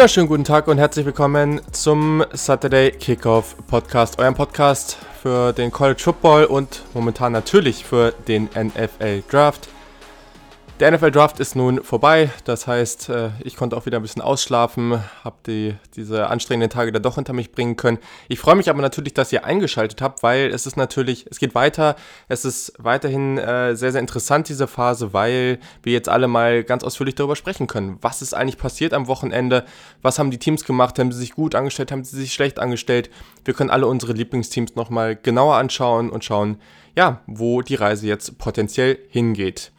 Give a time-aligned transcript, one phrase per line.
[0.00, 6.00] Wunderschönen guten Tag und herzlich willkommen zum Saturday Kickoff Podcast, eurem Podcast für den College
[6.02, 9.68] Football und momentan natürlich für den NFL Draft.
[10.80, 14.22] Der NFL Draft ist nun vorbei, das heißt, äh, ich konnte auch wieder ein bisschen
[14.22, 17.98] ausschlafen, habe die, diese anstrengenden Tage dann doch hinter mich bringen können.
[18.28, 21.54] Ich freue mich aber natürlich, dass ihr eingeschaltet habt, weil es ist natürlich, es geht
[21.54, 21.96] weiter,
[22.28, 26.82] es ist weiterhin äh, sehr, sehr interessant, diese Phase, weil wir jetzt alle mal ganz
[26.82, 27.98] ausführlich darüber sprechen können.
[28.00, 29.66] Was ist eigentlich passiert am Wochenende?
[30.00, 30.98] Was haben die Teams gemacht?
[30.98, 31.92] Haben sie sich gut angestellt?
[31.92, 33.10] Haben sie sich schlecht angestellt?
[33.44, 36.58] Wir können alle unsere Lieblingsteams nochmal genauer anschauen und schauen,
[36.96, 39.72] ja, wo die Reise jetzt potenziell hingeht.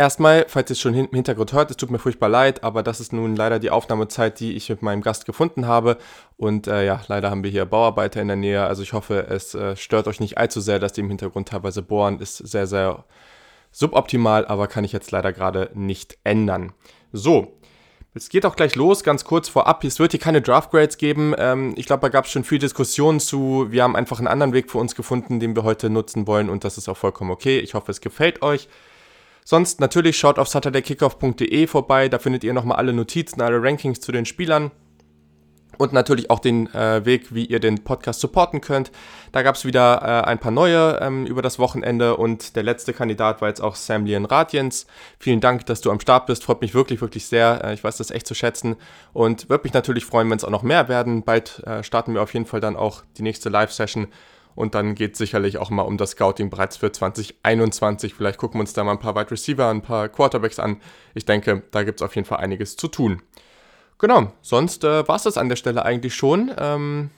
[0.00, 3.00] Erstmal, falls ihr es schon im Hintergrund hört, es tut mir furchtbar leid, aber das
[3.00, 5.98] ist nun leider die Aufnahmezeit, die ich mit meinem Gast gefunden habe.
[6.38, 8.64] Und äh, ja, leider haben wir hier Bauarbeiter in der Nähe.
[8.64, 11.82] Also ich hoffe, es äh, stört euch nicht allzu sehr, dass die im Hintergrund teilweise
[11.82, 12.18] bohren.
[12.18, 13.04] Ist sehr, sehr
[13.72, 16.72] suboptimal, aber kann ich jetzt leider gerade nicht ändern.
[17.12, 17.58] So,
[18.14, 19.84] es geht auch gleich los, ganz kurz vorab.
[19.84, 21.34] Es wird hier keine Draft Grades geben.
[21.36, 23.66] Ähm, ich glaube, da gab es schon viel Diskussionen zu.
[23.68, 26.64] Wir haben einfach einen anderen Weg für uns gefunden, den wir heute nutzen wollen und
[26.64, 27.58] das ist auch vollkommen okay.
[27.58, 28.66] Ich hoffe, es gefällt euch.
[29.44, 34.12] Sonst natürlich schaut auf saturdaykickoff.de vorbei, da findet ihr nochmal alle Notizen, alle Rankings zu
[34.12, 34.70] den Spielern
[35.80, 38.92] und natürlich auch den äh, Weg, wie ihr den Podcast supporten könnt.
[39.32, 42.92] Da gab es wieder äh, ein paar neue ähm, über das Wochenende und der letzte
[42.92, 44.86] Kandidat war jetzt auch Sam Leon Radjens.
[45.18, 47.64] Vielen Dank, dass du am Start bist, freut mich wirklich, wirklich sehr.
[47.64, 48.76] Äh, ich weiß das echt zu schätzen
[49.14, 51.22] und würde mich natürlich freuen, wenn es auch noch mehr werden.
[51.22, 54.08] Bald äh, starten wir auf jeden Fall dann auch die nächste Live-Session
[54.54, 58.14] und dann geht es sicherlich auch mal um das Scouting bereits für 2021.
[58.14, 60.80] Vielleicht gucken wir uns da mal ein paar Wide Receiver, ein paar Quarterbacks an.
[61.14, 63.22] Ich denke, da gibt es auf jeden Fall einiges zu tun.
[63.98, 66.50] Genau, sonst äh, war es das an der Stelle eigentlich schon.
[66.58, 67.10] Ähm,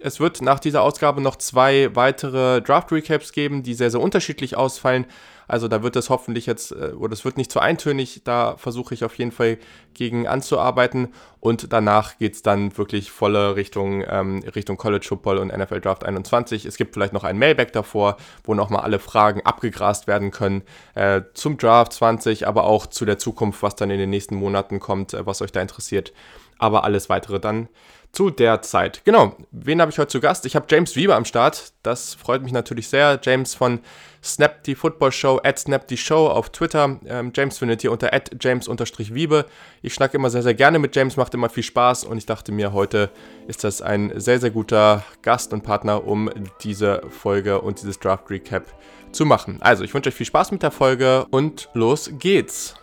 [0.00, 5.06] es wird nach dieser Ausgabe noch zwei weitere Draft-Recaps geben, die sehr, sehr unterschiedlich ausfallen.
[5.48, 8.94] Also da wird es hoffentlich jetzt, äh, oder es wird nicht zu eintönig, da versuche
[8.94, 9.58] ich auf jeden Fall
[9.94, 11.08] gegen anzuarbeiten.
[11.40, 16.04] Und danach geht es dann wirklich volle Richtung, ähm, Richtung College Football und NFL Draft
[16.04, 16.66] 21.
[16.66, 20.62] Es gibt vielleicht noch ein Mailback davor, wo nochmal alle Fragen abgegrast werden können
[20.94, 24.80] äh, zum Draft 20, aber auch zu der Zukunft, was dann in den nächsten Monaten
[24.80, 26.12] kommt, äh, was euch da interessiert.
[26.58, 27.68] Aber alles weitere dann
[28.12, 29.02] zu der Zeit.
[29.04, 30.46] Genau, wen habe ich heute zu Gast?
[30.46, 31.72] Ich habe James Wieber am Start.
[31.82, 33.20] Das freut mich natürlich sehr.
[33.22, 33.80] James von
[34.22, 36.98] Snap die Football Show, at Snap die Show auf Twitter.
[37.06, 39.46] Ähm, James findet ihr unter at James-Wiebe.
[39.82, 42.50] Ich schnacke immer sehr, sehr gerne mit James, macht immer viel Spaß und ich dachte
[42.50, 43.10] mir, heute
[43.46, 46.30] ist das ein sehr, sehr guter Gast und Partner, um
[46.62, 48.64] diese Folge und dieses Draft Recap
[49.12, 49.58] zu machen.
[49.60, 52.74] Also, ich wünsche euch viel Spaß mit der Folge und los geht's.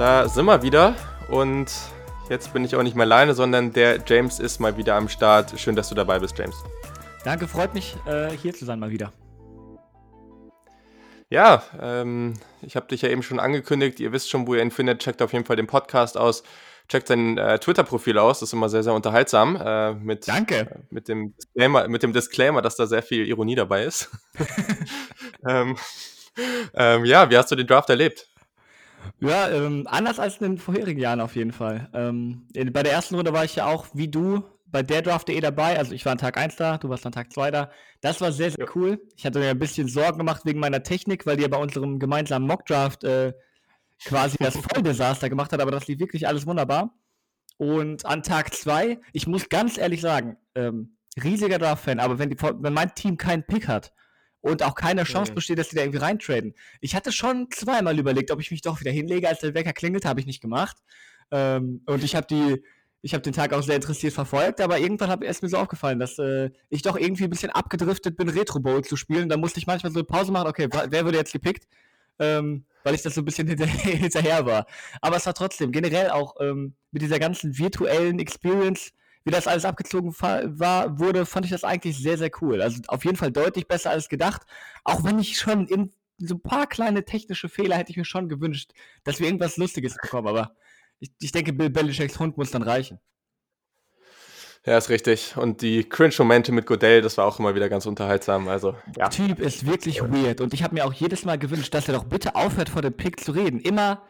[0.00, 0.94] Da sind wir wieder
[1.28, 1.70] und
[2.30, 5.60] jetzt bin ich auch nicht mehr alleine, sondern der James ist mal wieder am Start.
[5.60, 6.56] Schön, dass du dabei bist, James.
[7.22, 9.12] Danke, freut mich, äh, hier zu sein mal wieder.
[11.28, 14.00] Ja, ähm, ich habe dich ja eben schon angekündigt.
[14.00, 15.02] Ihr wisst schon, wo ihr ihn findet.
[15.02, 16.44] Checkt auf jeden Fall den Podcast aus.
[16.88, 18.40] Checkt sein äh, Twitter-Profil aus.
[18.40, 19.56] Das ist immer sehr, sehr unterhaltsam.
[19.62, 20.60] Äh, mit, Danke.
[20.60, 24.08] Äh, mit, dem Disclaimer, mit dem Disclaimer, dass da sehr viel Ironie dabei ist.
[25.46, 25.76] ähm,
[26.72, 28.30] ähm, ja, wie hast du den Draft erlebt?
[29.20, 31.88] Ja, ähm, anders als in den vorherigen Jahren auf jeden Fall.
[31.92, 35.40] Ähm, in, bei der ersten Runde war ich ja auch, wie du, bei der Draft.de
[35.40, 35.78] dabei.
[35.78, 37.70] Also ich war an Tag 1 da, du warst an Tag 2 da.
[38.00, 38.72] Das war sehr, sehr ja.
[38.74, 39.00] cool.
[39.16, 41.98] Ich hatte mir ein bisschen Sorgen gemacht wegen meiner Technik, weil die ja bei unserem
[41.98, 43.32] gemeinsamen Mockdraft äh,
[44.04, 46.94] quasi das Volldesaster gemacht hat, aber das lief wirklich alles wunderbar.
[47.58, 52.40] Und an Tag 2, ich muss ganz ehrlich sagen, ähm, riesiger Draft-Fan, aber wenn, die,
[52.40, 53.92] wenn mein Team keinen Pick hat,
[54.40, 56.54] und auch keine Chance besteht, dass die da irgendwie reintraden.
[56.80, 60.04] Ich hatte schon zweimal überlegt, ob ich mich doch wieder hinlege, als der Wecker klingelt,
[60.04, 60.76] habe ich nicht gemacht.
[61.30, 62.62] Ähm, und ich habe die,
[63.02, 65.98] ich habe den Tag auch sehr interessiert verfolgt, aber irgendwann hab, ist mir so aufgefallen,
[65.98, 69.28] dass äh, ich doch irgendwie ein bisschen abgedriftet bin, Retro Bowl zu spielen.
[69.28, 71.66] Da musste ich manchmal so eine Pause machen, okay, wer würde jetzt gepickt?
[72.18, 74.66] Ähm, weil ich das so ein bisschen hinterher, hinterher war.
[75.00, 78.92] Aber es war trotzdem generell auch ähm, mit dieser ganzen virtuellen Experience
[79.24, 82.62] wie das alles abgezogen war, wurde, fand ich das eigentlich sehr, sehr cool.
[82.62, 84.42] Also auf jeden Fall deutlich besser als gedacht.
[84.84, 88.28] Auch wenn ich schon in so ein paar kleine technische Fehler hätte ich mir schon
[88.28, 88.72] gewünscht,
[89.04, 90.28] dass wir irgendwas Lustiges bekommen.
[90.28, 90.54] Aber
[90.98, 92.98] ich, ich denke, Bill Belichicks Hund muss dann reichen.
[94.66, 95.36] Ja, ist richtig.
[95.38, 98.48] Und die Cringe-Momente mit Godell, das war auch immer wieder ganz unterhaltsam.
[98.48, 99.08] Also, ja.
[99.08, 100.42] Der Typ ist wirklich weird.
[100.42, 102.92] Und ich habe mir auch jedes Mal gewünscht, dass er doch bitte aufhört, vor dem
[102.92, 103.60] Pick zu reden.
[103.60, 104.02] Immer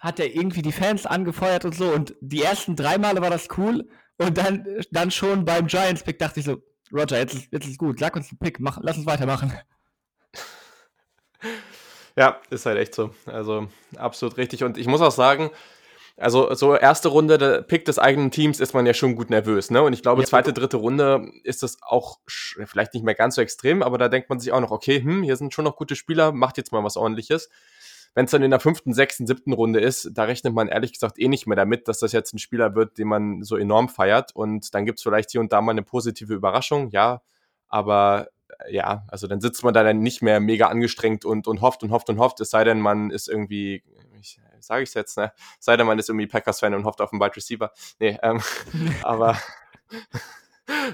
[0.00, 1.92] hat er irgendwie die Fans angefeuert und so.
[1.92, 3.88] Und die ersten drei Male war das cool.
[4.18, 6.62] Und dann, dann schon beim Giants-Pick dachte ich so,
[6.92, 9.52] Roger, jetzt ist, jetzt ist gut, sag uns den Pick, mach, lass uns weitermachen.
[12.16, 13.14] Ja, ist halt echt so.
[13.26, 14.64] Also absolut richtig.
[14.64, 15.50] Und ich muss auch sagen,
[16.16, 19.70] also so erste Runde, der Pick des eigenen Teams ist man ja schon gut nervös,
[19.70, 19.82] ne?
[19.82, 20.26] Und ich glaube, ja.
[20.26, 24.28] zweite, dritte Runde ist das auch vielleicht nicht mehr ganz so extrem, aber da denkt
[24.28, 26.82] man sich auch noch, okay, hm, hier sind schon noch gute Spieler, macht jetzt mal
[26.82, 27.50] was ordentliches.
[28.14, 31.18] Wenn es dann in der fünften, sechsten, siebten Runde ist, da rechnet man ehrlich gesagt
[31.18, 34.34] eh nicht mehr damit, dass das jetzt ein Spieler wird, den man so enorm feiert.
[34.34, 37.22] Und dann gibt es vielleicht hier und da mal eine positive Überraschung, ja.
[37.68, 38.28] Aber
[38.66, 41.82] äh, ja, also dann sitzt man da dann nicht mehr mega angestrengt und, und hofft
[41.82, 43.82] und hofft und hofft, es sei denn, man ist irgendwie,
[44.20, 45.32] ich, sage ich es jetzt, ne?
[45.58, 47.70] Es sei denn, man ist irgendwie Packers-Fan und hofft auf einen Wide Receiver.
[48.00, 48.40] Nee, ähm,
[49.02, 49.38] aber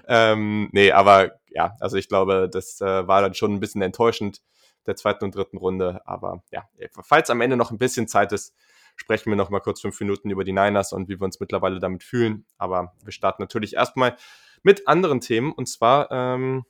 [0.08, 4.42] ähm, nee, aber ja, also ich glaube, das äh, war dann schon ein bisschen enttäuschend
[4.86, 6.02] der zweiten und dritten Runde.
[6.06, 6.68] Aber ja,
[7.02, 8.54] falls am Ende noch ein bisschen Zeit ist,
[8.96, 11.80] sprechen wir noch mal kurz fünf Minuten über die Niners und wie wir uns mittlerweile
[11.80, 12.46] damit fühlen.
[12.58, 14.16] Aber wir starten natürlich erstmal
[14.62, 16.64] mit anderen Themen und zwar ähm,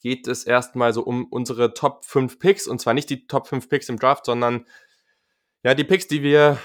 [0.00, 3.68] geht es erstmal so um unsere Top 5 Picks und zwar nicht die Top 5
[3.68, 4.66] Picks im Draft, sondern
[5.64, 6.58] ja, die Picks, die wir,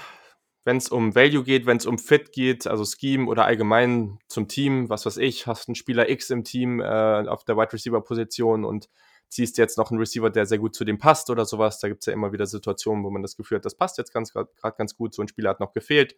[0.64, 4.48] wenn es um Value geht, wenn es um Fit geht, also Scheme oder allgemein zum
[4.48, 6.84] Team, was weiß ich, hast einen Spieler X im Team äh,
[7.26, 8.88] auf der Wide Receiver Position und
[9.34, 11.80] ziehst jetzt noch einen Receiver, der sehr gut zu dem passt oder sowas.
[11.80, 14.12] Da gibt es ja immer wieder Situationen, wo man das Gefühl hat, das passt jetzt
[14.12, 14.48] ganz gerade
[14.78, 16.14] ganz gut, so ein Spieler hat noch gefehlt.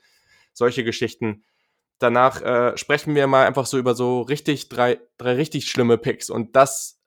[0.53, 1.45] Solche Geschichten.
[1.99, 6.29] Danach äh, sprechen wir mal einfach so über so richtig drei, drei richtig schlimme Picks.
[6.29, 7.01] Und das,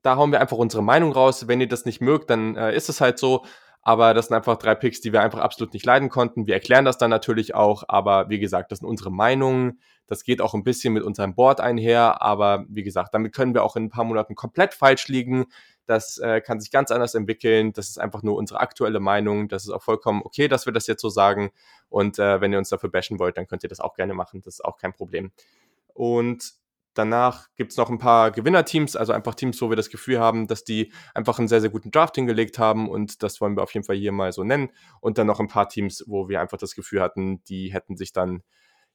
[0.00, 1.46] da hauen wir einfach unsere Meinung raus.
[1.48, 3.44] Wenn ihr das nicht mögt, dann äh, ist es halt so.
[3.82, 6.46] Aber das sind einfach drei Picks, die wir einfach absolut nicht leiden konnten.
[6.46, 9.80] Wir erklären das dann natürlich auch, aber wie gesagt, das sind unsere Meinungen.
[10.12, 13.64] Das geht auch ein bisschen mit unserem Board einher, aber wie gesagt, damit können wir
[13.64, 15.46] auch in ein paar Monaten komplett falsch liegen.
[15.86, 17.72] Das äh, kann sich ganz anders entwickeln.
[17.72, 19.48] Das ist einfach nur unsere aktuelle Meinung.
[19.48, 21.50] Das ist auch vollkommen okay, dass wir das jetzt so sagen.
[21.88, 24.42] Und äh, wenn ihr uns dafür bashen wollt, dann könnt ihr das auch gerne machen.
[24.44, 25.32] Das ist auch kein Problem.
[25.94, 26.52] Und
[26.94, 30.46] Danach gibt es noch ein paar Gewinnerteams, also einfach Teams, wo wir das Gefühl haben,
[30.46, 33.72] dass die einfach einen sehr, sehr guten Draft hingelegt haben und das wollen wir auf
[33.72, 34.68] jeden Fall hier mal so nennen.
[35.00, 38.12] Und dann noch ein paar Teams, wo wir einfach das Gefühl hatten, die hätten sich
[38.12, 38.42] dann,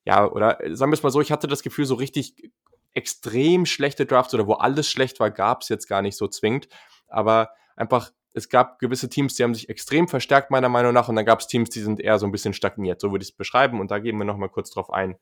[0.08, 2.50] ja, oder sagen wir es mal so, ich hatte das Gefühl, so richtig
[2.94, 6.70] extrem schlechte Drafts oder wo alles schlecht war, gab es jetzt gar nicht so zwingend.
[7.10, 11.18] Aber einfach, es gab gewisse Teams, die haben sich extrem verstärkt, meiner Meinung nach, und
[11.18, 13.02] dann gab es Teams, die sind eher so ein bisschen stagniert.
[13.02, 15.18] So würde ich es beschreiben und da gehen wir nochmal kurz drauf ein.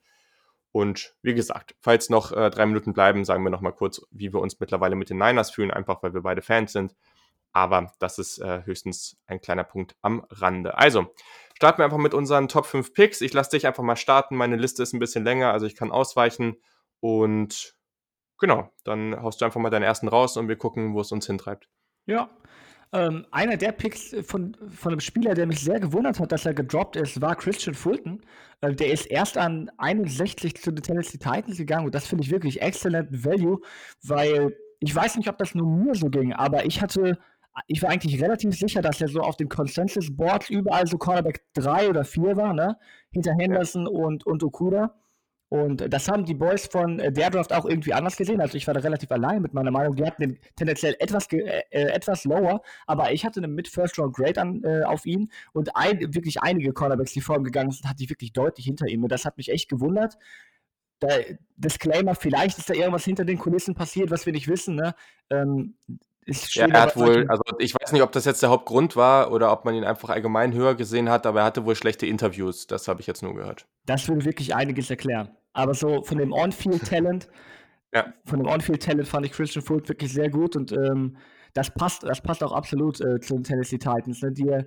[0.71, 4.31] Und wie gesagt, falls noch äh, drei Minuten bleiben, sagen wir noch mal kurz, wie
[4.33, 6.95] wir uns mittlerweile mit den Niners fühlen, einfach weil wir beide Fans sind.
[7.55, 10.77] Aber das ist äh, höchstens ein kleiner Punkt am Rande.
[10.77, 11.07] Also,
[11.55, 13.21] starten wir einfach mit unseren Top 5 Picks.
[13.21, 14.35] Ich lasse dich einfach mal starten.
[14.35, 16.57] Meine Liste ist ein bisschen länger, also ich kann ausweichen.
[16.99, 17.77] Und
[18.37, 21.27] genau, dann haust du einfach mal deinen ersten raus und wir gucken, wo es uns
[21.27, 21.69] hintreibt.
[22.07, 22.29] Ja,
[22.91, 26.53] ähm, einer der Picks von, von einem Spieler, der mich sehr gewundert hat, dass er
[26.53, 28.21] gedroppt ist, war Christian Fulton.
[28.59, 32.31] Äh, der ist erst an 61 zu den Tennessee Titans gegangen und das finde ich
[32.31, 33.61] wirklich excellent Value,
[34.03, 37.17] weil ich weiß nicht, ob das nur mir so ging, aber ich hatte,
[37.67, 41.43] ich war eigentlich relativ sicher, dass er so auf den Consensus Boards überall so Cornerback
[41.53, 42.77] 3 oder 4 war, ne?
[43.11, 44.93] Hinter Henderson und, und Okuda.
[45.49, 48.41] Und das haben die Boys von äh, der Draft auch irgendwie anders gesehen.
[48.41, 49.95] Also ich war da relativ allein mit meiner Meinung.
[49.95, 54.63] Die hatten den tendenziell etwas, äh, äh, etwas lower, aber ich hatte einen Mid-First-Round-Grade an
[54.63, 58.09] äh, auf ihn und ein, wirklich einige Cornerbacks, die vor ihm gegangen sind, hatte ich
[58.09, 59.03] wirklich deutlich hinter ihm.
[59.03, 60.17] Und das hat mich echt gewundert.
[60.99, 61.09] Da,
[61.57, 64.75] Disclaimer, vielleicht ist da irgendwas hinter den Kulissen passiert, was wir nicht wissen.
[64.75, 64.95] Ne?
[65.29, 65.75] Ähm,
[66.25, 69.51] ja, er hat wohl, also ich weiß nicht, ob das jetzt der Hauptgrund war oder
[69.51, 72.67] ob man ihn einfach allgemein höher gesehen hat, aber er hatte wohl schlechte Interviews.
[72.67, 73.67] Das habe ich jetzt nur gehört.
[73.85, 75.29] Das würde wirklich einiges erklären.
[75.53, 77.29] Aber so von dem On-Field-Talent,
[77.93, 78.13] ja.
[78.25, 81.17] von dem On-Field-Talent fand ich Christian Fultz wirklich sehr gut und ähm,
[81.53, 84.21] das passt, das passt auch absolut äh, zu den Tennessee Titans.
[84.21, 84.31] Ne?
[84.31, 84.65] Die,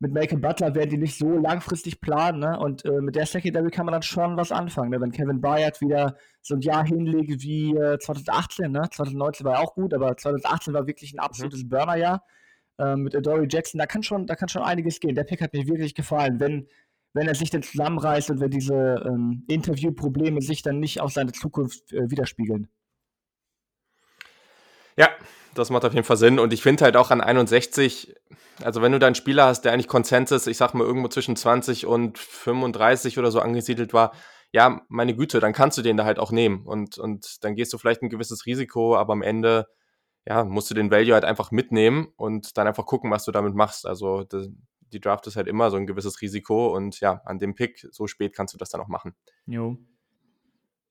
[0.00, 2.58] mit Malcolm Butler werden die nicht so langfristig planen, ne?
[2.58, 4.90] Und äh, mit der Secondary kann man dann schon was anfangen.
[4.90, 5.00] Ne?
[5.00, 8.82] Wenn Kevin Bayard wieder so ein Jahr hinlegt wie äh, 2018, ne?
[8.90, 11.68] 2019 war ja auch gut, aber 2018 war wirklich ein absolutes mhm.
[11.68, 12.24] Burner-Jahr.
[12.78, 15.14] Äh, mit Dory Jackson, da kann schon, da kann schon einiges gehen.
[15.14, 16.40] Der Pick hat mir wirklich gefallen.
[16.40, 16.68] Wenn,
[17.12, 21.32] wenn er sich dann zusammenreißt und wenn diese ähm, Interviewprobleme sich dann nicht auf seine
[21.32, 22.68] Zukunft äh, widerspiegeln.
[24.96, 25.08] Ja,
[25.54, 26.38] das macht auf jeden Fall Sinn.
[26.38, 28.14] Und ich finde halt auch an 61,
[28.62, 31.36] also wenn du da einen Spieler hast, der eigentlich Konsensus, ich sag mal, irgendwo zwischen
[31.36, 34.12] 20 und 35 oder so angesiedelt war,
[34.52, 36.64] ja, meine Güte, dann kannst du den da halt auch nehmen.
[36.64, 39.66] Und, und dann gehst du vielleicht ein gewisses Risiko, aber am Ende,
[40.26, 43.54] ja, musst du den Value halt einfach mitnehmen und dann einfach gucken, was du damit
[43.54, 43.84] machst.
[43.84, 44.48] Also das,
[44.80, 48.06] die Draft ist halt immer so ein gewisses Risiko und ja, an dem Pick so
[48.06, 49.16] spät kannst du das dann auch machen.
[49.46, 49.76] Jo.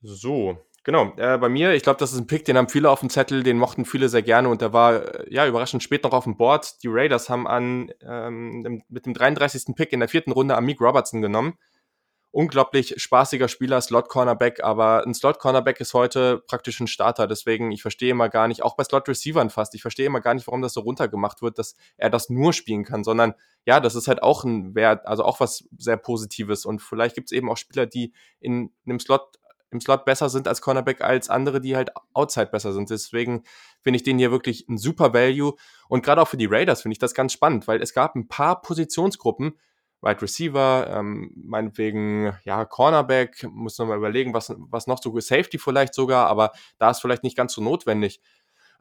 [0.02, 1.14] So, genau.
[1.18, 3.44] Äh, bei mir, ich glaube, das ist ein Pick, den haben viele auf dem Zettel,
[3.44, 6.38] den mochten viele sehr gerne und der war äh, ja überraschend spät noch auf dem
[6.38, 6.82] Board.
[6.84, 9.76] Die Raiders haben an ähm, mit dem 33.
[9.76, 11.58] Pick in der vierten Runde Amik Robertson genommen.
[12.32, 17.28] unglaublich spaßiger Spieler, Slot-Cornerback, aber ein Slot-Cornerback ist heute praktisch ein Starter.
[17.28, 20.48] Deswegen, ich verstehe immer gar nicht, auch bei Slot-Receivern fast, ich verstehe immer gar nicht,
[20.48, 23.36] warum das so runtergemacht wird, dass er das nur spielen kann, sondern
[23.66, 26.66] ja, das ist halt auch ein Wert, also auch was sehr Positives.
[26.66, 29.38] Und vielleicht gibt es eben auch Spieler, die in einem Slot
[29.74, 32.90] im Slot besser sind als Cornerback als andere, die halt outside besser sind.
[32.90, 33.44] Deswegen
[33.82, 35.56] finde ich den hier wirklich ein super Value.
[35.90, 38.28] Und gerade auch für die Raiders finde ich das ganz spannend, weil es gab ein
[38.28, 39.58] paar Positionsgruppen,
[40.02, 45.58] Wide Receiver, ähm, meinetwegen, ja, Cornerback, muss noch mal überlegen, was, was noch so, Safety
[45.58, 48.22] vielleicht sogar, aber da ist vielleicht nicht ganz so notwendig.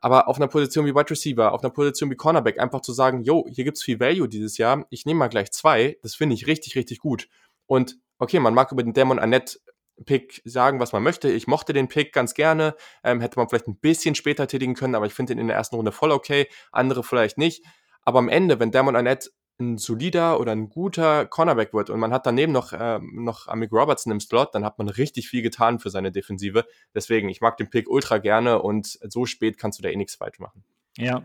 [0.01, 3.23] Aber auf einer Position wie Wide Receiver, auf einer Position wie Cornerback, einfach zu sagen,
[3.23, 6.49] yo, hier gibt's viel Value dieses Jahr, ich nehme mal gleich zwei, das finde ich
[6.49, 7.29] richtig, richtig gut.
[7.67, 9.61] Und okay, man mag über den Demon Annette
[10.05, 11.31] Pick sagen, was man möchte.
[11.31, 12.75] Ich mochte den Pick ganz gerne.
[13.05, 15.57] Ähm, hätte man vielleicht ein bisschen später tätigen können, aber ich finde ihn in der
[15.57, 16.49] ersten Runde voll okay.
[16.71, 17.65] Andere vielleicht nicht.
[18.03, 19.31] Aber am Ende, wenn Damon Annette
[19.61, 23.73] ein solider oder ein guter Cornerback wird und man hat daneben noch, äh, noch Amik
[23.73, 26.65] Robertson im Slot, dann hat man richtig viel getan für seine Defensive.
[26.95, 30.17] Deswegen, ich mag den Pick ultra gerne und so spät kannst du da eh nichts
[30.17, 30.65] falsch machen.
[30.97, 31.23] Ja.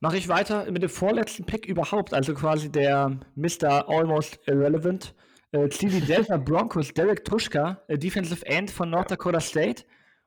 [0.00, 3.88] Mache ich weiter mit dem vorletzten Pick überhaupt, also quasi der Mr.
[3.88, 5.14] Almost Irrelevant.
[5.52, 9.84] Äh, die Delta Broncos, Derek Tuschka, äh, Defensive End von North Dakota State.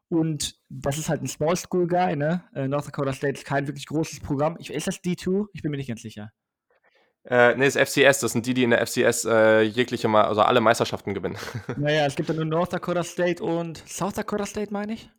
[0.10, 2.44] Und das ist halt ein Small School Guy, ne?
[2.54, 4.58] Äh, North Dakota State ist kein wirklich großes Programm.
[4.60, 5.48] Ich, ist das D2?
[5.54, 6.32] Ich bin mir nicht ganz sicher.
[7.24, 10.42] Äh, das ist FCS, das sind die, die in der FCS äh, jegliche Mal, also
[10.42, 11.38] alle Meisterschaften gewinnen.
[11.78, 15.10] Naja, es gibt ja nur North Dakota State und South Dakota State, meine ich.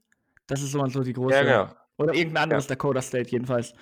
[0.47, 1.35] Das ist so, so die große.
[1.35, 1.75] Ja, genau.
[1.97, 2.71] Oder irgendein anderes ja.
[2.71, 3.73] Dakota State jedenfalls.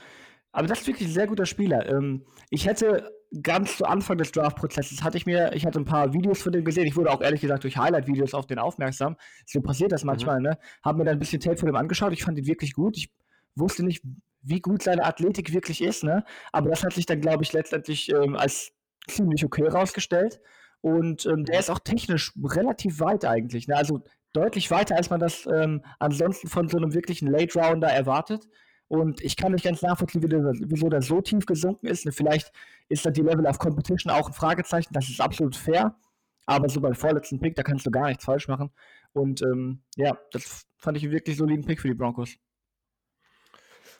[0.52, 1.88] Aber das ist wirklich ein sehr guter Spieler.
[1.88, 6.12] Ähm, ich hätte ganz zu Anfang des Draft-Prozesses hatte ich mir, ich hatte ein paar
[6.12, 6.86] Videos von dem gesehen.
[6.86, 9.16] Ich wurde auch ehrlich gesagt durch Highlight-Videos auf den aufmerksam.
[9.46, 10.44] So passiert das manchmal, mhm.
[10.44, 10.58] ne?
[10.84, 12.12] Haben mir dann ein bisschen Tape von dem angeschaut.
[12.12, 12.96] Ich fand ihn wirklich gut.
[12.96, 13.10] Ich
[13.54, 14.02] wusste nicht,
[14.42, 16.24] wie gut seine Athletik wirklich ist, ne?
[16.52, 18.72] Aber das hat sich dann, glaube ich, letztendlich ähm, als
[19.08, 20.40] ziemlich okay rausgestellt.
[20.80, 23.68] Und ähm, der ist auch technisch relativ weit eigentlich.
[23.68, 23.76] Ne?
[23.76, 28.48] Also deutlich weiter, als man das ähm, ansonsten von so einem wirklichen Late Rounder erwartet.
[28.92, 32.06] Und ich kann nicht ganz nachvollziehen, wieso der so tief gesunken ist.
[32.12, 32.52] Vielleicht
[32.90, 34.92] ist da die Level of Competition auch ein Fragezeichen.
[34.92, 35.96] Das ist absolut fair.
[36.44, 38.70] Aber so beim vorletzten Pick, da kannst du gar nichts falsch machen.
[39.14, 42.36] Und ähm, ja, das fand ich einen wirklich soliden Pick für die Broncos.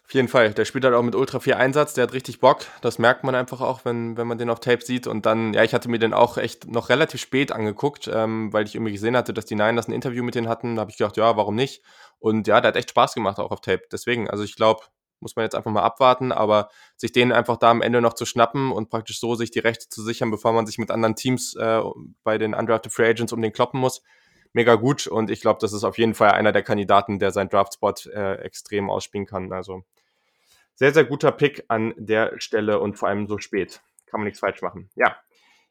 [0.05, 0.53] Auf jeden Fall.
[0.53, 1.95] Der spielt halt auch mit ultra viel Einsatz.
[1.95, 2.67] Der hat richtig Bock.
[2.81, 5.07] Das merkt man einfach auch, wenn, wenn man den auf Tape sieht.
[5.07, 8.67] Und dann, ja, ich hatte mir den auch echt noch relativ spät angeguckt, ähm, weil
[8.67, 10.77] ich irgendwie gesehen hatte, dass die Niners ein Interview mit denen hatten.
[10.77, 11.83] Da habe ich gedacht, ja, warum nicht?
[12.19, 13.83] Und ja, der hat echt Spaß gemacht auch auf Tape.
[13.91, 14.83] Deswegen, also ich glaube,
[15.23, 18.27] muss man jetzt einfach mal abwarten, aber sich den einfach da am Ende noch zu
[18.27, 21.55] schnappen und praktisch so sich die Rechte zu sichern, bevor man sich mit anderen Teams
[21.55, 21.81] äh,
[22.25, 24.03] bei den Undrafted Free Agents um den kloppen muss,
[24.53, 25.07] mega gut.
[25.07, 28.35] Und ich glaube, das ist auf jeden Fall einer der Kandidaten, der seinen Draftspot äh,
[28.37, 29.53] extrem ausspielen kann.
[29.53, 29.85] Also
[30.75, 33.83] sehr, sehr guter Pick an der Stelle und vor allem so spät.
[34.07, 34.91] Kann man nichts falsch machen.
[34.95, 35.17] Ja.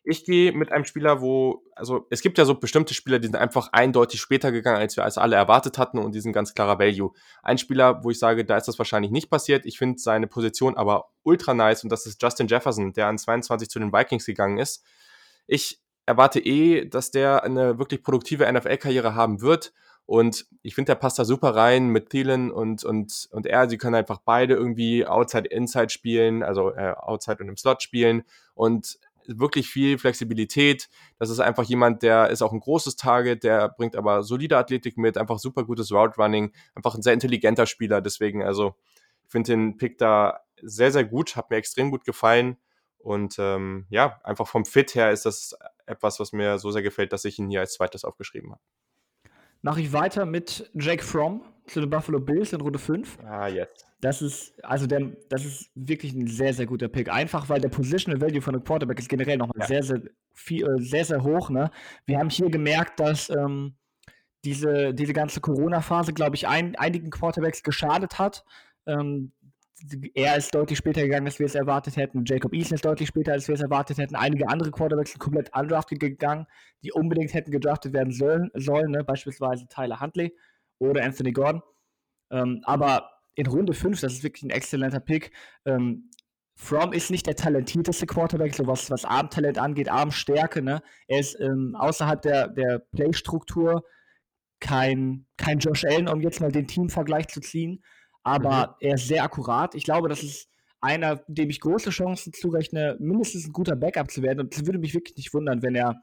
[0.03, 3.35] Ich gehe mit einem Spieler, wo, also es gibt ja so bestimmte Spieler, die sind
[3.35, 6.79] einfach eindeutig später gegangen, als wir als alle erwartet hatten und die sind ganz klarer
[6.79, 7.11] Value.
[7.43, 9.63] Ein Spieler, wo ich sage, da ist das wahrscheinlich nicht passiert.
[9.67, 13.69] Ich finde seine Position aber ultra nice und das ist Justin Jefferson, der an 22
[13.69, 14.83] zu den Vikings gegangen ist.
[15.45, 15.80] Ich
[16.11, 19.73] erwarte eh, dass der eine wirklich produktive NFL-Karriere haben wird
[20.05, 23.69] und ich finde, der passt da super rein mit Thielen und, und, und er.
[23.69, 28.23] Sie können einfach beide irgendwie Outside, Inside spielen, also äh, Outside und im Slot spielen
[28.53, 30.89] und wirklich viel Flexibilität.
[31.17, 34.97] Das ist einfach jemand, der ist auch ein großes Target, der bringt aber solide Athletik
[34.97, 38.01] mit, einfach super gutes Route Running, einfach ein sehr intelligenter Spieler.
[38.01, 38.75] Deswegen, also,
[39.23, 42.57] ich finde den Pick da sehr, sehr gut, hat mir extrem gut gefallen.
[43.03, 47.13] Und ähm, ja, einfach vom Fit her ist das etwas, was mir so sehr gefällt,
[47.13, 48.61] dass ich ihn hier als zweites aufgeschrieben habe
[49.61, 53.19] mache ich weiter mit Jake Fromm zu den Buffalo Bills in Runde 5.
[53.23, 53.87] Ah, jetzt.
[54.01, 57.09] Das ist, also der, das ist wirklich ein sehr, sehr guter Pick.
[57.11, 59.67] Einfach weil der Positional Value von einem Quarterback ist generell nochmal ja.
[59.67, 60.01] sehr, sehr,
[60.33, 61.49] viel, äh, sehr, sehr hoch.
[61.49, 61.69] Ne?
[62.05, 63.75] Wir haben hier gemerkt, dass ähm,
[64.43, 68.43] diese, diese ganze Corona-Phase, glaube ich, ein, einigen Quarterbacks geschadet hat.
[68.87, 69.33] Ähm,
[70.13, 72.23] er ist deutlich später gegangen, als wir es erwartet hätten.
[72.25, 74.15] Jacob Eason ist deutlich später, als wir es erwartet hätten.
[74.15, 76.45] Einige andere Quarterbacks sind komplett undrafted gegangen,
[76.83, 79.03] die unbedingt hätten gedraftet werden sollen, sollen ne?
[79.03, 80.35] beispielsweise Tyler Huntley
[80.79, 81.61] oder Anthony Gordon.
[82.31, 85.31] Ähm, aber in Runde 5, das ist wirklich ein exzellenter Pick.
[85.65, 86.09] Ähm,
[86.55, 90.61] From ist nicht der talentierteste Quarterback, so was, was Armtalent angeht, Armstärke.
[90.61, 90.81] Ne?
[91.07, 93.83] Er ist ähm, außerhalb der, der Playstruktur
[94.59, 97.83] kein, kein Josh Allen, um jetzt mal den Teamvergleich zu ziehen
[98.23, 98.87] aber mhm.
[98.87, 99.75] er ist sehr akkurat.
[99.75, 100.47] Ich glaube, das ist
[100.81, 104.39] einer, dem ich große Chancen zurechne, mindestens ein guter Backup zu werden.
[104.39, 106.01] Und es würde mich wirklich nicht wundern, wenn er,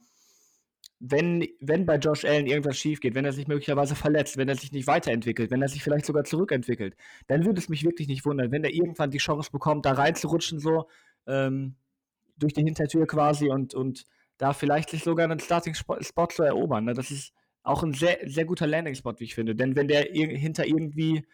[1.00, 4.54] wenn, wenn bei Josh Allen irgendwas schief geht, wenn er sich möglicherweise verletzt, wenn er
[4.54, 6.96] sich nicht weiterentwickelt, wenn er sich vielleicht sogar zurückentwickelt,
[7.26, 10.60] dann würde es mich wirklich nicht wundern, wenn er irgendwann die Chance bekommt, da reinzurutschen,
[10.60, 10.88] so
[11.26, 11.74] ähm,
[12.36, 14.06] durch die Hintertür quasi und, und
[14.38, 16.84] da vielleicht sich sogar einen Starting-Spot zu erobern.
[16.84, 16.94] Ne?
[16.94, 17.32] Das ist
[17.64, 19.56] auch ein sehr, sehr guter Landing-Spot, wie ich finde.
[19.56, 21.26] Denn wenn der ir hinter irgendwie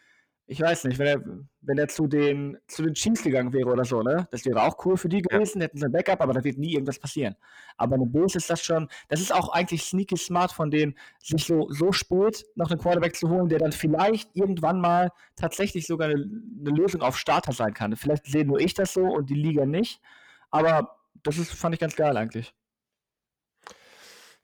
[0.47, 1.23] ich weiß nicht, wenn er,
[1.63, 4.29] wenn er zu den, zu den Chiefs gegangen wäre oder so, ne?
[4.31, 5.65] Das wäre auch cool für die gewesen, ja.
[5.65, 7.35] hätten sie ein Backup, aber da wird nie irgendwas passieren.
[7.79, 11.47] Aber eine Bills ist das schon, das ist auch eigentlich sneaky smart von denen, sich
[11.47, 16.09] so, so spät noch einen Quarterback zu holen, der dann vielleicht irgendwann mal tatsächlich sogar
[16.09, 16.17] eine,
[16.61, 17.97] eine Lösung auf Starter sein kann.
[17.97, 20.01] Vielleicht sehe nur ich das so und die Liga nicht,
[20.51, 22.55] aber das ist, fand ich ganz geil eigentlich.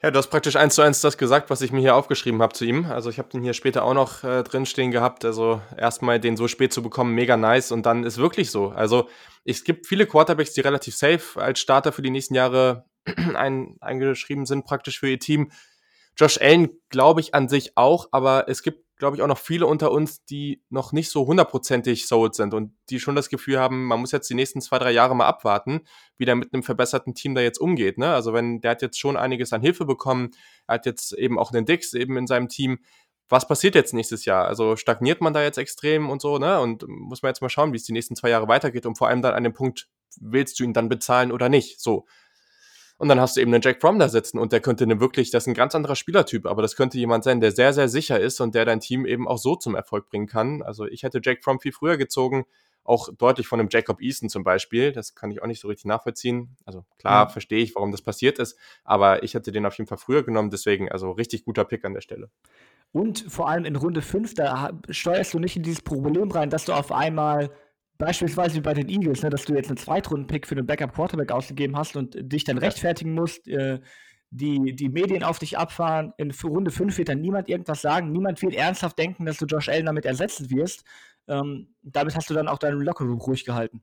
[0.03, 2.55] Ja, du hast praktisch eins zu eins das gesagt, was ich mir hier aufgeschrieben habe
[2.55, 2.87] zu ihm.
[2.87, 5.27] Also ich habe den hier später auch noch äh, drinstehen gehabt.
[5.27, 7.71] Also erstmal den so spät zu bekommen, mega nice.
[7.71, 8.71] Und dann ist wirklich so.
[8.71, 9.11] Also
[9.45, 12.87] es gibt viele Quarterbacks, die relativ safe als Starter für die nächsten Jahre
[13.35, 15.51] ein, eingeschrieben sind, praktisch für ihr Team.
[16.17, 19.67] Josh Allen glaube ich an sich auch, aber es gibt glaube ich, auch noch viele
[19.67, 23.87] unter uns, die noch nicht so hundertprozentig sold sind und die schon das Gefühl haben,
[23.87, 25.81] man muss jetzt die nächsten zwei, drei Jahre mal abwarten,
[26.19, 27.99] wie der mit einem verbesserten Team da jetzt umgeht.
[27.99, 28.15] Ne?
[28.15, 30.31] Also wenn der hat jetzt schon einiges an Hilfe bekommen,
[30.69, 32.79] er hat jetzt eben auch den Dix eben in seinem Team.
[33.29, 34.47] Was passiert jetzt nächstes Jahr?
[34.47, 36.61] Also stagniert man da jetzt extrem und so, ne?
[36.61, 39.09] Und muss man jetzt mal schauen, wie es die nächsten zwei Jahre weitergeht und vor
[39.09, 39.89] allem dann an dem Punkt,
[40.21, 41.81] willst du ihn dann bezahlen oder nicht?
[41.81, 42.07] So.
[43.01, 45.31] Und dann hast du eben einen Jack Fromm da sitzen und der könnte eine wirklich,
[45.31, 48.21] das ist ein ganz anderer Spielertyp, aber das könnte jemand sein, der sehr, sehr sicher
[48.21, 50.61] ist und der dein Team eben auch so zum Erfolg bringen kann.
[50.61, 52.45] Also ich hätte Jack Fromm viel früher gezogen,
[52.85, 54.93] auch deutlich von einem Jacob Easton zum Beispiel.
[54.93, 56.59] Das kann ich auch nicht so richtig nachvollziehen.
[56.67, 57.31] Also klar, mhm.
[57.31, 60.51] verstehe ich, warum das passiert ist, aber ich hätte den auf jeden Fall früher genommen,
[60.51, 62.29] deswegen also richtig guter Pick an der Stelle.
[62.93, 66.67] Und vor allem in Runde 5, da steuerst du nicht in dieses Problem rein, dass
[66.67, 67.51] du auf einmal
[68.01, 71.97] Beispielsweise bei den Eagles, ne, dass du jetzt einen Zweitrunden-Pick für den Backup-Quarterback ausgegeben hast
[71.97, 73.79] und dich dann rechtfertigen musst, äh,
[74.31, 76.15] die, die Medien auf dich abfahren.
[76.17, 78.11] In Runde 5 wird dann niemand irgendwas sagen.
[78.11, 80.83] Niemand wird ernsthaft denken, dass du Josh Allen damit ersetzen wirst.
[81.29, 83.83] Ähm, damit hast du dann auch deinen Lockerroom ruhig gehalten.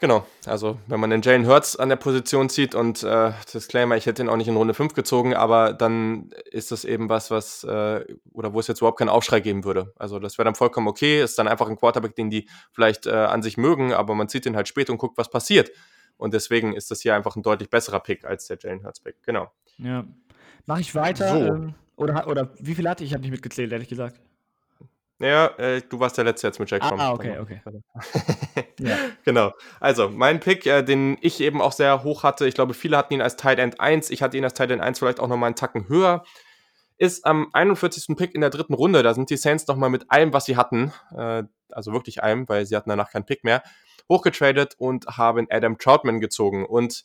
[0.00, 4.06] Genau, also wenn man den Jalen Hurts an der Position zieht und äh, Disclaimer, ich
[4.06, 7.64] hätte ihn auch nicht in Runde 5 gezogen, aber dann ist das eben was, was,
[7.64, 9.92] äh, oder wo es jetzt überhaupt keinen Aufschrei geben würde.
[9.96, 13.10] Also das wäre dann vollkommen okay, ist dann einfach ein Quarterback, den die vielleicht äh,
[13.10, 15.70] an sich mögen, aber man zieht ihn halt spät und guckt, was passiert.
[16.16, 19.22] Und deswegen ist das hier einfach ein deutlich besserer Pick als der Jalen Hurts Pick,
[19.22, 19.52] genau.
[19.76, 20.06] Ja.
[20.64, 21.28] Mache ich weiter?
[21.28, 21.36] So.
[21.36, 23.10] Ähm, oder, oder wie viel hatte ich?
[23.10, 24.18] Ich habe nicht mitgezählt, ehrlich gesagt.
[25.20, 26.98] Ja, äh, du warst der Letzte jetzt mit Jack Fromm.
[26.98, 27.60] Ah, okay, okay.
[28.80, 28.96] ja.
[29.24, 29.52] Genau.
[29.78, 33.12] Also, mein Pick, äh, den ich eben auch sehr hoch hatte, ich glaube, viele hatten
[33.12, 35.48] ihn als Tight End 1, ich hatte ihn als Tight End 1 vielleicht auch nochmal
[35.48, 36.24] einen Tacken höher,
[36.96, 38.16] ist am 41.
[38.16, 39.02] Pick in der dritten Runde.
[39.02, 42.64] Da sind die Saints nochmal mit allem, was sie hatten, äh, also wirklich allem, weil
[42.64, 43.62] sie hatten danach keinen Pick mehr,
[44.08, 46.64] hochgetradet und haben Adam Troutman gezogen.
[46.64, 47.04] Und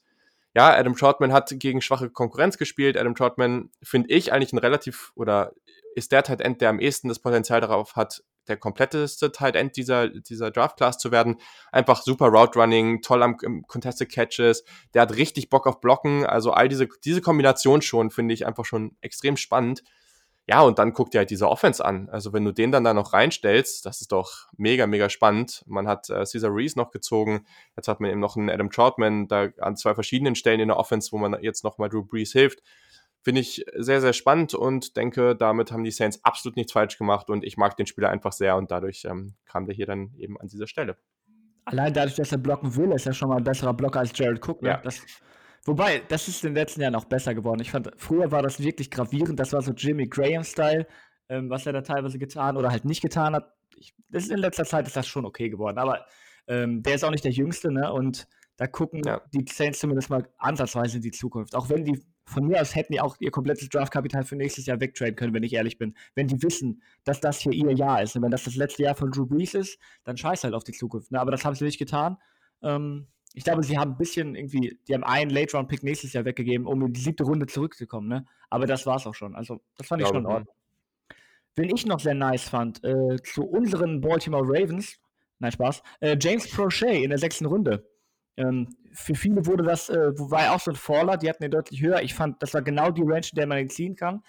[0.56, 2.96] ja, Adam Troutman hat gegen schwache Konkurrenz gespielt.
[2.96, 5.52] Adam Troutman finde ich eigentlich ein relativ oder
[5.96, 9.76] ist der Tight End, der am ehesten das Potenzial darauf hat, der kompletteste Tight End
[9.76, 11.38] dieser, dieser Draft Class zu werden.
[11.72, 16.26] Einfach super Route Running, toll am Contested Catches, der hat richtig Bock auf Blocken.
[16.26, 19.84] Also all diese, diese Kombination schon finde ich einfach schon extrem spannend.
[20.48, 22.08] Ja, und dann guckt ihr halt diese Offense an.
[22.10, 25.64] Also wenn du den dann da noch reinstellst, das ist doch mega, mega spannend.
[25.66, 27.46] Man hat äh, Cesar Reese noch gezogen.
[27.76, 30.78] Jetzt hat man eben noch einen Adam Troutman da an zwei verschiedenen Stellen in der
[30.78, 32.62] Offense, wo man jetzt nochmal Drew Brees hilft.
[33.26, 37.32] Finde ich sehr, sehr spannend und denke, damit haben die Saints absolut nichts falsch gemacht
[37.32, 40.40] und ich mag den Spieler einfach sehr und dadurch ähm, kam der hier dann eben
[40.40, 40.96] an dieser Stelle.
[41.66, 44.48] Allein dadurch, dass er blocken will, ist er schon mal ein besserer Blocker als Jared
[44.48, 44.62] Cook.
[44.62, 44.70] Ne?
[44.70, 44.78] Ja.
[44.78, 45.02] Das,
[45.66, 47.62] wobei, das ist in den letzten Jahren auch besser geworden.
[47.62, 49.40] Ich fand, früher war das wirklich gravierend.
[49.40, 50.86] Das war so Jimmy Graham-Style,
[51.30, 53.52] ähm, was er da teilweise getan oder halt nicht getan hat.
[53.76, 55.80] Ich, das ist in letzter Zeit ist das schon okay geworden.
[55.80, 56.06] Aber
[56.48, 57.92] ähm, der ist auch nicht der Jüngste, ne?
[57.92, 59.20] Und da gucken ja.
[59.34, 61.56] die Saints zumindest mal ansatzweise in die Zukunft.
[61.56, 64.80] Auch wenn die von mir aus hätten die auch ihr komplettes Draftkapital für nächstes Jahr
[64.80, 65.96] wegtraden können, wenn ich ehrlich bin.
[66.16, 68.16] Wenn die wissen, dass das hier ihr Jahr ist.
[68.16, 70.72] Und wenn das das letzte Jahr von Drew Brees ist, dann scheiß halt auf die
[70.72, 71.12] Zukunft.
[71.12, 71.20] Ne?
[71.20, 72.18] Aber das haben sie nicht getan.
[72.64, 76.66] Ähm, ich glaube, sie haben ein bisschen irgendwie, die haben einen Late-Round-Pick nächstes Jahr weggegeben,
[76.66, 78.08] um in die siebte Runde zurückzukommen.
[78.08, 78.26] Ne?
[78.50, 79.36] Aber das war es auch schon.
[79.36, 80.56] Also, das fand ich schon in Ordnung.
[81.56, 85.00] Wen ich noch sehr nice fand, äh, zu unseren Baltimore Ravens,
[85.40, 87.88] nein, Spaß, äh, James Prochet in der sechsten Runde.
[88.38, 91.52] Ähm, für viele wurde das, äh, war ja auch so ein Faller, die hatten den
[91.52, 92.02] deutlich höher.
[92.02, 94.24] Ich fand, das war genau die Range, in der man ihn ziehen kann.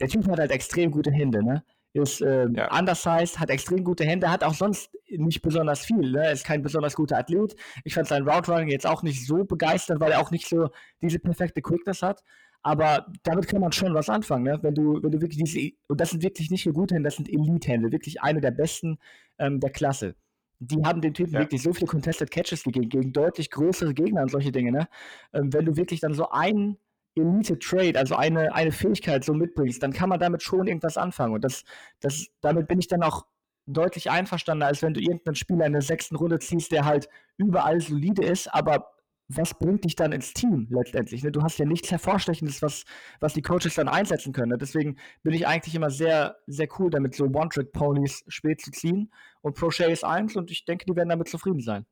[0.00, 1.64] Der Typ hat halt extrem gute Hände, ne?
[1.92, 2.78] Ist äh, ja.
[2.78, 6.30] undersized, hat extrem gute Hände, hat auch sonst nicht besonders viel, ne?
[6.30, 7.56] Ist kein besonders guter Athlet.
[7.84, 10.68] Ich fand sein Route Running jetzt auch nicht so begeistert, weil er auch nicht so
[11.02, 12.22] diese perfekte Quickness hat.
[12.62, 14.58] Aber damit kann man schon was anfangen, ne?
[14.62, 17.16] Wenn du, wenn du wirklich diese, und das sind wirklich nicht nur gute Hände, das
[17.16, 18.98] sind Elite-Hände, wirklich eine der besten
[19.38, 20.14] ähm, der Klasse
[20.60, 21.40] die haben dem Typen ja.
[21.40, 24.72] wirklich so viele Contested Catches gegeben, gegen deutlich größere Gegner und solche Dinge.
[24.72, 24.88] Ne?
[25.32, 26.78] Ähm, wenn du wirklich dann so einen
[27.16, 31.34] Elite-Trade, also eine, eine Fähigkeit so mitbringst, dann kann man damit schon irgendwas anfangen.
[31.34, 31.64] Und das,
[32.00, 33.26] das, damit bin ich dann auch
[33.66, 37.80] deutlich einverstanden, als wenn du irgendeinen Spieler in der sechsten Runde ziehst, der halt überall
[37.80, 38.90] solide ist, aber
[39.28, 41.22] was bringt dich dann ins Team letztendlich?
[41.22, 41.30] Ne?
[41.30, 42.84] Du hast ja nichts Hervorstechendes, was,
[43.20, 44.50] was die Coaches dann einsetzen können.
[44.50, 44.58] Ne?
[44.58, 49.12] Deswegen bin ich eigentlich immer sehr, sehr cool damit, so One-Trick-Ponys spät zu ziehen.
[49.42, 51.84] Und Prochet ist eins und ich denke, die werden damit zufrieden sein.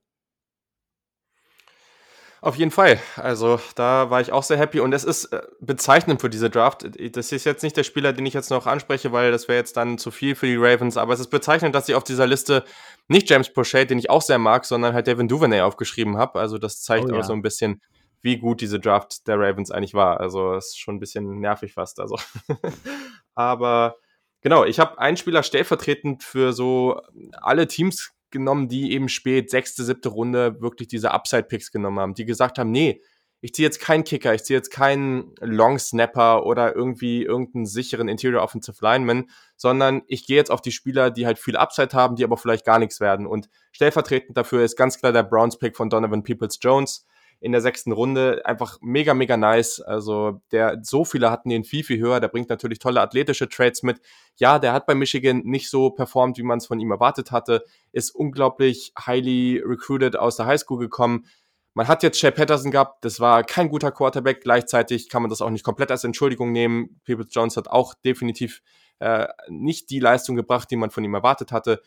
[2.47, 3.01] Auf jeden Fall.
[3.17, 6.87] Also da war ich auch sehr happy und es ist äh, bezeichnend für diese Draft.
[7.17, 9.77] Das ist jetzt nicht der Spieler, den ich jetzt noch anspreche, weil das wäre jetzt
[9.77, 12.63] dann zu viel für die Ravens, aber es ist bezeichnend, dass ich auf dieser Liste
[13.09, 16.39] nicht James Prochet, den ich auch sehr mag, sondern halt Devin Duvernay aufgeschrieben habe.
[16.39, 17.19] Also das zeigt oh, ja.
[17.19, 17.83] auch so ein bisschen,
[18.23, 20.21] wie gut diese Draft der Ravens eigentlich war.
[20.21, 21.99] Also es ist schon ein bisschen nervig fast.
[21.99, 22.17] Also
[23.35, 23.97] aber
[24.41, 27.01] genau, ich habe einen Spieler stellvertretend für so
[27.43, 32.25] alle Teams genommen, die eben spät, sechste, siebte Runde, wirklich diese Upside-Picks genommen haben, die
[32.25, 33.03] gesagt haben, nee,
[33.41, 38.09] ich ziehe jetzt keinen Kicker, ich ziehe jetzt keinen Long Snapper oder irgendwie irgendeinen sicheren
[38.09, 42.17] Interior Offensive Lineman, sondern ich gehe jetzt auf die Spieler, die halt viel Upside haben,
[42.17, 43.27] die aber vielleicht gar nichts werden.
[43.27, 47.07] Und stellvertretend dafür ist ganz klar der Browns Pick von Donovan Peoples Jones
[47.47, 48.43] in der sechsten Runde.
[48.45, 49.81] Einfach mega, mega nice.
[49.81, 52.19] Also der, so viele hatten ihn viel, viel höher.
[52.19, 54.01] Der bringt natürlich tolle athletische Trades mit.
[54.35, 57.63] Ja, der hat bei Michigan nicht so performt, wie man es von ihm erwartet hatte.
[57.93, 61.27] Ist unglaublich highly recruited aus der Highschool gekommen.
[61.73, 64.41] Man hat jetzt Shea Patterson gehabt, das war kein guter Quarterback.
[64.41, 67.01] Gleichzeitig kann man das auch nicht komplett als Entschuldigung nehmen.
[67.05, 68.61] Peoples Jones hat auch definitiv
[68.99, 71.81] äh, nicht die Leistung gebracht, die man von ihm erwartet hatte.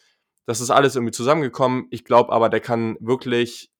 [0.46, 1.88] Das ist alles irgendwie zusammengekommen.
[1.90, 3.72] Ich glaube aber, der kann wirklich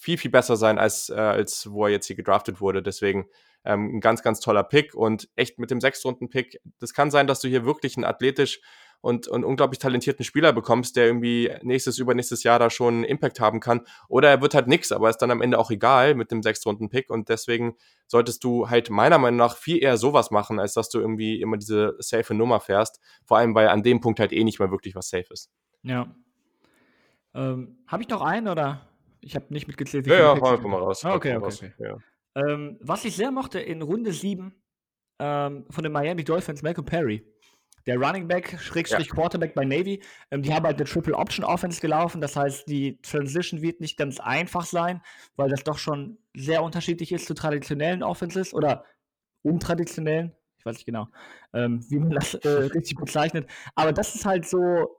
[0.00, 2.82] viel, viel besser sein, als, äh, als wo er jetzt hier gedraftet wurde.
[2.82, 3.26] Deswegen
[3.64, 6.60] ähm, ein ganz, ganz toller Pick und echt mit dem Sechstrunden-Pick.
[6.78, 8.60] Das kann sein, dass du hier wirklich einen athletisch
[9.00, 13.40] und, und unglaublich talentierten Spieler bekommst, der irgendwie nächstes, übernächstes Jahr da schon einen Impact
[13.40, 13.82] haben kann.
[14.08, 17.10] Oder er wird halt nix, aber ist dann am Ende auch egal mit dem Sechstrunden-Pick.
[17.10, 20.98] Und deswegen solltest du halt meiner Meinung nach viel eher sowas machen, als dass du
[20.98, 23.00] irgendwie immer diese safe Nummer fährst.
[23.24, 25.50] Vor allem, weil an dem Punkt halt eh nicht mehr wirklich was safe ist.
[25.82, 26.14] Ja.
[27.34, 28.85] Ähm, Habe ich noch einen oder?
[29.26, 30.06] Ich habe nicht mitgezählt.
[30.06, 31.04] Wie ja, ja, hau einfach mal raus.
[31.04, 31.72] Ah, okay, okay.
[31.72, 31.72] okay.
[31.78, 31.96] Ja.
[32.36, 34.54] Ähm, was ich sehr mochte in Runde 7
[35.18, 37.26] ähm, von den Miami Dolphins, Malcolm Perry.
[37.86, 39.14] Der Running Back, Schrägstrich ja.
[39.14, 42.20] Quarterback bei Navy, ähm, die haben halt eine Triple Option Offense gelaufen.
[42.20, 45.02] Das heißt, die Transition wird nicht ganz einfach sein,
[45.36, 48.84] weil das doch schon sehr unterschiedlich ist zu traditionellen Offenses oder
[49.42, 50.32] untraditionellen.
[50.58, 51.08] Ich weiß nicht genau,
[51.52, 53.48] ähm, wie man das äh, richtig bezeichnet.
[53.74, 54.98] Aber das ist halt so,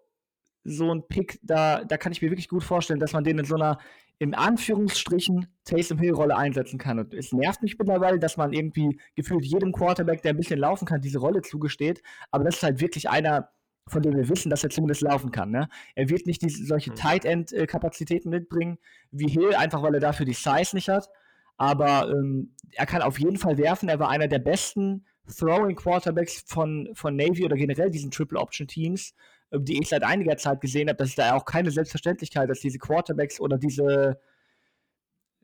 [0.63, 3.45] so ein Pick, da, da kann ich mir wirklich gut vorstellen, dass man den in
[3.45, 3.77] so einer
[4.19, 6.99] in Anführungsstrichen Taysom Hill Rolle einsetzen kann.
[6.99, 10.85] Und es nervt mich mittlerweile, dass man irgendwie gefühlt jedem Quarterback, der ein bisschen laufen
[10.85, 12.01] kann, diese Rolle zugesteht.
[12.31, 13.49] Aber das ist halt wirklich einer,
[13.87, 15.51] von dem wir wissen, dass er zumindest laufen kann.
[15.51, 15.69] Ne?
[15.95, 16.95] Er wird nicht diese, solche mhm.
[16.95, 18.79] Tight End Kapazitäten mitbringen
[19.11, 21.09] wie Hill, einfach weil er dafür die Size nicht hat.
[21.57, 23.89] Aber ähm, er kann auf jeden Fall werfen.
[23.89, 28.67] Er war einer der besten Throwing Quarterbacks von, von Navy oder generell diesen Triple Option
[28.67, 29.13] Teams
[29.51, 32.79] die ich seit einiger Zeit gesehen habe, dass es da auch keine Selbstverständlichkeit, dass diese
[32.79, 34.19] Quarterbacks oder diese,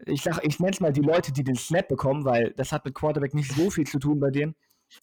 [0.06, 2.86] ich sag, ich nenne es mal die Leute, die den Snap bekommen, weil das hat
[2.86, 4.56] mit Quarterback nicht so viel zu tun bei denen,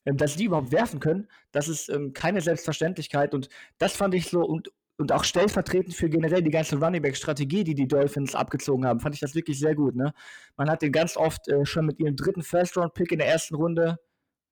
[0.05, 4.29] ähm, dass die überhaupt werfen können, das ist ähm, keine Selbstverständlichkeit und das fand ich
[4.29, 8.35] so und, und auch stellvertretend für generell die ganze Running Back Strategie, die die Dolphins
[8.35, 9.97] abgezogen haben, fand ich das wirklich sehr gut.
[9.97, 10.13] Ne?
[10.57, 13.29] Man hat den ganz oft äh, schon mit ihrem dritten First Round Pick in der
[13.29, 13.99] ersten Runde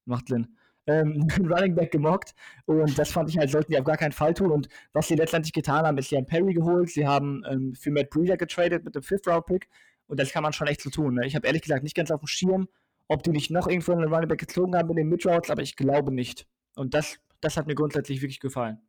[0.06, 0.58] macht Lynn
[0.88, 2.35] ähm, Running Back gemockt.
[2.66, 4.51] Und das fand ich halt, sollten die auf gar keinen Fall tun.
[4.51, 7.90] Und was sie letztendlich getan haben, ist, sie haben Perry geholt, sie haben ähm, für
[7.90, 9.68] Matt Breeder getradet mit dem Fifth-Round-Pick.
[10.07, 11.14] Und das kann man schon echt so tun.
[11.14, 11.27] Ne?
[11.27, 12.68] Ich habe ehrlich gesagt nicht ganz auf dem Schirm,
[13.07, 15.77] ob die nicht noch irgendwo einen Running Back gezogen haben in den Midroutes, aber ich
[15.77, 16.46] glaube nicht.
[16.74, 18.81] Und das, das hat mir grundsätzlich wirklich gefallen.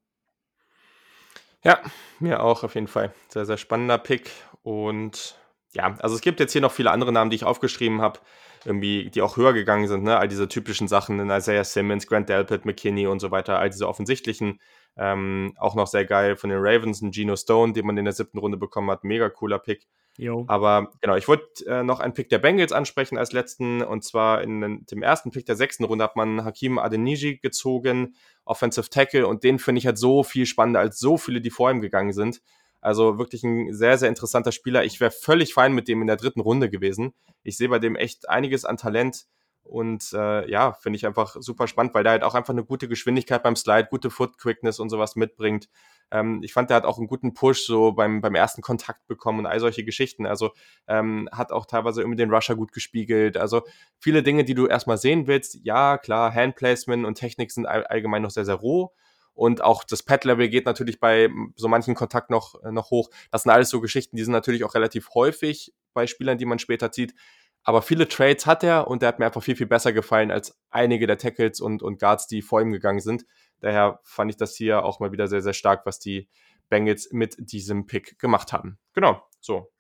[1.64, 1.82] Ja,
[2.20, 3.14] mir auch auf jeden Fall.
[3.28, 4.32] Sehr, sehr spannender Pick.
[4.64, 5.38] Und
[5.74, 8.20] ja, also es gibt jetzt hier noch viele andere Namen, die ich aufgeschrieben habe
[8.66, 10.18] irgendwie, die auch höher gegangen sind, ne?
[10.18, 13.88] all diese typischen Sachen, in Isaiah Simmons, Grant Delpit, McKinney und so weiter, all diese
[13.88, 14.60] offensichtlichen,
[14.98, 18.14] ähm, auch noch sehr geil von den Ravens, ein Geno Stone, den man in der
[18.14, 19.88] siebten Runde bekommen hat, mega cooler Pick.
[20.18, 20.44] Jo.
[20.48, 24.42] Aber genau, ich wollte äh, noch einen Pick der Bengals ansprechen als letzten, und zwar
[24.42, 29.44] in dem ersten Pick der sechsten Runde hat man Hakim Adeniji gezogen, Offensive Tackle, und
[29.46, 32.42] den finde ich halt so viel spannender als so viele, die vor ihm gegangen sind.
[32.82, 34.84] Also wirklich ein sehr, sehr interessanter Spieler.
[34.86, 37.14] Ich wäre völlig fein mit dem in der dritten Runde gewesen.
[37.44, 39.26] Ich sehe bei dem echt einiges an Talent.
[39.64, 42.88] Und äh, ja, finde ich einfach super spannend, weil der halt auch einfach eine gute
[42.88, 45.70] Geschwindigkeit beim Slide, gute Foot Quickness und sowas mitbringt.
[46.12, 49.40] Ähm, ich fand, der hat auch einen guten Push so beim, beim ersten Kontakt bekommen
[49.40, 50.26] und all solche Geschichten.
[50.26, 50.52] Also
[50.88, 53.38] ähm, hat auch teilweise irgendwie den Rusher gut gespiegelt.
[53.38, 53.62] Also
[54.00, 55.60] viele Dinge, die du erstmal sehen willst.
[55.64, 58.92] Ja, klar, Handplacement und Technik sind all, allgemein noch sehr, sehr roh.
[59.34, 63.10] Und auch das Pad-Level geht natürlich bei so manchen Kontakt noch, äh, noch hoch.
[63.32, 66.60] Das sind alles so Geschichten, die sind natürlich auch relativ häufig bei Spielern, die man
[66.60, 67.14] später zieht.
[67.64, 70.58] Aber viele Trades hat er und der hat mir einfach viel, viel besser gefallen als
[70.70, 73.26] einige der Tackles und, und Guards, die vor ihm gegangen sind.
[73.60, 76.30] Daher fand ich das hier auch mal wieder sehr, sehr stark, was die
[76.70, 78.78] Bengals mit diesem Pick gemacht haben.
[78.94, 79.72] Genau, so.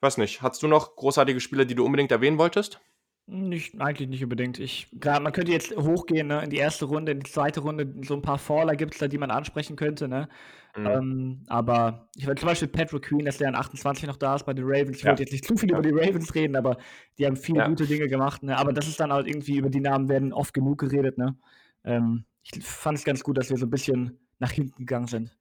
[0.00, 2.80] weiß nicht, hast du noch großartige Spieler, die du unbedingt erwähnen wolltest?
[3.26, 4.58] Nicht, eigentlich nicht unbedingt.
[4.58, 7.94] Ich, grad, man könnte jetzt hochgehen ne, in die erste Runde, in die zweite Runde,
[8.04, 10.08] so ein paar Faller gibt es da, die man ansprechen könnte.
[10.08, 10.28] Ne?
[10.76, 10.86] Mhm.
[10.86, 14.46] Ähm, aber ich will zum Beispiel Patrick Queen, dass der an 28 noch da ist
[14.46, 14.96] bei den Ravens.
[14.96, 15.10] Ich ja.
[15.10, 15.78] wollte jetzt nicht zu viel ja.
[15.78, 16.76] über die Ravens reden, aber
[17.18, 17.68] die haben viele ja.
[17.68, 18.42] gute Dinge gemacht.
[18.42, 18.56] Ne?
[18.56, 21.16] Aber das ist dann halt irgendwie, über die Namen werden oft genug geredet.
[21.16, 21.36] Ne?
[21.84, 25.36] Ähm, ich fand es ganz gut, dass wir so ein bisschen nach hinten gegangen sind.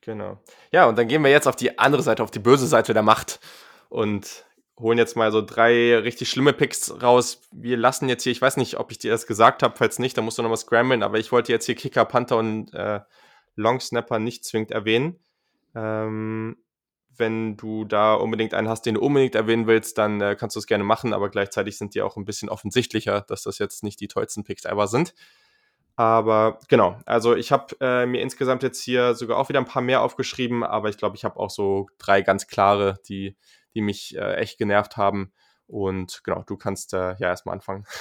[0.00, 0.38] Genau.
[0.70, 3.02] Ja, und dann gehen wir jetzt auf die andere Seite, auf die böse Seite der
[3.02, 3.40] Macht.
[3.88, 4.44] Und
[4.78, 7.42] holen jetzt mal so drei richtig schlimme Picks raus.
[7.52, 10.16] Wir lassen jetzt hier, ich weiß nicht, ob ich dir das gesagt habe, falls nicht,
[10.16, 13.00] dann musst du nochmal scramblen, aber ich wollte jetzt hier Kicker, Panther und äh,
[13.56, 15.20] Long Snapper nicht zwingend erwähnen.
[15.74, 16.56] Ähm,
[17.16, 20.60] wenn du da unbedingt einen hast, den du unbedingt erwähnen willst, dann äh, kannst du
[20.60, 24.00] es gerne machen, aber gleichzeitig sind die auch ein bisschen offensichtlicher, dass das jetzt nicht
[24.00, 25.14] die tollsten Picks ever sind.
[25.96, 29.82] Aber genau, also ich habe äh, mir insgesamt jetzt hier sogar auch wieder ein paar
[29.82, 33.36] mehr aufgeschrieben, aber ich glaube, ich habe auch so drei ganz klare, die,
[33.74, 35.32] die mich äh, echt genervt haben.
[35.66, 37.84] Und genau, du kannst äh, ja erstmal anfangen.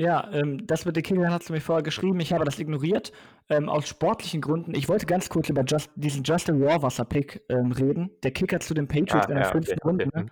[0.00, 2.20] Ja, ähm, das mit den Kickern hast du mir vorher geschrieben.
[2.20, 3.10] Ich habe das ignoriert.
[3.48, 4.76] Ähm, aus sportlichen Gründen.
[4.76, 8.08] Ich wollte ganz kurz über Just, diesen Justin Rohrwasser-Pick ähm, reden.
[8.22, 10.06] Der Kicker zu den Patriots ah, in der ja, fünften okay, Runde.
[10.06, 10.20] Okay.
[10.20, 10.26] Ne?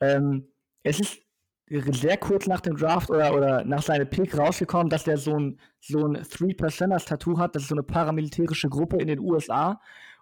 [0.00, 0.48] Ähm,
[0.82, 1.22] es ist
[1.68, 5.60] sehr kurz nach dem Draft oder, oder nach seinem Pick rausgekommen, dass der so ein,
[5.78, 7.54] so ein Three-Percenters-Tattoo hat.
[7.54, 9.80] Das ist so eine paramilitärische Gruppe in den USA.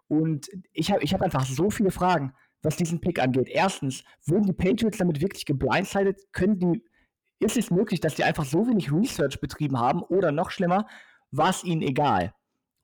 [0.08, 2.34] Und ich habe ich hab einfach so viele Fragen,
[2.66, 3.48] was diesen Pick angeht.
[3.48, 6.20] Erstens, wurden die Patriots damit wirklich geblindsided?
[6.32, 6.84] Können die,
[7.38, 10.02] ist es möglich, dass die einfach so wenig Research betrieben haben?
[10.02, 10.86] Oder noch schlimmer,
[11.30, 12.34] war es ihnen egal?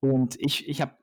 [0.01, 0.97] Und ich, ich habe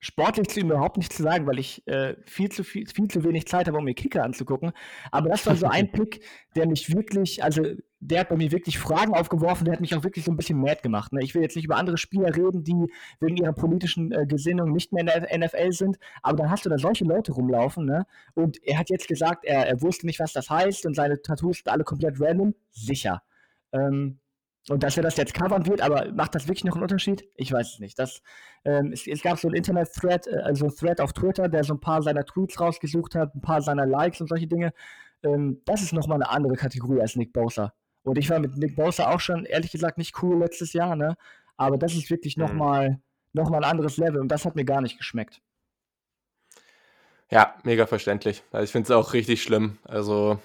[0.00, 3.22] sportlich zu ihm überhaupt nichts zu sagen, weil ich äh, viel, zu viel, viel zu
[3.22, 4.72] wenig Zeit habe, um mir Kicker anzugucken.
[5.12, 6.24] Aber das war so ein Pick,
[6.56, 7.62] der mich wirklich, also
[8.00, 10.60] der hat bei mir wirklich Fragen aufgeworfen, der hat mich auch wirklich so ein bisschen
[10.60, 11.12] mad gemacht.
[11.12, 11.22] Ne?
[11.22, 14.92] Ich will jetzt nicht über andere Spieler reden, die wegen ihrer politischen äh, Gesinnung nicht
[14.92, 17.86] mehr in der NFL sind, aber dann hast du da solche Leute rumlaufen.
[17.86, 18.06] Ne?
[18.34, 21.58] Und er hat jetzt gesagt, er, er wusste nicht, was das heißt und seine Tattoos
[21.58, 22.54] sind alle komplett random.
[22.70, 23.22] Sicher.
[23.72, 24.18] Ähm,
[24.68, 27.28] und dass er das jetzt covern wird, aber macht das wirklich noch einen Unterschied?
[27.36, 27.98] Ich weiß es nicht.
[27.98, 28.20] Das,
[28.64, 31.74] ähm, es, es, gab so einen Internet-Thread, äh, also ein Thread auf Twitter, der so
[31.74, 34.72] ein paar seiner Tweets rausgesucht hat, ein paar seiner Likes und solche Dinge.
[35.22, 37.72] Ähm, das ist nochmal eine andere Kategorie als Nick Bosa.
[38.06, 41.16] Und ich war mit Nick Bosa auch schon, ehrlich gesagt, nicht cool letztes Jahr, ne?
[41.56, 42.96] Aber das ist wirklich nochmal mhm.
[43.32, 45.42] noch mal ein anderes Level und das hat mir gar nicht geschmeckt.
[47.28, 48.44] Ja, mega verständlich.
[48.52, 49.78] Also ich finde es auch richtig schlimm.
[49.82, 50.38] Also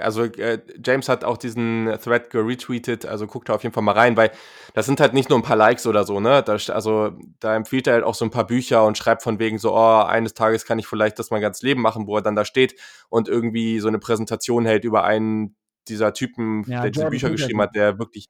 [0.00, 3.92] also äh, James hat auch diesen Thread geretweetet, also guckt da auf jeden Fall mal
[3.92, 4.30] rein, weil
[4.72, 6.42] das sind halt nicht nur ein paar Likes oder so, ne?
[6.42, 9.58] Da, also da empfiehlt er halt auch so ein paar Bücher und schreibt von wegen
[9.58, 12.34] so, oh, eines Tages kann ich vielleicht das mein ganzes Leben machen, wo er dann
[12.34, 15.54] da steht und irgendwie so eine Präsentation hält über einen
[15.88, 18.28] dieser Typen, ja, der diese Bücher geschrieben hat, der wirklich,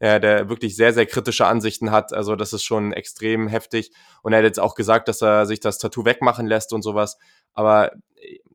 [0.00, 2.12] ja, der wirklich sehr, sehr kritische Ansichten hat.
[2.12, 3.92] Also das ist schon extrem heftig.
[4.22, 7.18] Und er hat jetzt auch gesagt, dass er sich das Tattoo wegmachen lässt und sowas.
[7.54, 7.92] Aber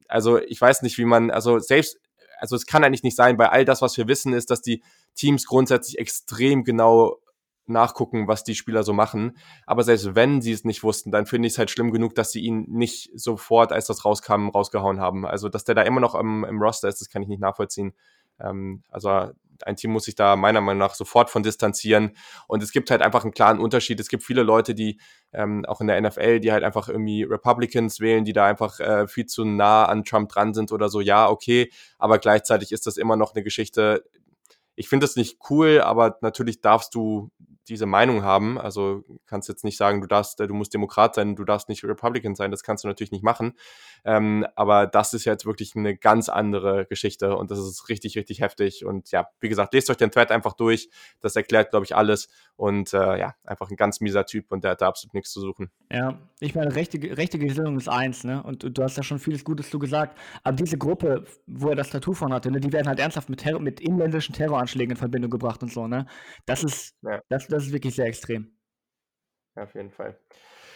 [0.07, 1.99] also ich weiß nicht, wie man, also selbst
[2.39, 4.83] also es kann eigentlich nicht sein, weil all das, was wir wissen, ist, dass die
[5.15, 7.17] Teams grundsätzlich extrem genau
[7.65, 9.37] nachgucken, was die Spieler so machen.
[9.65, 12.31] Aber selbst wenn sie es nicht wussten, dann finde ich es halt schlimm genug, dass
[12.31, 15.25] sie ihn nicht sofort, als das rauskam, rausgehauen haben.
[15.25, 17.93] Also, dass der da immer noch im, im Roster ist, das kann ich nicht nachvollziehen.
[18.39, 19.31] Ähm, also
[19.65, 22.15] ein Team muss sich da meiner Meinung nach sofort von distanzieren.
[22.47, 23.99] Und es gibt halt einfach einen klaren Unterschied.
[23.99, 24.99] Es gibt viele Leute, die
[25.33, 29.07] ähm, auch in der NFL, die halt einfach irgendwie Republicans wählen, die da einfach äh,
[29.07, 31.01] viel zu nah an Trump dran sind oder so.
[31.01, 31.71] Ja, okay.
[31.97, 34.03] Aber gleichzeitig ist das immer noch eine Geschichte.
[34.75, 37.31] Ich finde das nicht cool, aber natürlich darfst du
[37.69, 38.57] diese Meinung haben.
[38.57, 42.35] Also kannst jetzt nicht sagen, du darfst, du musst Demokrat sein, du darfst nicht Republican
[42.35, 43.53] sein, das kannst du natürlich nicht machen.
[44.05, 48.41] Ähm, aber das ist jetzt wirklich eine ganz andere Geschichte und das ist richtig, richtig
[48.41, 48.85] heftig.
[48.85, 50.89] Und ja, wie gesagt, lest euch den Thread einfach durch.
[51.21, 52.29] Das erklärt, glaube ich, alles.
[52.55, 55.41] Und äh, ja, einfach ein ganz mieser Typ und der hat da absolut nichts zu
[55.41, 55.69] suchen.
[55.91, 58.43] Ja, ich meine, rechte, rechte Gesinnung ist eins, ne?
[58.43, 60.17] Und du hast ja schon vieles Gutes zu gesagt.
[60.43, 63.39] Aber diese Gruppe, wo er das Tattoo von hatte, ne, die werden halt ernsthaft mit,
[63.39, 66.05] Terror, mit inländischen Terroranschlägen in Verbindung gebracht und so, ne?
[66.45, 67.21] Das ist, ja.
[67.29, 68.51] das, das ist wirklich sehr extrem.
[69.55, 70.17] Ja, auf jeden Fall.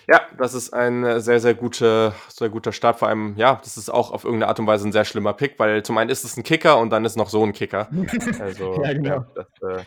[0.10, 3.00] Ja, das ist ein sehr, sehr, gute, sehr guter Start.
[3.00, 5.60] Vor allem, ja, das ist auch auf irgendeine Art und Weise ein sehr schlimmer Pick,
[5.60, 7.89] weil zum einen ist es ein Kicker und dann ist noch so ein Kicker.
[8.39, 9.10] Also, ja, genau.
[9.10, 9.84] Ja, das, äh,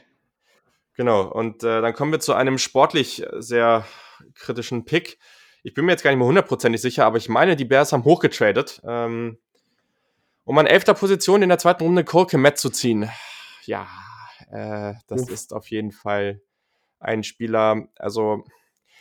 [0.96, 1.22] genau.
[1.22, 3.84] Und äh, dann kommen wir zu einem sportlich sehr
[4.34, 5.18] kritischen Pick.
[5.62, 8.04] Ich bin mir jetzt gar nicht mehr hundertprozentig sicher, aber ich meine, die Bears haben
[8.04, 9.38] hochgetradet, ähm,
[10.44, 13.10] um an elfter Position in der zweiten Runde Cole Komet zu ziehen.
[13.64, 13.88] Ja,
[14.50, 15.30] äh, das Uff.
[15.30, 16.40] ist auf jeden Fall
[17.04, 18.44] ein Spieler, also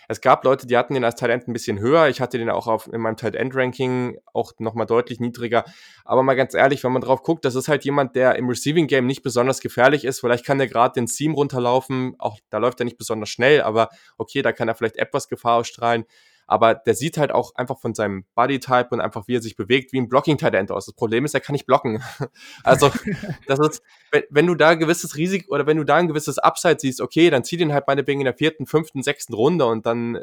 [0.08, 2.08] es gab Leute, die hatten den als Talent ein bisschen höher.
[2.10, 5.64] Ich hatte den auch auf, in meinem Tight End Ranking auch nochmal deutlich niedriger.
[6.04, 8.88] Aber mal ganz ehrlich, wenn man drauf guckt, das ist halt jemand, der im Receiving
[8.88, 10.20] Game nicht besonders gefährlich ist.
[10.20, 12.16] Vielleicht kann der gerade den Seam runterlaufen.
[12.20, 15.60] Auch da läuft er nicht besonders schnell, aber okay, da kann er vielleicht etwas Gefahr
[15.60, 16.06] ausstrahlen.
[16.48, 19.94] Aber der sieht halt auch einfach von seinem Bodytype und einfach wie er sich bewegt,
[19.94, 20.86] wie ein Blocking Tight End aus.
[20.86, 22.04] Das Problem ist, er kann nicht blocken.
[22.64, 22.92] also,
[23.48, 26.38] das ist, wenn, wenn du da ein gewisses Risiko oder wenn du da ein gewisses
[26.40, 29.86] Upside siehst, okay, dann zieh den halt meinetwegen in der vierten, fünften, sechsten Runde und
[29.86, 30.20] dann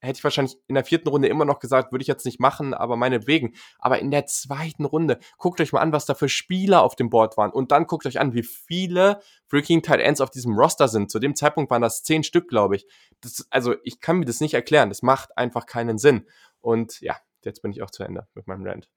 [0.00, 2.74] hätte ich wahrscheinlich in der vierten Runde immer noch gesagt, würde ich jetzt nicht machen,
[2.74, 3.54] aber meinetwegen.
[3.78, 7.10] Aber in der zweiten Runde, guckt euch mal an, was da für Spieler auf dem
[7.10, 7.50] Board waren.
[7.50, 11.10] Und dann guckt euch an, wie viele freaking Tight Ends auf diesem Roster sind.
[11.10, 12.86] Zu dem Zeitpunkt waren das zehn Stück, glaube ich.
[13.20, 14.88] Das, also ich kann mir das nicht erklären.
[14.88, 16.26] Das macht einfach keinen Sinn.
[16.60, 18.88] Und ja, jetzt bin ich auch zu Ende mit meinem Rant.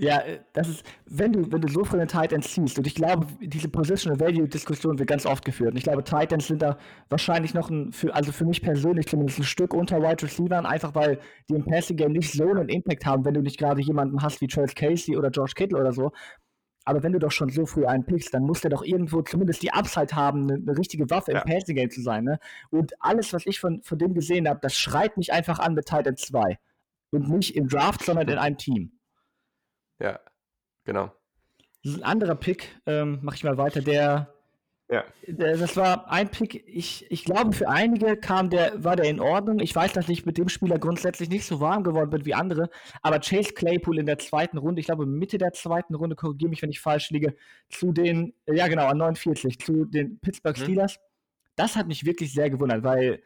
[0.00, 2.94] Ja, äh, das ist, wenn du, wenn du so von den Titans ziehst, und ich
[2.94, 5.72] glaube, diese Positional Value-Diskussion wird ganz oft geführt.
[5.72, 6.78] Und ich glaube, Titans sind da
[7.08, 10.94] wahrscheinlich noch ein, für, also für mich persönlich zumindest ein Stück unter Wide Receivers, einfach
[10.94, 11.18] weil
[11.50, 14.40] die im Passing Game nicht so einen Impact haben, wenn du nicht gerade jemanden hast
[14.40, 16.12] wie Charles Casey oder George Kittle oder so.
[16.84, 19.62] Aber wenn du doch schon so früh einen pickst, dann muss der doch irgendwo zumindest
[19.62, 21.40] die Upside haben, eine, eine richtige Waffe ja.
[21.40, 22.24] im Passing Game zu sein.
[22.24, 22.38] Ne?
[22.70, 25.86] Und alles, was ich von, von dem gesehen habe, das schreit mich einfach an mit
[25.86, 26.56] Titan 2.
[27.10, 29.00] Und nicht im Draft, sondern in einem Team.
[29.98, 30.20] Ja,
[30.84, 31.12] genau.
[31.84, 34.32] Ein anderer Pick, ähm, mache ich mal weiter, der,
[34.90, 35.04] ja.
[35.26, 39.20] Der, das war ein Pick, ich, ich glaube, für einige kam der, war der in
[39.20, 39.58] Ordnung.
[39.58, 42.70] Ich weiß, dass ich mit dem Spieler grundsätzlich nicht so warm geworden bin wie andere,
[43.02, 46.62] aber Chase Claypool in der zweiten Runde, ich glaube Mitte der zweiten Runde, korrigiere mich,
[46.62, 47.36] wenn ich falsch liege,
[47.68, 50.62] zu den, ja genau, an 49, zu den Pittsburgh mhm.
[50.62, 50.96] Steelers.
[50.96, 51.02] Mhm.
[51.56, 53.22] Das hat mich wirklich sehr gewundert, weil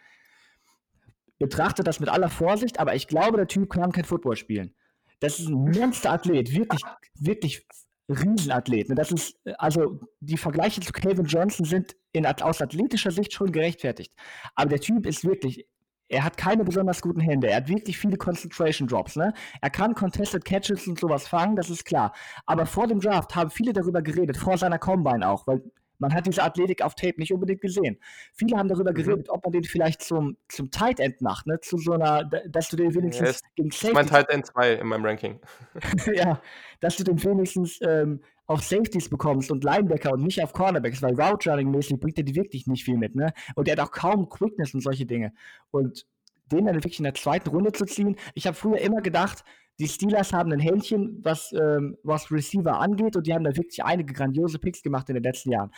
[1.43, 4.75] betrachte das mit aller Vorsicht, aber ich glaube, der Typ kann kein Football spielen.
[5.19, 6.83] Das ist ein Monsterathlet, wirklich,
[7.19, 7.67] wirklich
[8.09, 8.89] Riesenathlet.
[8.89, 8.95] Ne?
[8.95, 14.13] Das ist, also die Vergleiche zu Calvin Johnson sind in, aus athletischer Sicht schon gerechtfertigt.
[14.55, 15.67] Aber der Typ ist wirklich,
[16.09, 17.49] er hat keine besonders guten Hände.
[17.49, 19.17] Er hat wirklich viele Concentration Drops.
[19.17, 19.35] Ne?
[19.61, 22.13] Er kann Contested Catches und sowas fangen, das ist klar.
[22.47, 25.63] Aber vor dem Draft haben viele darüber geredet, vor seiner Combine auch, weil
[26.03, 27.99] man hat diese Athletik auf Tape nicht unbedingt gesehen.
[28.35, 28.97] Viele haben darüber mhm.
[28.97, 31.61] geredet, ob man den vielleicht zum, zum Tight End macht, ne?
[31.61, 33.95] Zu so einer, dass du den wenigstens ja, gegen Safety.
[33.95, 35.41] Mein Tight End 2 in meinem Ranking.
[36.15, 36.41] ja,
[36.81, 41.19] dass du den wenigstens ähm, auf Safeties bekommst und Linebacker und nicht auf Cornerbacks, weil
[41.19, 43.33] Route Running mäßig bringt er die wirklich nicht viel mit, ne?
[43.55, 45.33] Und er hat auch kaum Quickness und solche Dinge.
[45.71, 46.05] Und
[46.53, 49.45] den dann wirklich in der zweiten Runde zu ziehen, ich habe früher immer gedacht,
[49.79, 53.83] die Steelers haben ein Händchen, was, ähm, was Receiver angeht und die haben da wirklich
[53.83, 55.73] einige grandiose Picks gemacht in den letzten Jahren.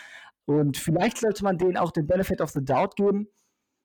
[0.47, 3.29] Und vielleicht sollte man denen auch den Benefit of the Doubt geben,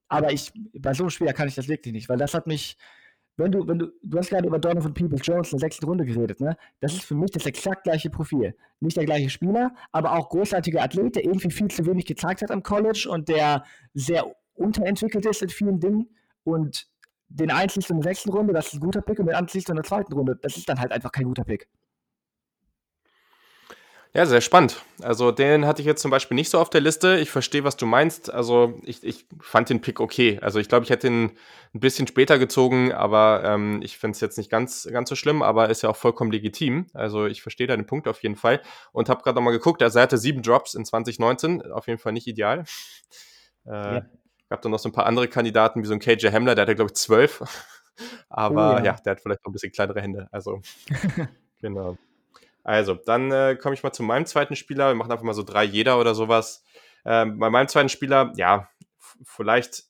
[0.10, 2.75] aber ich, bei so einem Spieler kann ich das wirklich nicht, weil das hat mich,
[3.38, 6.04] wenn du, wenn du, du hast gerade über Donovan Peoples Jones in der sechsten Runde
[6.04, 6.58] geredet, ne?
[6.82, 8.56] Das ist für mich das exakt gleiche Profil.
[8.82, 12.52] Nicht der gleiche Spieler, aber auch großartiger Athlet, der irgendwie viel zu wenig gezeigt hat
[12.52, 14.25] am College und der sehr
[14.56, 16.10] unterentwickelt ist in vielen Dingen
[16.50, 16.88] und
[17.30, 19.76] den einen in der sechsten Runde, das ist ein guter Pick, und den anderen in
[19.76, 21.68] der zweiten Runde, das ist dann halt einfach kein guter Pick.
[24.12, 24.84] Ja, sehr spannend.
[25.04, 27.20] Also den hatte ich jetzt zum Beispiel nicht so auf der Liste.
[27.20, 28.34] Ich verstehe, was du meinst.
[28.34, 30.40] Also ich, ich fand den Pick okay.
[30.42, 31.38] Also ich glaube, ich hätte ihn
[31.76, 35.44] ein bisschen später gezogen, aber ähm, ich finde es jetzt nicht ganz, ganz so schlimm,
[35.44, 36.88] aber ist ja auch vollkommen legitim.
[36.96, 39.84] Also ich verstehe deinen Punkt auf jeden Fall und habe gerade nochmal geguckt.
[39.84, 41.72] Also er hatte sieben Drops in 2019.
[41.72, 42.64] Auf jeden Fall nicht ideal.
[43.68, 44.06] Äh, ja.
[44.50, 46.76] Gab dann noch so ein paar andere Kandidaten, wie so ein KJ Hamler, der hatte,
[46.76, 47.42] glaube ich, zwölf.
[48.30, 48.84] Aber oh, ja.
[48.84, 50.28] ja, der hat vielleicht noch ein bisschen kleinere Hände.
[50.32, 50.62] Also,
[51.62, 51.98] genau.
[52.64, 54.90] Also, dann äh, komme ich mal zu meinem zweiten Spieler.
[54.90, 56.64] Wir machen einfach mal so drei jeder oder sowas.
[57.06, 58.70] Ähm, bei meinem zweiten Spieler, ja,
[59.24, 59.88] vielleicht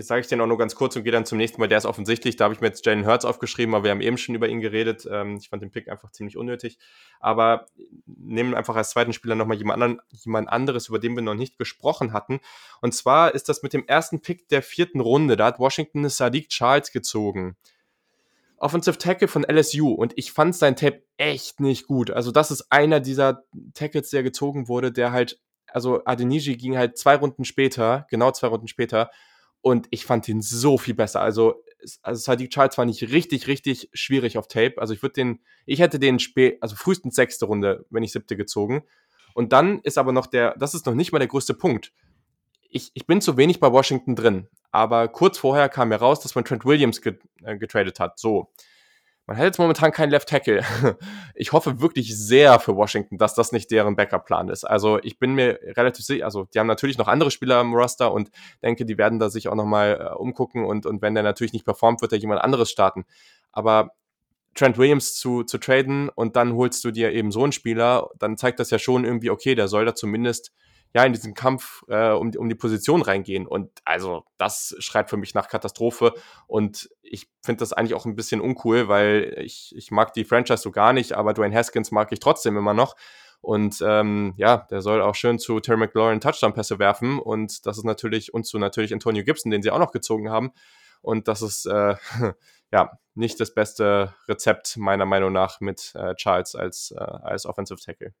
[0.00, 1.68] sage ich den auch nur ganz kurz und gehe dann zum nächsten Mal.
[1.68, 4.18] Der ist offensichtlich, da habe ich mir jetzt Jalen Hurts aufgeschrieben, aber wir haben eben
[4.18, 5.06] schon über ihn geredet.
[5.10, 6.78] Ähm, ich fand den Pick einfach ziemlich unnötig.
[7.20, 7.66] Aber
[8.06, 11.58] nehmen einfach als zweiten Spieler nochmal jemand, anderen, jemand anderes, über den wir noch nicht
[11.58, 12.40] gesprochen hatten.
[12.80, 15.36] Und zwar ist das mit dem ersten Pick der vierten Runde.
[15.36, 17.56] Da hat Washington Sadiq Charles gezogen.
[18.58, 22.10] Offensive Tackle von LSU und ich fand sein Tape echt nicht gut.
[22.10, 26.96] Also das ist einer dieser Tackles, der gezogen wurde, der halt, also Adeniji ging halt
[26.96, 29.10] zwei Runden später, genau zwei Runden später
[29.64, 31.22] und ich fand ihn so viel besser.
[31.22, 31.64] Also,
[32.02, 34.74] also Sadiq Charles war nicht richtig, richtig schwierig auf Tape.
[34.76, 38.36] Also ich würde den, ich hätte den spät, also frühestens sechste Runde, wenn nicht siebte
[38.36, 38.84] gezogen.
[39.32, 41.94] Und dann ist aber noch der, das ist noch nicht mal der größte Punkt.
[42.68, 44.48] Ich, ich bin zu wenig bei Washington drin.
[44.70, 48.18] Aber kurz vorher kam heraus, dass man Trent Williams äh, getradet hat.
[48.18, 48.52] So.
[49.26, 50.62] Man hat jetzt momentan keinen Left Tackle.
[51.36, 54.64] Ich hoffe wirklich sehr für Washington, dass das nicht deren Backup-Plan ist.
[54.64, 58.12] Also ich bin mir relativ sicher, also die haben natürlich noch andere Spieler im Roster
[58.12, 58.30] und
[58.62, 61.64] denke, die werden da sich auch nochmal äh, umgucken und, und wenn der natürlich nicht
[61.64, 63.04] performt, wird er jemand anderes starten.
[63.50, 63.90] Aber
[64.54, 68.36] Trent Williams zu, zu traden und dann holst du dir eben so einen Spieler, dann
[68.36, 70.52] zeigt das ja schon irgendwie, okay, der soll da zumindest
[70.94, 73.46] ja in diesen Kampf äh, um, um die Position reingehen.
[73.46, 76.14] Und also das schreit für mich nach Katastrophe.
[76.46, 80.62] Und ich finde das eigentlich auch ein bisschen uncool, weil ich, ich mag die Franchise
[80.62, 82.94] so gar nicht, aber Dwayne Haskins mag ich trotzdem immer noch.
[83.40, 87.18] Und ähm, ja, der soll auch schön zu Terry McLaurin Touchdown-Pässe werfen.
[87.18, 90.52] Und das ist natürlich, und zu natürlich Antonio Gibson, den sie auch noch gezogen haben.
[91.02, 91.96] Und das ist äh,
[92.72, 97.80] ja nicht das beste Rezept meiner Meinung nach mit äh, Charles als, äh, als Offensive
[97.80, 98.14] Tackle.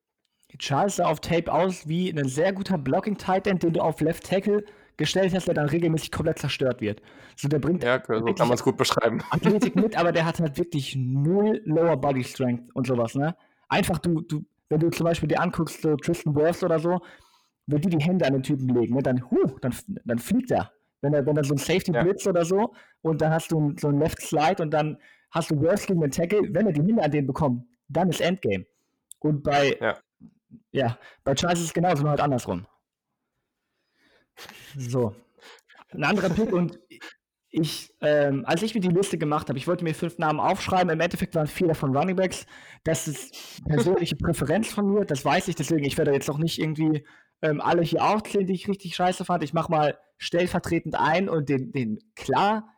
[0.58, 4.00] Charles sah auf Tape aus wie ein sehr guter Blocking Tight End, den du auf
[4.00, 4.64] Left Tackle
[4.96, 7.02] gestellt hast, der dann regelmäßig komplett zerstört wird.
[7.36, 9.20] So, der bringt ja, so kann man es gut beschreiben.
[9.30, 13.34] Athletik mit, aber der hat halt wirklich null Lower Body Strength und sowas, ne?
[13.68, 17.00] Einfach du, du, wenn du zum Beispiel dir anguckst, so Tristan Wirfs oder so,
[17.66, 19.74] wenn die die Hände an den Typen legen, ne, dann, huh, dann,
[20.04, 20.70] dann fliegt er.
[21.00, 22.02] Wenn er, wenn er so ein Safety ja.
[22.02, 24.98] blitzt oder so und dann hast du so ein Left Slide und dann
[25.30, 28.20] hast du Wirfs gegen den Tackle, wenn er die Hände an den bekommt, dann ist
[28.20, 28.64] Endgame.
[29.18, 29.96] Und bei, ja,
[30.72, 32.66] ja bei Charles ist es genauso, nur halt andersrum.
[34.76, 35.14] So.
[35.92, 36.78] Ein anderer Pick und
[37.56, 40.90] ich, ähm, als ich mir die Liste gemacht habe, ich wollte mir fünf Namen aufschreiben,
[40.90, 42.46] im Endeffekt waren vier davon Runningbacks.
[42.82, 46.58] Das ist persönliche Präferenz von mir, das weiß ich, deswegen, ich werde jetzt auch nicht
[46.58, 47.06] irgendwie
[47.42, 49.44] ähm, alle hier aufzählen, die ich richtig scheiße fand.
[49.44, 52.68] Ich mache mal stellvertretend ein und den, den klar,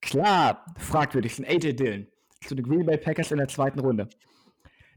[0.00, 2.08] klar fragwürdigsten AJ Dillon
[2.44, 4.08] zu den Green Bay Packers in der zweiten Runde.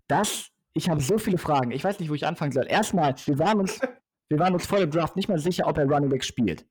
[0.07, 2.67] Das, ich habe so viele Fragen, ich weiß nicht, wo ich anfangen soll.
[2.67, 3.79] Erstmal, wir waren uns
[4.29, 6.65] wir waren uns vor dem Draft nicht mal sicher, ob er Running Back spielt.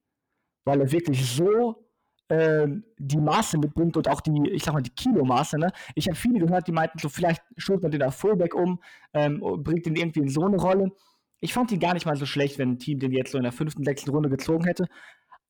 [0.65, 1.87] Weil er wirklich so
[2.29, 2.67] äh,
[2.99, 5.59] die Maße mitbringt und auch die, ich sag mal, die Kilomaße.
[5.59, 5.73] Ne?
[5.95, 8.81] Ich habe viele gehört, die meinten so, vielleicht schult man den auf Fullback um,
[9.13, 10.91] ähm, bringt ihn irgendwie in so eine Rolle.
[11.41, 13.45] Ich fand ihn gar nicht mal so schlecht, wenn ein Team den jetzt so in
[13.45, 14.87] der fünften, sechsten Runde gezogen hätte.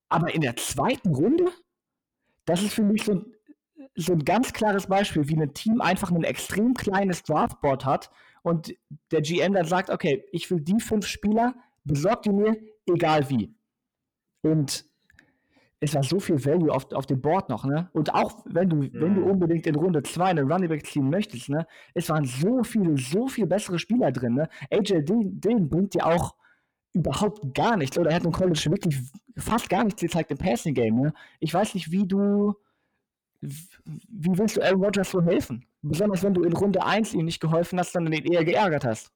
[0.08, 1.46] Aber in der zweiten Runde,
[2.44, 3.26] das ist für mich so ein,
[3.96, 8.10] so ein ganz klares Beispiel, wie ein Team einfach ein extrem kleines Draftboard hat
[8.44, 8.74] und
[9.10, 13.54] der GM dann sagt, okay, ich will die fünf Spieler, besorgt die mir, egal wie.
[14.42, 14.84] Und
[15.80, 17.88] es war so viel Value auf, auf dem Board noch, ne?
[17.94, 18.90] Und auch wenn du, mhm.
[18.92, 19.30] wenn du mhm.
[19.30, 21.66] unbedingt in Runde 2 eine Running Back ziehen möchtest, ne?
[21.94, 24.48] Es waren so viele, so viel bessere Spieler drin, ne?
[24.70, 26.34] AJ Dillon bringt dir auch
[26.92, 27.98] überhaupt gar nichts.
[27.98, 28.98] Oder er hat im College wirklich
[29.38, 31.14] fast gar nichts gezeigt im Passing Game, ne?
[31.40, 32.52] Ich weiß nicht, wie du,
[33.40, 35.64] wie willst du Aaron Rodgers so helfen?
[35.86, 39.10] Besonders wenn du in Runde 1 ihm nicht geholfen hast, sondern ihn eher geärgert hast.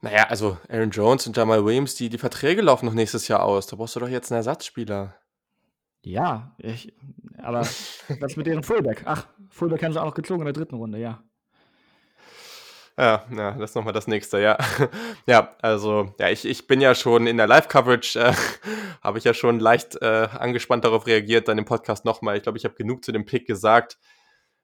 [0.00, 3.66] Naja, also Aaron Jones und Jamal Williams, die, die Verträge laufen noch nächstes Jahr aus.
[3.66, 5.16] Da brauchst du doch jetzt einen Ersatzspieler.
[6.02, 6.94] Ja, ich,
[7.38, 7.60] aber
[8.20, 9.02] was mit deren Fullback?
[9.04, 11.24] Ach, Fullback haben sie auch noch gezogen in der dritten Runde, ja.
[12.98, 14.58] Ja, ja, das ist nochmal das nächste, ja.
[15.26, 18.32] ja, also, ja, ich, ich bin ja schon in der Live-Coverage, äh,
[19.02, 22.36] habe ich ja schon leicht äh, angespannt darauf reagiert, dann im Podcast nochmal.
[22.36, 23.98] Ich glaube, ich habe genug zu dem Pick gesagt.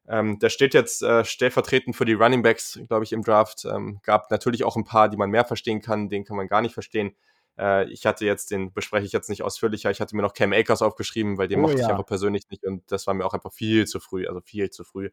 [0.09, 3.67] Ähm, der steht jetzt äh, stellvertretend für die Running Backs, glaube ich, im Draft.
[3.67, 6.61] Ähm, gab natürlich auch ein paar, die man mehr verstehen kann, den kann man gar
[6.61, 7.15] nicht verstehen.
[7.57, 10.53] Äh, ich hatte jetzt, den bespreche ich jetzt nicht ausführlicher, ich hatte mir noch Cam
[10.53, 11.85] Akers aufgeschrieben, weil den oh, mochte ja.
[11.85, 14.71] ich einfach persönlich nicht und das war mir auch einfach viel zu früh, also viel
[14.71, 15.11] zu früh.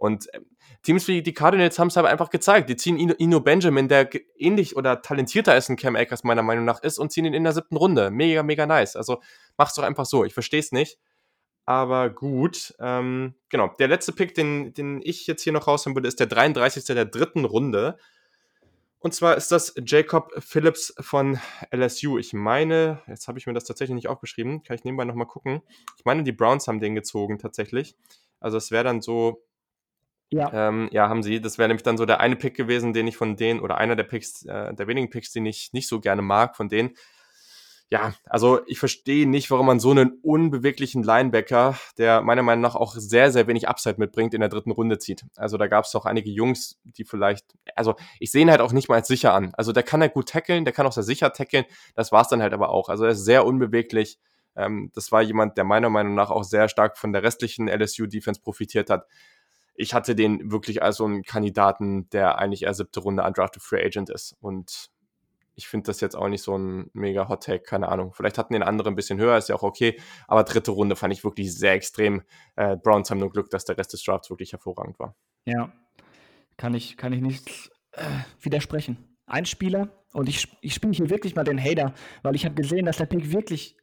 [0.00, 0.40] Und äh,
[0.82, 2.68] Teams wie die Cardinals haben es aber einfach gezeigt.
[2.70, 6.82] Die ziehen Ino, Benjamin, der ähnlich oder talentierter als ein Cam Akers meiner Meinung nach
[6.82, 8.10] ist, und ziehen ihn in der siebten Runde.
[8.10, 8.96] Mega, mega nice.
[8.96, 9.20] Also
[9.56, 10.24] mach's doch einfach so.
[10.24, 10.98] Ich verstehe es nicht.
[11.66, 13.68] Aber gut, ähm, genau.
[13.78, 16.84] Der letzte Pick, den, den ich jetzt hier noch rausholen würde, ist der 33.
[16.86, 17.98] der dritten Runde.
[18.98, 21.38] Und zwar ist das Jacob Phillips von
[21.74, 22.18] LSU.
[22.18, 25.62] Ich meine, jetzt habe ich mir das tatsächlich nicht aufgeschrieben, kann ich nebenbei nochmal gucken.
[25.96, 27.96] Ich meine, die Browns haben den gezogen tatsächlich.
[28.40, 29.42] Also es wäre dann so,
[30.30, 30.68] ja.
[30.68, 31.40] Ähm, ja, haben sie.
[31.40, 33.96] Das wäre nämlich dann so der eine Pick gewesen, den ich von denen, oder einer
[33.96, 36.94] der Picks, äh, der wenigen Picks, den ich nicht so gerne mag, von denen
[37.92, 42.76] ja, also ich verstehe nicht, warum man so einen unbeweglichen Linebacker, der meiner Meinung nach
[42.76, 45.24] auch sehr, sehr wenig Upside mitbringt, in der dritten Runde zieht.
[45.34, 48.70] Also da gab es doch einige Jungs, die vielleicht, also ich sehe ihn halt auch
[48.70, 49.52] nicht mal als sicher an.
[49.54, 51.64] Also der kann halt gut tackeln, der kann auch sehr sicher tackeln,
[51.96, 52.88] das war's dann halt aber auch.
[52.88, 54.20] Also er ist sehr unbeweglich.
[54.54, 58.40] Ähm, das war jemand, der meiner Meinung nach auch sehr stark von der restlichen LSU-Defense
[58.40, 59.06] profitiert hat.
[59.74, 63.84] Ich hatte den wirklich als so einen Kandidaten, der eigentlich eher siebte Runde undrafted Free
[63.84, 64.36] Agent ist.
[64.40, 64.90] Und
[65.54, 68.12] ich finde das jetzt auch nicht so ein mega Hot Take, keine Ahnung.
[68.12, 70.00] Vielleicht hatten den anderen ein bisschen höher, ist ja auch okay.
[70.28, 72.22] Aber dritte Runde fand ich wirklich sehr extrem.
[72.56, 75.14] Äh, Browns haben nur Glück, dass der Rest des Drafts wirklich hervorragend war.
[75.44, 75.72] Ja,
[76.56, 78.04] kann ich, kann ich nicht äh,
[78.40, 79.16] widersprechen.
[79.26, 82.86] Ein Spieler, und ich, ich spiele hier wirklich mal den Hater, weil ich habe gesehen,
[82.86, 83.76] dass der Pick wirklich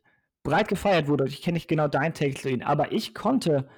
[0.44, 1.28] breit gefeiert wurde.
[1.28, 3.70] Ich kenne nicht genau deinen Take zu ihm, aber ich konnte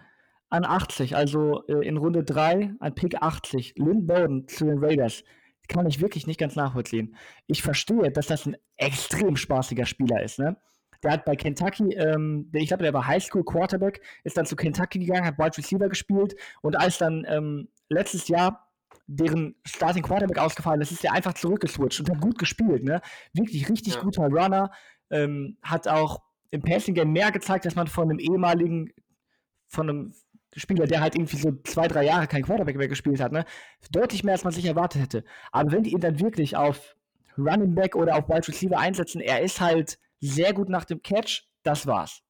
[0.50, 5.24] an 80, also äh, in Runde 3, an Pick 80, Lynn Bowden zu den Raiders
[5.70, 7.16] kann ich wirklich nicht ganz nachvollziehen.
[7.48, 10.40] Ich verstehe, dass das ein extrem spaßiger Spieler ist.
[10.40, 10.58] Ne?
[11.04, 15.00] Der hat bei Kentucky, ähm, ich glaube, der war Highschool Quarterback, ist dann zu Kentucky
[15.00, 18.68] gegangen, hat Wide Receiver gespielt und als dann ähm, letztes Jahr
[19.08, 22.84] deren Starting Quarterback ausgefallen ist, ist er einfach zurückgeswitcht und hat gut gespielt.
[22.84, 23.02] Ne?
[23.34, 24.02] Wirklich richtig ja.
[24.02, 24.72] guter Runner.
[25.12, 26.20] Ähm, hat auch
[26.52, 28.92] im Passing Game mehr gezeigt, dass man von einem ehemaligen,
[29.68, 30.14] von einem
[30.56, 33.46] Spieler, der halt irgendwie so zwei, drei Jahre kein Quarterback mehr gespielt hat, ne?
[33.92, 35.24] Deutlich mehr, als man sich erwartet hätte.
[35.52, 36.96] Aber wenn die ihn dann wirklich auf
[37.38, 41.44] Running Back oder auf Wide Receiver einsetzen, er ist halt sehr gut nach dem Catch,
[41.64, 42.22] das war's.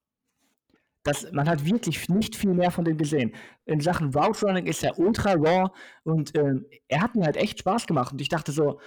[1.02, 3.32] Das, man hat wirklich nicht viel mehr von dem gesehen.
[3.64, 5.70] In Sachen Route Running ist er ultra raw
[6.04, 6.56] und äh,
[6.88, 8.12] er hat mir halt echt Spaß gemacht.
[8.12, 8.78] Und ich dachte so,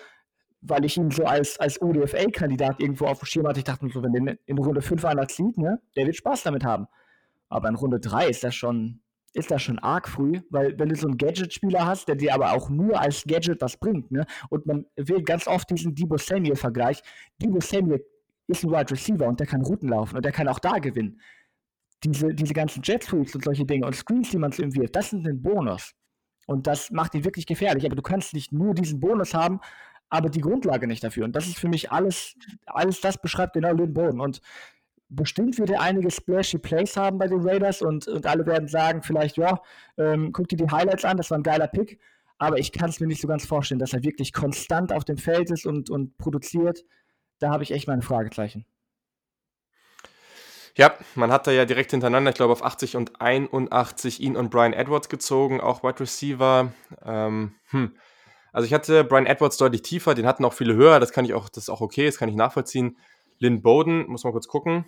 [0.62, 3.92] weil ich ihn so als, als ODFA-Kandidat irgendwo auf dem Schirm hatte, ich dachte mir
[3.92, 6.88] so, wenn der in Runde 5 einer zieht, ne, der wird Spaß damit haben.
[7.50, 9.02] Aber in Runde 3 ist das schon,
[9.34, 12.54] ist das schon arg früh, weil wenn du so einen Gadget-Spieler hast, der dir aber
[12.54, 17.02] auch nur als Gadget was bringt, ne, und man wählt ganz oft diesen Debo Samuel-Vergleich.
[17.42, 18.04] Debo Samuel
[18.48, 21.20] ist ein Wide Receiver und der kann Routen laufen und der kann auch da gewinnen.
[22.04, 24.96] Diese, diese ganzen Jet Sweeps und solche Dinge und Screens, die man zu ihm wirft,
[24.96, 25.94] das sind ein Bonus.
[26.46, 27.86] Und das macht ihn wirklich gefährlich.
[27.86, 29.62] Aber du kannst nicht nur diesen Bonus haben,
[30.10, 31.26] aber die Grundlage nicht dafür.
[31.26, 34.20] Und das ist für mich alles, alles das beschreibt genau Lynn Bowden.
[34.20, 34.42] Und
[35.16, 39.02] bestimmt wird er einige splashy Plays haben bei den Raiders und, und alle werden sagen,
[39.02, 39.62] vielleicht, ja,
[39.98, 42.00] ähm, guck dir die Highlights an, das war ein geiler Pick.
[42.38, 45.18] Aber ich kann es mir nicht so ganz vorstellen, dass er wirklich konstant auf dem
[45.18, 46.84] Feld ist und, und produziert.
[47.40, 48.66] Da habe ich echt meine Fragezeichen.
[50.76, 54.50] Ja, man hat da ja direkt hintereinander, ich glaube, auf 80 und 81 ihn und
[54.50, 56.74] Brian Edwards gezogen, auch Wide Receiver.
[57.06, 57.96] Ähm, hm.
[58.52, 61.34] Also ich hatte Brian Edwards deutlich tiefer, den hatten auch viele höher, das kann ich
[61.34, 62.98] auch, das ist auch okay, das kann ich nachvollziehen.
[63.40, 64.86] Lynn Bowden, muss man kurz gucken.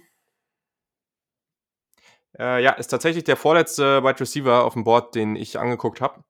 [2.37, 6.23] Äh, ja, ist tatsächlich der vorletzte Wide Receiver auf dem Board, den ich angeguckt habe.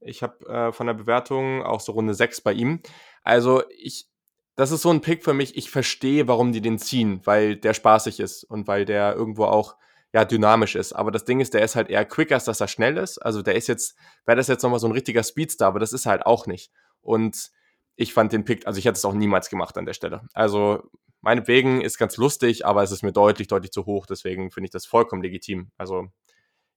[0.00, 2.80] Ich habe äh, von der Bewertung auch so Runde 6 bei ihm.
[3.22, 4.08] Also ich,
[4.56, 7.74] das ist so ein Pick für mich, ich verstehe, warum die den ziehen, weil der
[7.74, 9.76] spaßig ist und weil der irgendwo auch
[10.12, 10.92] ja, dynamisch ist.
[10.92, 13.18] Aber das Ding ist, der ist halt eher quicker, als dass er schnell ist.
[13.18, 13.96] Also der ist jetzt,
[14.26, 16.70] wäre das jetzt nochmal so ein richtiger Speedstar, aber das ist halt auch nicht.
[17.00, 17.50] Und
[17.96, 20.22] ich fand den Pick, also ich hätte es auch niemals gemacht an der Stelle.
[20.34, 20.82] Also
[21.22, 24.06] meinetwegen ist ganz lustig, aber es ist mir deutlich, deutlich zu hoch.
[24.06, 25.70] Deswegen finde ich das vollkommen legitim.
[25.78, 26.08] Also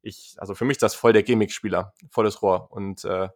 [0.01, 2.71] ich, also für mich ist das voll der Gimmick-Spieler, volles Rohr.
[2.71, 3.29] Und äh,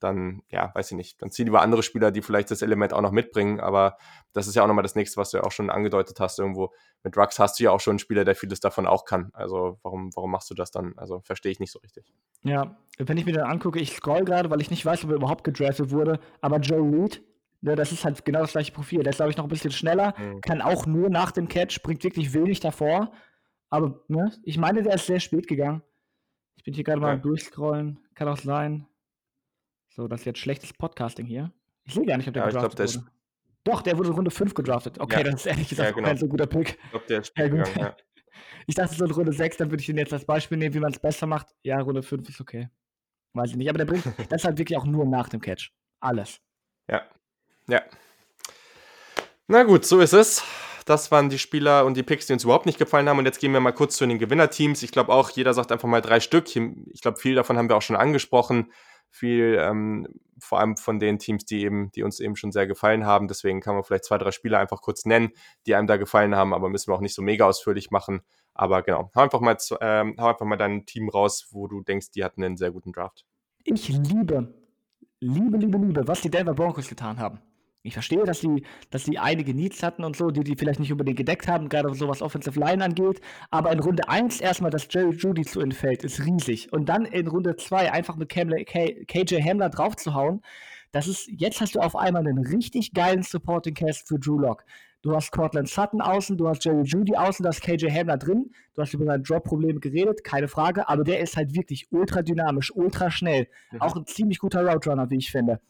[0.00, 3.00] dann, ja, weiß ich nicht, dann zieh lieber andere Spieler, die vielleicht das Element auch
[3.00, 3.96] noch mitbringen, aber
[4.32, 6.72] das ist ja auch nochmal das nächste, was du ja auch schon angedeutet hast, irgendwo.
[7.02, 9.30] Mit Rux hast du ja auch schon einen Spieler, der vieles davon auch kann.
[9.32, 10.92] Also warum, warum machst du das dann?
[10.96, 12.12] Also verstehe ich nicht so richtig.
[12.42, 15.16] Ja, wenn ich mir dann angucke, ich scroll gerade, weil ich nicht weiß, ob er
[15.16, 17.22] überhaupt gedraftet wurde, aber Joe Reed,
[17.60, 19.02] ne, das ist halt genau das gleiche Profil.
[19.02, 20.40] Der ist, glaube ich, noch ein bisschen schneller, mhm.
[20.40, 23.12] kann auch nur nach dem Catch, bringt wirklich wenig davor.
[23.70, 25.82] Aber ne, ich meine, der ist sehr spät gegangen.
[26.56, 27.06] Ich bin hier gerade ja.
[27.06, 27.98] mal durchscrollen.
[28.14, 28.86] Kann auch sein.
[29.88, 31.52] So, das ist jetzt schlechtes Podcasting hier.
[31.84, 33.10] Ich sehe gar nicht, ob der ja, gedraftet glaub, der wurde.
[33.64, 35.00] Doch, der wurde Runde 5 gedraftet.
[35.00, 35.24] Okay, ja.
[35.24, 36.06] das ist ehrlich gesagt ja, genau.
[36.06, 36.78] kein so guter Pick.
[36.84, 37.76] Ich glaube, der ist ja, gut.
[37.76, 37.96] Ja.
[38.68, 40.80] Ich dachte so in Runde 6, dann würde ich den jetzt als Beispiel nehmen, wie
[40.80, 41.54] man es besser macht.
[41.62, 42.68] Ja, Runde 5 ist okay.
[43.32, 43.68] Weiß ich nicht.
[43.68, 45.72] Aber der bringt das halt wirklich auch nur nach dem Catch.
[46.00, 46.40] Alles.
[46.90, 47.02] Ja.
[47.68, 47.82] Ja.
[49.48, 50.42] Na gut, so ist es.
[50.84, 53.18] Das waren die Spieler und die Picks, die uns überhaupt nicht gefallen haben.
[53.18, 54.82] Und jetzt gehen wir mal kurz zu den Gewinnerteams.
[54.82, 56.54] Ich glaube auch, jeder sagt einfach mal drei Stück.
[56.54, 58.70] Ich glaube, viel davon haben wir auch schon angesprochen
[59.16, 60.06] viel, ähm,
[60.38, 63.28] vor allem von den Teams, die eben, die uns eben schon sehr gefallen haben.
[63.28, 65.30] Deswegen kann man vielleicht zwei, drei Spieler einfach kurz nennen,
[65.66, 68.20] die einem da gefallen haben, aber müssen wir auch nicht so mega ausführlich machen.
[68.54, 72.10] Aber genau, hau einfach mal, ähm, hau einfach mal dein Team raus, wo du denkst,
[72.10, 73.24] die hatten einen sehr guten Draft.
[73.64, 74.54] Ich liebe,
[75.20, 77.40] liebe, liebe, liebe, was die Denver Broncos getan haben.
[77.86, 80.92] Ich verstehe, dass sie, dass sie einige Needs hatten und so, die die vielleicht nicht
[80.92, 83.20] unbedingt gedeckt haben, gerade so was Offensive Line angeht.
[83.50, 86.72] Aber in Runde 1 erstmal, dass Jerry Judy zu ihnen fällt, ist riesig.
[86.72, 90.42] Und dann in Runde 2 einfach mit KJ Hamler draufzuhauen,
[90.92, 94.64] das ist, jetzt hast du auf einmal einen richtig geilen Supporting Cast für Drew Lock.
[95.02, 98.50] Du hast Cortland Sutton außen, du hast Jerry Judy außen, du hast KJ Hamler drin.
[98.74, 102.74] Du hast über seine Drop-Probleme geredet, keine Frage, aber der ist halt wirklich ultra dynamisch,
[102.74, 103.46] ultra schnell.
[103.70, 103.82] Mhm.
[103.82, 105.60] Auch ein ziemlich guter Route Runner, wie ich finde.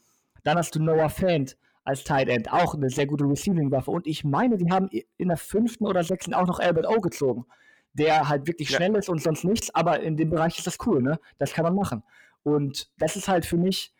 [0.43, 1.57] Dann hast du Noah Fant,
[1.87, 3.89] als Tight End auch eine sehr gute Receiving-Waffe.
[3.89, 7.45] Und ich meine, die haben in der fünften oder sechsten auch noch Albert O gezogen,
[7.93, 8.99] der halt wirklich schnell ja.
[8.99, 11.17] ist und sonst nichts, aber in dem Bereich ist das cool, ne?
[11.37, 12.03] Das kann man machen.
[12.43, 13.93] Und das ist halt für mich,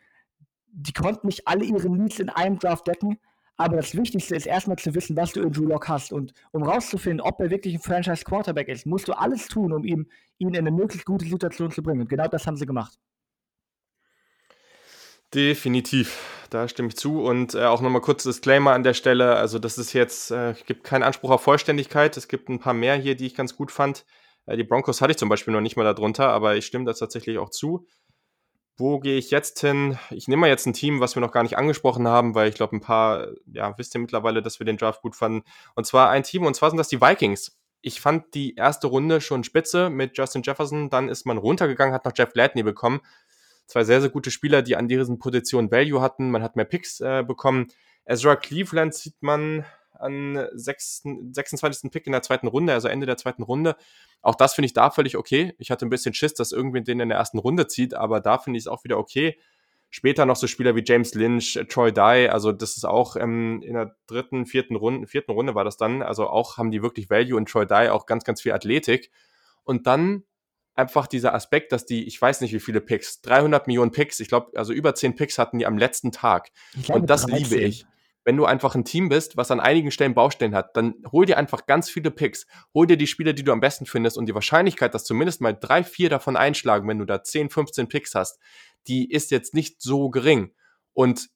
[0.70, 3.18] die konnten nicht alle ihre Needs in einem Draft decken,
[3.56, 6.12] aber das Wichtigste ist erstmal zu wissen, was du in Drew Lock hast.
[6.12, 10.06] Und um rauszufinden, ob er wirklich ein Franchise-Quarterback ist, musst du alles tun, um ihm,
[10.36, 12.02] ihn in eine möglichst gute Situation zu bringen.
[12.02, 12.98] Und genau das haben sie gemacht.
[15.34, 17.22] Definitiv, da stimme ich zu.
[17.22, 19.36] Und äh, auch nochmal kurz Disclaimer an der Stelle.
[19.36, 22.16] Also, das ist jetzt, äh, gibt keinen Anspruch auf Vollständigkeit.
[22.16, 24.06] Es gibt ein paar mehr hier, die ich ganz gut fand.
[24.46, 26.98] Äh, die Broncos hatte ich zum Beispiel noch nicht mal darunter, aber ich stimme das
[26.98, 27.86] tatsächlich auch zu.
[28.78, 29.98] Wo gehe ich jetzt hin?
[30.10, 32.54] Ich nehme mal jetzt ein Team, was wir noch gar nicht angesprochen haben, weil ich
[32.54, 35.42] glaube, ein paar, ja, wisst ihr mittlerweile, dass wir den Draft gut fanden.
[35.74, 37.58] Und zwar ein Team, und zwar sind das die Vikings.
[37.82, 40.88] Ich fand die erste Runde schon spitze mit Justin Jefferson.
[40.90, 43.00] Dann ist man runtergegangen, hat noch Jeff Gladney bekommen
[43.68, 46.30] zwei sehr, sehr gute Spieler, die an diesen Positionen Value hatten.
[46.30, 47.68] Man hat mehr Picks äh, bekommen.
[48.04, 51.02] Ezra Cleveland sieht man an 6,
[51.32, 51.90] 26.
[51.90, 53.76] Pick in der zweiten Runde, also Ende der zweiten Runde.
[54.22, 55.54] Auch das finde ich da völlig okay.
[55.58, 58.38] Ich hatte ein bisschen Schiss, dass irgendwen den in der ersten Runde zieht, aber da
[58.38, 59.38] finde ich es auch wieder okay.
[59.90, 63.72] Später noch so Spieler wie James Lynch, Troy Dye, also das ist auch ähm, in
[63.74, 67.36] der dritten, vierten Runde, vierten Runde war das dann, also auch haben die wirklich Value
[67.36, 69.10] und Troy Dye auch ganz, ganz viel Athletik.
[69.64, 70.24] Und dann
[70.78, 74.28] einfach dieser Aspekt, dass die, ich weiß nicht wie viele Picks, 300 Millionen Picks, ich
[74.28, 76.50] glaube, also über 10 Picks hatten die am letzten Tag.
[76.88, 77.36] Und das 13.
[77.36, 77.84] liebe ich.
[78.24, 81.38] Wenn du einfach ein Team bist, was an einigen Stellen Baustellen hat, dann hol dir
[81.38, 82.46] einfach ganz viele Picks.
[82.74, 85.56] Hol dir die Spieler, die du am besten findest und die Wahrscheinlichkeit, dass zumindest mal
[85.58, 88.38] drei, vier davon einschlagen, wenn du da 10, 15 Picks hast,
[88.86, 90.52] die ist jetzt nicht so gering.
[90.92, 91.30] Und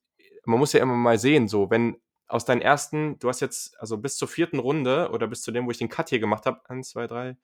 [0.44, 1.96] man muss ja immer mal sehen, so, wenn
[2.28, 5.66] aus deinen ersten, du hast jetzt, also bis zur vierten Runde oder bis zu dem,
[5.66, 7.36] wo ich den Cut hier gemacht habe, eins, zwei, drei,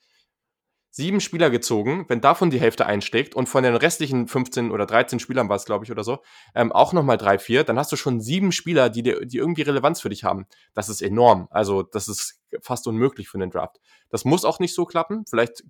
[0.91, 5.20] sieben Spieler gezogen, wenn davon die Hälfte einschlägt und von den restlichen 15 oder 13
[5.20, 6.18] Spielern war es, glaube ich, oder so,
[6.55, 10.01] ähm, auch nochmal drei, vier, dann hast du schon sieben Spieler, die, die irgendwie Relevanz
[10.01, 10.47] für dich haben.
[10.74, 11.49] Das ist enorm.
[11.51, 13.80] Also, das ist fast unmöglich für einen Draft.
[14.11, 15.24] Das muss auch nicht so klappen.
[15.28, 15.62] Vielleicht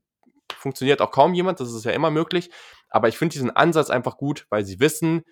[0.54, 2.50] funktioniert auch kaum jemand, das ist ja immer möglich.
[2.88, 5.24] Aber ich finde diesen Ansatz einfach gut, weil sie wissen,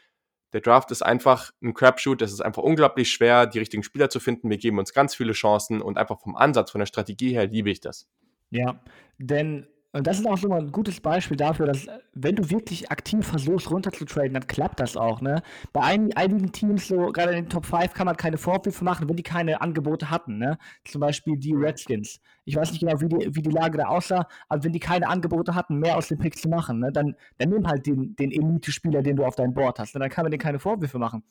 [0.52, 4.20] der Draft ist einfach ein Crapshoot, es ist einfach unglaublich schwer, die richtigen Spieler zu
[4.20, 4.48] finden.
[4.48, 7.70] Wir geben uns ganz viele Chancen und einfach vom Ansatz, von der Strategie her liebe
[7.70, 8.08] ich das.
[8.50, 8.80] Ja,
[9.18, 9.66] denn
[9.96, 13.26] und das ist auch so mal ein gutes Beispiel dafür, dass wenn du wirklich aktiv
[13.26, 15.22] versuchst runterzutraden, dann klappt das auch.
[15.22, 15.42] Ne?
[15.72, 19.08] Bei ein, einigen Teams, so gerade in den Top 5, kann man keine Vorwürfe machen,
[19.08, 20.36] wenn die keine Angebote hatten.
[20.36, 20.58] Ne?
[20.84, 22.20] Zum Beispiel die Redskins.
[22.44, 25.08] Ich weiß nicht genau, wie die, wie die Lage da aussah, aber wenn die keine
[25.08, 26.92] Angebote hatten, mehr aus den Picks zu machen, ne?
[26.92, 29.94] dann, dann nimm halt den, den Elite-Spieler, den du auf deinem Board hast.
[29.94, 30.00] Ne?
[30.00, 31.22] Dann kann man dir keine Vorwürfe machen.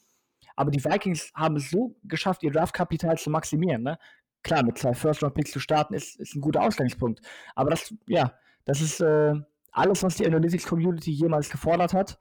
[0.55, 3.83] Aber die Vikings haben es so geschafft, ihr Draftkapital zu maximieren.
[3.83, 3.99] Ne?
[4.41, 7.21] Klar, mit zwei First-Round-Picks zu starten, ist, ist ein guter Ausgangspunkt.
[7.53, 8.33] Aber das, ja,
[8.65, 9.33] das ist äh,
[9.71, 12.19] alles, was die Analytics-Community jemals gefordert hat.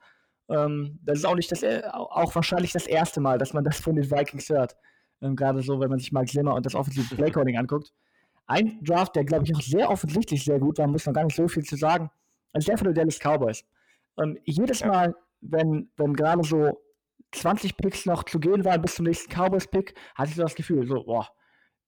[0.49, 3.81] Ähm, das ist auch nicht das, äh, auch wahrscheinlich das erste Mal, dass man das
[3.81, 4.77] von den Vikings hört.
[5.23, 7.93] Ähm, Gerade so, wenn man sich Mark Zimmer und das Offensive Playcoding anguckt.
[8.47, 11.37] Ein Draft, der, glaube ich, auch sehr offensichtlich sehr gut war, muss man gar nicht
[11.37, 12.11] so viel zu sagen,
[12.53, 13.65] ist der von den Dallas Cowboys.
[14.19, 14.89] Ähm, jedes ja.
[14.89, 16.79] Mal, wenn, wenn gerade so
[17.33, 20.87] 20 Picks noch zu gehen waren bis zum nächsten Cowboys-Pick, hatte ich so das Gefühl,
[20.87, 21.29] so, boah,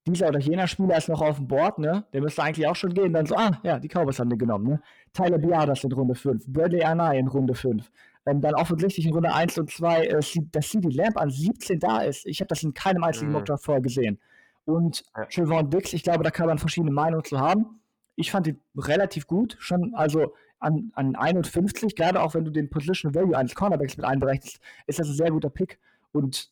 [0.06, 2.04] dieser oder jener Spieler ist noch auf dem Board, ne?
[2.12, 3.12] Der müsste eigentlich auch schon gehen.
[3.12, 4.80] Dann so, ah, ja, die Cowboys haben den genommen, ne?
[5.12, 7.90] Tyler Biadas in Runde 5, Bradley Arnay in Runde 5.
[8.26, 10.20] Ähm, dann offensichtlich in Runde 1 und 2, äh,
[10.52, 12.26] dass CD Lamp an 17 da ist.
[12.26, 13.34] Ich habe das in keinem einzigen mhm.
[13.34, 14.18] Mockdraft vorher gesehen.
[14.64, 15.04] Und.
[15.30, 17.80] Trevon Dix, ich glaube, da kann man verschiedene Meinungen zu haben.
[18.16, 22.70] Ich fand ihn relativ gut, schon also an, an 51, gerade auch wenn du den
[22.70, 25.78] Position Value eines Cornerbacks mit einberechnest, ist das ein sehr guter Pick.
[26.12, 26.50] Und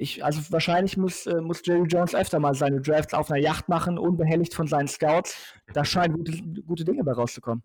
[0.00, 3.68] ich, also wahrscheinlich muss, äh, muss Jerry Jones öfter mal seine Drafts auf einer Yacht
[3.68, 5.36] machen, unbehelligt von seinen Scouts.
[5.74, 6.32] Da scheinen gute,
[6.66, 7.62] gute Dinge bei rauszukommen.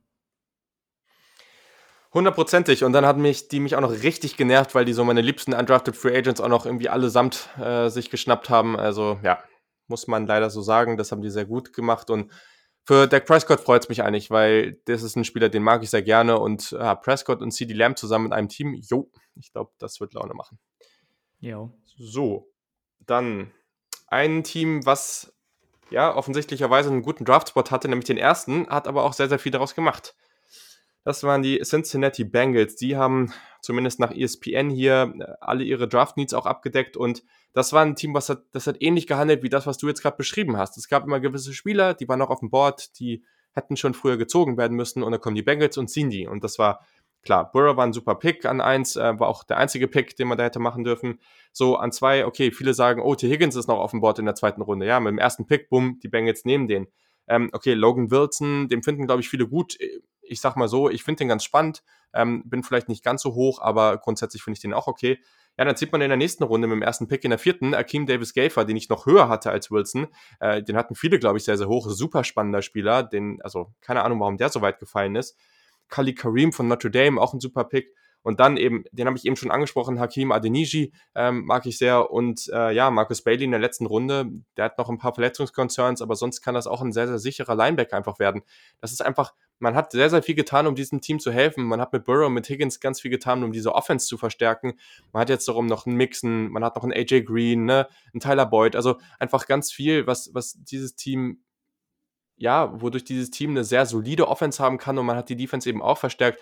[2.13, 2.83] Hundertprozentig.
[2.83, 5.53] Und dann hat mich die mich auch noch richtig genervt, weil die so meine liebsten
[5.53, 8.77] Undrafted Free Agents auch noch irgendwie allesamt äh, sich geschnappt haben.
[8.77, 9.39] Also ja,
[9.87, 10.97] muss man leider so sagen.
[10.97, 12.09] Das haben die sehr gut gemacht.
[12.09, 12.31] Und
[12.85, 15.89] für Dak Prescott freut es mich eigentlich, weil das ist ein Spieler, den mag ich
[15.89, 16.37] sehr gerne.
[16.39, 20.13] Und äh, Prescott und CD Lamb zusammen in einem Team, jo, ich glaube, das wird
[20.13, 20.59] Laune machen.
[21.39, 21.69] Ja.
[21.95, 22.51] So,
[23.05, 23.51] dann
[24.07, 25.33] ein Team, was
[25.89, 29.51] ja offensichtlicherweise einen guten Draftspot hatte, nämlich den ersten, hat aber auch sehr, sehr viel
[29.51, 30.15] daraus gemacht.
[31.03, 32.75] Das waren die Cincinnati Bengals.
[32.75, 33.31] Die haben
[33.61, 37.23] zumindest nach ESPN hier äh, alle ihre Draft-Needs auch abgedeckt und
[37.53, 40.01] das war ein Team, was hat, das hat ähnlich gehandelt wie das, was du jetzt
[40.01, 40.77] gerade beschrieben hast.
[40.77, 43.23] Es gab immer gewisse Spieler, die waren noch auf dem Board, die
[43.53, 46.27] hätten schon früher gezogen werden müssen und dann kommen die Bengals und ziehen die.
[46.27, 46.85] Und das war
[47.25, 50.27] Klar, Burrow war ein super Pick an eins, äh, war auch der einzige Pick, den
[50.27, 51.19] man da hätte machen dürfen.
[51.51, 53.27] So an zwei, okay, viele sagen, oh, T.
[53.27, 54.85] Higgins ist noch auf dem Board in der zweiten Runde.
[54.85, 56.87] Ja, mit dem ersten Pick, bumm, die Bengals nehmen den.
[57.27, 59.75] Ähm, okay, Logan Wilson, dem finden, glaube ich, viele gut.
[60.21, 61.83] Ich sag mal so, ich finde den ganz spannend.
[62.13, 65.19] Ähm, bin vielleicht nicht ganz so hoch, aber grundsätzlich finde ich den auch okay.
[65.57, 67.73] Ja, dann sieht man in der nächsten Runde mit dem ersten Pick in der vierten,
[67.73, 70.07] Akeem Davis Gafer, den ich noch höher hatte als Wilson.
[70.39, 71.89] Äh, den hatten viele, glaube ich, sehr, sehr hoch.
[71.89, 73.01] Super spannender Spieler.
[73.01, 75.35] Den, also keine Ahnung, warum der so weit gefallen ist.
[75.89, 77.93] Kali Kareem von Notre Dame, auch ein super Pick.
[78.25, 82.09] Und dann eben, den habe ich eben schon angesprochen, Hakim Adeniji ähm, mag ich sehr.
[82.09, 84.25] Und äh, ja, Marcus Bailey in der letzten Runde,
[84.57, 87.53] der hat noch ein paar Verletzungskonzerns, aber sonst kann das auch ein sehr, sehr sicherer
[87.53, 88.41] Linebacker einfach werden.
[88.81, 91.65] Das ist einfach, man hat sehr, sehr viel getan, um diesem Team zu helfen.
[91.65, 94.73] Man hat mit Burrow, mit Higgins ganz viel getan, um diese Offense zu verstärken.
[95.13, 98.21] Man hat jetzt darum noch einen Mixen, man hat noch einen AJ Green, ne, einen
[98.21, 98.75] Tyler Boyd.
[98.75, 101.43] Also einfach ganz viel, was, was dieses Team
[102.37, 105.69] ja, wodurch dieses Team eine sehr solide Offense haben kann und man hat die Defense
[105.69, 106.39] eben auch verstärkt.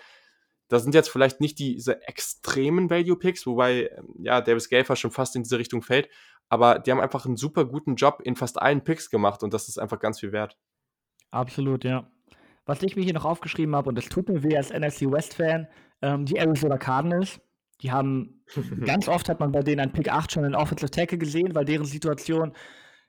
[0.68, 5.36] Das sind jetzt vielleicht nicht diese extremen Value-Picks, wobei, ähm, ja, Davis Gafer schon fast
[5.36, 6.08] in diese Richtung fällt,
[6.48, 9.68] aber die haben einfach einen super guten Job in fast allen Picks gemacht und das
[9.68, 10.56] ist einfach ganz viel wert.
[11.30, 12.10] Absolut, ja.
[12.66, 15.68] Was ich mir hier noch aufgeschrieben habe, und das tut mir weh als NFC West-Fan,
[16.00, 17.40] ähm, die Arizona Cardinals.
[17.82, 18.42] Die haben,
[18.86, 21.64] ganz oft hat man bei denen an Pick 8 schon einen Offensive Tackle gesehen, weil
[21.64, 22.54] deren Situation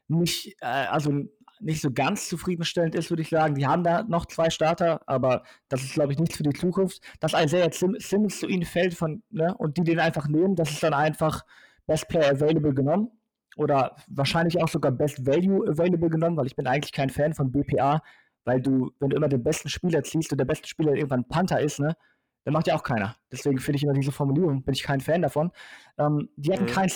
[0.07, 1.11] nicht, äh, also
[1.60, 3.56] nicht so ganz zufriedenstellend ist, würde ich sagen.
[3.56, 7.01] Die haben da noch zwei Starter, aber das ist, glaube ich, nichts für die Zukunft.
[7.20, 10.72] Dass Isaiah Sim Simmons zu ihnen fällt von, ne, und die den einfach nehmen, das
[10.72, 11.45] ist dann einfach
[11.88, 13.12] Best Player Available genommen.
[13.58, 17.51] Oder wahrscheinlich auch sogar Best Value Available genommen, weil ich bin eigentlich kein Fan von
[17.51, 18.01] BPA,
[18.43, 21.62] weil du, wenn du immer den besten Spieler ziehst und der beste Spieler irgendwann Panther
[21.62, 21.95] ist, ne,
[22.43, 23.16] dann macht ja auch keiner.
[23.32, 25.51] Deswegen finde ich immer diese Formulierung, bin ich kein Fan davon.
[25.97, 26.70] Ähm, die hatten mhm.
[26.70, 26.89] keinen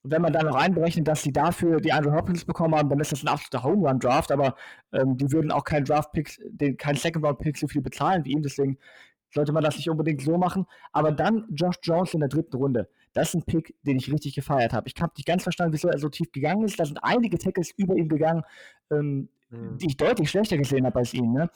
[0.00, 0.04] Second-Round-Pick.
[0.04, 3.12] Wenn man dann noch einberechnet, dass sie dafür die Andrew Hopkins bekommen haben, dann ist
[3.12, 4.54] das ein absoluter Home-Run-Draft, aber
[4.92, 8.78] ähm, die würden auch keinen Draft-Pick, keinen Second-Round-Pick so viel bezahlen wie ihm, deswegen
[9.32, 10.66] sollte man das nicht unbedingt so machen.
[10.92, 12.88] Aber dann Josh Jones in der dritten Runde.
[13.12, 14.88] Das ist ein Pick, den ich richtig gefeiert habe.
[14.88, 16.78] Ich habe nicht ganz verstanden, wieso er so tief gegangen ist.
[16.78, 18.42] Da sind einige Tackles über ihn gegangen,
[18.90, 19.78] ähm, mhm.
[19.78, 21.32] die ich deutlich schlechter gesehen habe als ihn.
[21.32, 21.50] Ne?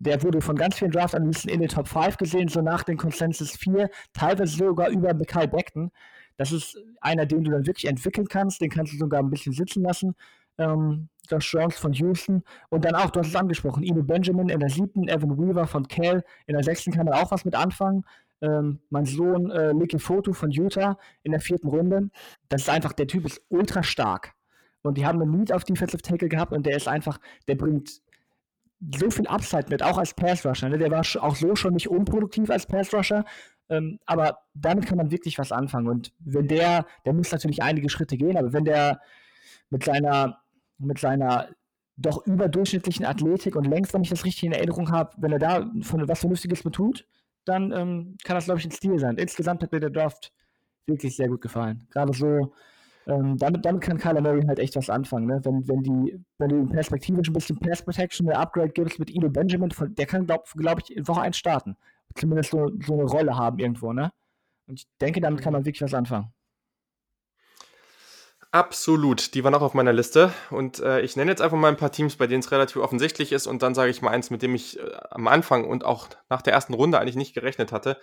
[0.00, 3.56] Der wurde von ganz vielen Draft-Analysten in den Top 5 gesehen, so nach den Consensus
[3.56, 5.90] 4, teilweise sogar über Mikhail Beckton.
[6.38, 9.52] Das ist einer, den du dann wirklich entwickeln kannst, den kannst du sogar ein bisschen
[9.52, 10.14] sitzen lassen.
[10.56, 14.60] Ähm, Josh Jones von Houston und dann auch, du hast es angesprochen, Ino Benjamin in
[14.60, 18.04] der siebten, Evan Weaver von Cal in der sechsten kann er auch was mit anfangen.
[18.40, 22.10] Ähm, mein Sohn äh, Nicky Foto von Utah in der vierten Runde.
[22.48, 24.32] Das ist einfach, der Typ ist ultra stark.
[24.82, 27.18] Und die haben einen Need auf Defensive Tackle gehabt und der ist einfach,
[27.48, 28.00] der bringt
[28.96, 30.68] so viel Upside mit, auch als Pass Rusher.
[30.68, 30.78] Ne?
[30.78, 33.24] Der war auch so schon nicht unproduktiv als Pass Rusher,
[33.68, 35.88] ähm, aber damit kann man wirklich was anfangen.
[35.88, 39.00] Und wenn der, der muss natürlich einige Schritte gehen, aber wenn der
[39.70, 40.40] mit seiner,
[40.78, 41.48] mit seiner
[41.96, 45.70] doch überdurchschnittlichen Athletik und längst, wenn ich das richtig in Erinnerung habe, wenn er da
[45.82, 47.06] von was Vernünftiges mit tut,
[47.44, 49.16] dann ähm, kann das, glaube ich, ein Stil sein.
[49.16, 50.32] Insgesamt hat mir der Draft
[50.86, 51.86] wirklich sehr gut gefallen.
[51.90, 52.52] Gerade so
[53.08, 55.26] ähm, damit, damit kann Kyler Murray halt echt was anfangen.
[55.26, 55.40] Ne?
[55.42, 59.30] Wenn, wenn, die, wenn du perspektivisch ein bisschen Pass Protection, eine Upgrade gibst mit Eno
[59.30, 61.76] Benjamin, von, der kann, glaube glaub ich, in Woche 1 starten.
[62.14, 63.94] Zumindest so, so eine Rolle haben irgendwo.
[63.94, 64.12] Ne?
[64.66, 66.32] Und ich denke, damit kann man wirklich was anfangen.
[68.50, 70.32] Absolut, die waren auch auf meiner Liste.
[70.50, 73.32] Und äh, ich nenne jetzt einfach mal ein paar Teams, bei denen es relativ offensichtlich
[73.32, 73.46] ist.
[73.46, 76.42] Und dann sage ich mal eins, mit dem ich äh, am Anfang und auch nach
[76.42, 77.98] der ersten Runde eigentlich nicht gerechnet hatte.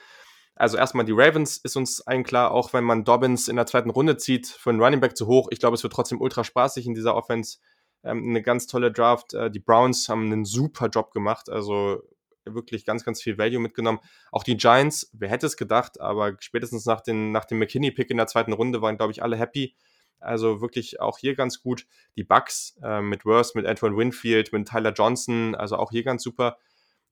[0.56, 3.90] Also erstmal die Ravens ist uns allen klar, auch wenn man Dobbins in der zweiten
[3.90, 5.50] Runde zieht, für einen Running Back zu hoch.
[5.52, 7.58] Ich glaube, es wird trotzdem ultra spaßig in dieser Offense.
[8.04, 9.34] Ähm, eine ganz tolle Draft.
[9.34, 11.50] Äh, die Browns haben einen super Job gemacht.
[11.50, 12.02] Also
[12.46, 14.00] wirklich ganz, ganz viel Value mitgenommen.
[14.32, 18.18] Auch die Giants, wer hätte es gedacht, aber spätestens nach, den, nach dem McKinney-Pick in
[18.18, 19.76] der zweiten Runde waren, glaube ich, alle happy.
[20.20, 21.86] Also wirklich auch hier ganz gut.
[22.16, 26.24] Die Bucks äh, mit Worth, mit Antoine Winfield, mit Tyler Johnson, also auch hier ganz
[26.24, 26.58] super.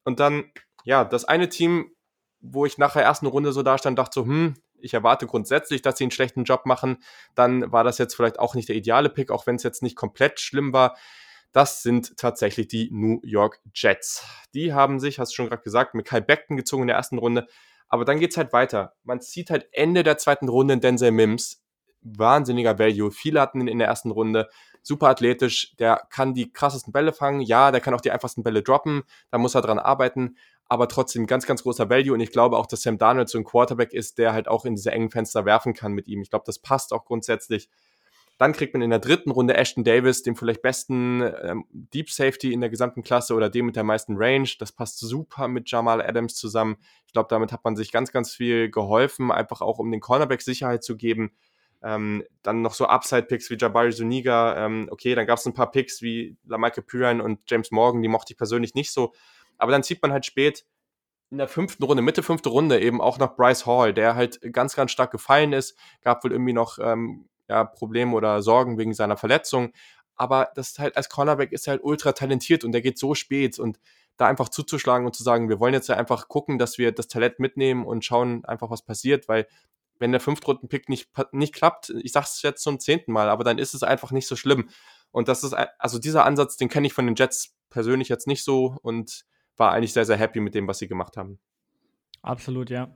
[0.04, 0.52] Und dann,
[0.84, 1.92] ja, das eine Team,
[2.44, 5.82] wo ich nach der ersten Runde so da stand, dachte so, hm, ich erwarte grundsätzlich,
[5.82, 6.98] dass sie einen schlechten Job machen,
[7.36, 9.96] dann war das jetzt vielleicht auch nicht der ideale Pick, auch wenn es jetzt nicht
[9.96, 10.98] komplett schlimm war.
[11.54, 14.26] Das sind tatsächlich die New York Jets.
[14.54, 17.18] Die haben sich, hast du schon gerade gesagt, mit Kyle Beckton gezogen in der ersten
[17.18, 17.48] Runde.
[17.88, 18.94] Aber dann geht es halt weiter.
[19.04, 21.64] Man zieht halt Ende der zweiten Runde Denzel Mims.
[22.02, 23.12] Wahnsinniger Value.
[23.12, 24.50] Viele hatten ihn in der ersten Runde.
[24.82, 25.76] Super athletisch.
[25.78, 27.40] Der kann die krassesten Bälle fangen.
[27.40, 29.04] Ja, der kann auch die einfachsten Bälle droppen.
[29.30, 30.36] Da muss er dran arbeiten
[30.70, 32.14] aber trotzdem ganz, ganz großer Value.
[32.14, 34.76] Und ich glaube auch, dass Sam Darnold so ein Quarterback ist, der halt auch in
[34.76, 36.22] diese engen Fenster werfen kann mit ihm.
[36.22, 37.70] Ich glaube, das passt auch grundsätzlich.
[38.40, 42.52] Dann kriegt man in der dritten Runde Ashton Davis, dem vielleicht besten ähm, Deep Safety
[42.52, 44.50] in der gesamten Klasse oder dem mit der meisten Range.
[44.58, 46.78] Das passt super mit Jamal Adams zusammen.
[47.06, 50.42] Ich glaube, damit hat man sich ganz, ganz viel geholfen, einfach auch um den Cornerback
[50.42, 51.32] Sicherheit zu geben.
[51.84, 54.66] Ähm, dann noch so Upside-Picks wie Jabari Zuniga.
[54.66, 58.08] Ähm, okay, dann gab es ein paar Picks wie Lamarcus Pyran und James Morgan, die
[58.08, 59.14] mochte ich persönlich nicht so.
[59.58, 60.66] Aber dann zieht man halt spät
[61.30, 64.76] in der fünften Runde, Mitte fünfte Runde eben auch noch Bryce Hall, der halt ganz,
[64.76, 65.76] ganz stark gefallen ist.
[66.02, 69.74] Gab wohl irgendwie noch ähm, ja, Probleme oder Sorgen wegen seiner Verletzung.
[70.16, 73.16] Aber das ist halt als Cornerback ist er halt ultra talentiert und der geht so
[73.16, 73.80] spät und
[74.18, 77.08] da einfach zuzuschlagen und zu sagen, wir wollen jetzt ja einfach gucken, dass wir das
[77.08, 79.48] Talent mitnehmen und schauen einfach, was passiert, weil
[80.00, 83.74] wenn der Fünftrunden-Pick nicht, nicht klappt, ich sag's jetzt zum zehnten Mal, aber dann ist
[83.74, 84.70] es einfach nicht so schlimm.
[85.12, 88.44] Und das ist, also dieser Ansatz, den kenne ich von den Jets persönlich jetzt nicht
[88.44, 89.26] so und
[89.58, 91.40] war eigentlich sehr, sehr happy mit dem, was sie gemacht haben.
[92.22, 92.96] Absolut, ja.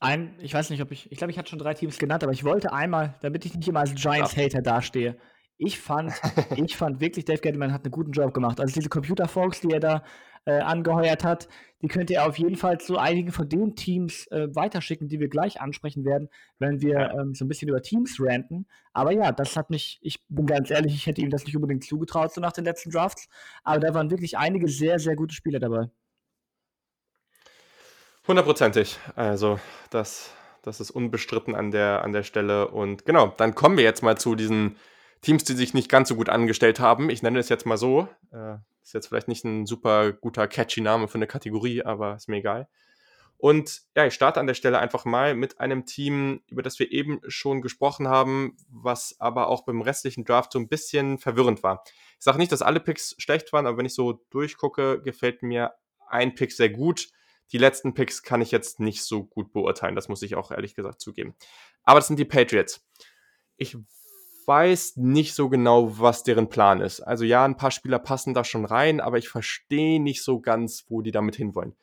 [0.00, 2.32] Ein, ich weiß nicht, ob ich, ich glaube, ich hatte schon drei Teams genannt, aber
[2.32, 5.16] ich wollte einmal, damit ich nicht immer als Giants-Hater dastehe,
[5.58, 6.12] ich fand,
[6.56, 8.60] ich fand wirklich, Dave Gettleman hat einen guten Job gemacht.
[8.60, 10.04] Also diese Computer-Folks, die er da
[10.46, 11.48] äh, angeheuert hat,
[11.82, 15.28] die könnt ihr auf jeden Fall zu einigen von den Teams äh, weiterschicken, die wir
[15.28, 16.28] gleich ansprechen werden,
[16.58, 18.66] wenn wir ähm, so ein bisschen über Teams ranten.
[18.92, 21.84] Aber ja, das hat mich, ich bin ganz ehrlich, ich hätte ihm das nicht unbedingt
[21.84, 23.28] zugetraut, so nach den letzten Drafts.
[23.62, 25.90] Aber da waren wirklich einige sehr, sehr gute Spieler dabei.
[28.26, 28.98] Hundertprozentig.
[29.16, 29.58] Also,
[29.90, 30.30] das,
[30.62, 32.68] das ist unbestritten an der, an der Stelle.
[32.68, 34.76] Und genau, dann kommen wir jetzt mal zu diesen
[35.20, 37.10] Teams, die sich nicht ganz so gut angestellt haben.
[37.10, 38.08] Ich nenne es jetzt mal so.
[38.32, 42.28] Äh, ist jetzt vielleicht nicht ein super guter, catchy Name für eine Kategorie, aber ist
[42.28, 42.68] mir egal.
[43.36, 46.90] Und ja, ich starte an der Stelle einfach mal mit einem Team, über das wir
[46.90, 51.84] eben schon gesprochen haben, was aber auch beim restlichen Draft so ein bisschen verwirrend war.
[52.18, 55.72] Ich sage nicht, dass alle Picks schlecht waren, aber wenn ich so durchgucke, gefällt mir
[56.08, 57.10] ein Pick sehr gut.
[57.52, 60.74] Die letzten Picks kann ich jetzt nicht so gut beurteilen, das muss ich auch ehrlich
[60.74, 61.36] gesagt zugeben.
[61.84, 62.84] Aber das sind die Patriots.
[63.56, 63.76] Ich
[64.48, 67.00] weiß nicht so genau, was deren Plan ist.
[67.00, 70.86] Also ja, ein paar Spieler passen da schon rein, aber ich verstehe nicht so ganz,
[70.88, 71.76] wo die damit hinwollen.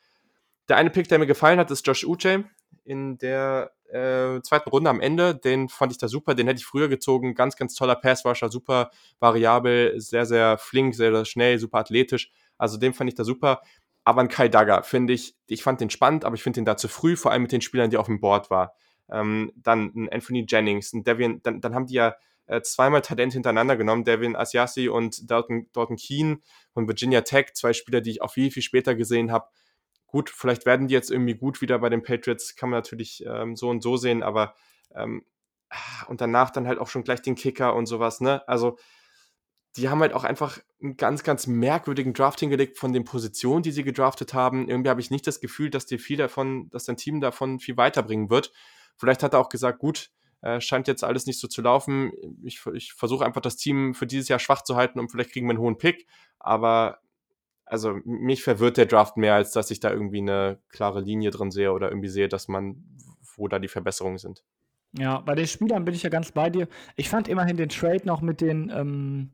[0.68, 2.44] Der eine Pick, der mir gefallen hat, ist Josh Uche
[2.84, 5.36] in der äh, zweiten Runde am Ende.
[5.36, 7.36] Den fand ich da super, den hätte ich früher gezogen.
[7.36, 8.90] Ganz, ganz toller Passrusher, super
[9.20, 12.32] variabel, sehr, sehr flink, sehr, sehr schnell, super athletisch.
[12.58, 13.62] Also den fand ich da super.
[14.02, 16.76] Aber ein Kai Dagger finde ich, ich fand den spannend, aber ich finde den da
[16.76, 18.70] zu früh, vor allem mit den Spielern, die auf dem Board waren.
[19.08, 22.16] Ähm, dann ein Anthony Jennings, ein Devian, dann, dann haben die ja
[22.46, 26.38] äh, zweimal Talent hintereinander genommen, Devin Asiasi und Dalton, Dalton Keane
[26.72, 29.48] von Virginia Tech, zwei Spieler, die ich auch viel, viel später gesehen habe.
[30.06, 33.56] Gut, vielleicht werden die jetzt irgendwie gut wieder bei den Patriots, kann man natürlich ähm,
[33.56, 34.54] so und so sehen, aber
[34.94, 35.24] ähm,
[36.08, 38.46] und danach dann halt auch schon gleich den Kicker und sowas, ne?
[38.48, 38.78] Also
[39.76, 43.72] die haben halt auch einfach einen ganz, ganz merkwürdigen Draft hingelegt von den Positionen, die
[43.72, 44.68] sie gedraftet haben.
[44.68, 47.76] Irgendwie habe ich nicht das Gefühl, dass dir viel davon, dass dein Team davon viel
[47.76, 48.52] weiterbringen wird.
[48.96, 50.10] Vielleicht hat er auch gesagt, gut,
[50.46, 52.12] äh, scheint jetzt alles nicht so zu laufen.
[52.44, 55.46] Ich, ich versuche einfach das Team für dieses Jahr schwach zu halten und vielleicht kriegen
[55.46, 56.06] wir einen hohen Pick.
[56.38, 57.00] Aber
[57.64, 61.50] also mich verwirrt der Draft mehr, als dass ich da irgendwie eine klare Linie drin
[61.50, 62.84] sehe oder irgendwie sehe, dass man,
[63.34, 64.44] wo da die Verbesserungen sind.
[64.96, 66.68] Ja, bei den Spielern bin ich ja ganz bei dir.
[66.94, 69.32] Ich fand immerhin den Trade noch mit den ähm,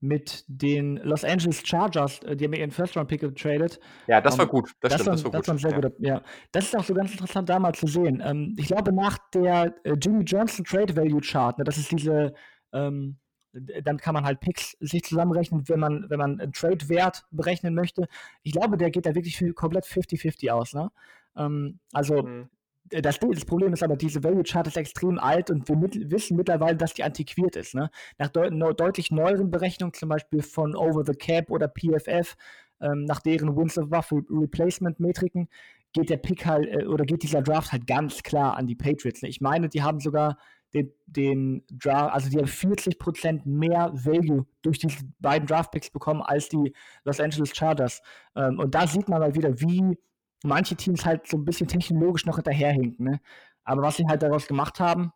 [0.00, 3.80] mit den Los Angeles Chargers, äh, die haben ihren First-Round-Pick getradet.
[4.06, 4.72] Ja, das war ähm, gut.
[4.80, 5.40] Das, das stimmt, war, das war gut.
[5.40, 6.14] Das war sehr ja.
[6.14, 6.22] Ja.
[6.52, 8.22] Das ist auch so ganz interessant damals zu sehen.
[8.24, 12.34] Ähm, ich glaube, nach der äh, Jimmy Johnson Trade Value Chart, ne, das ist diese,
[12.72, 13.18] ähm,
[13.52, 18.06] dann kann man halt Picks sich zusammenrechnen, wenn man, wenn man einen Trade-Wert berechnen möchte.
[18.42, 20.74] Ich glaube, der geht da wirklich komplett 50-50 aus.
[20.74, 20.90] Ne?
[21.36, 22.50] Ähm, also mhm.
[22.90, 26.10] Äh, das, das, Problem ist aber, diese Value Chart ist extrem alt und wir mit,
[26.10, 27.74] wissen mittlerweile, dass die antiquiert ist.
[27.74, 27.90] Ne?
[28.18, 32.36] Nach deut no, deutlich neueren Berechnungen, zum Beispiel von Over the Cap oder PFF,
[32.80, 35.48] ähm, nach deren Wins of Buff Replacement Metriken,
[35.92, 39.22] geht der Pick halt äh, oder geht dieser Draft halt ganz klar an die Patriots.
[39.22, 39.28] Ne?
[39.28, 40.36] Ich meine, die haben sogar
[40.74, 46.22] den, den Draft, also die haben 40% mehr Value durch diese beiden Draft Picks bekommen
[46.22, 46.74] als die
[47.04, 48.02] Los Angeles Chargers.
[48.34, 49.96] Ähm, und da sieht man mal wieder, wie
[50.42, 53.06] manche Teams halt so ein bisschen technologisch noch hinterherhinken.
[53.06, 53.20] Ne?
[53.64, 55.12] Aber was sie halt daraus gemacht haben,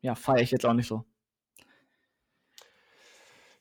[0.00, 1.04] ja, feiere ich jetzt auch nicht so.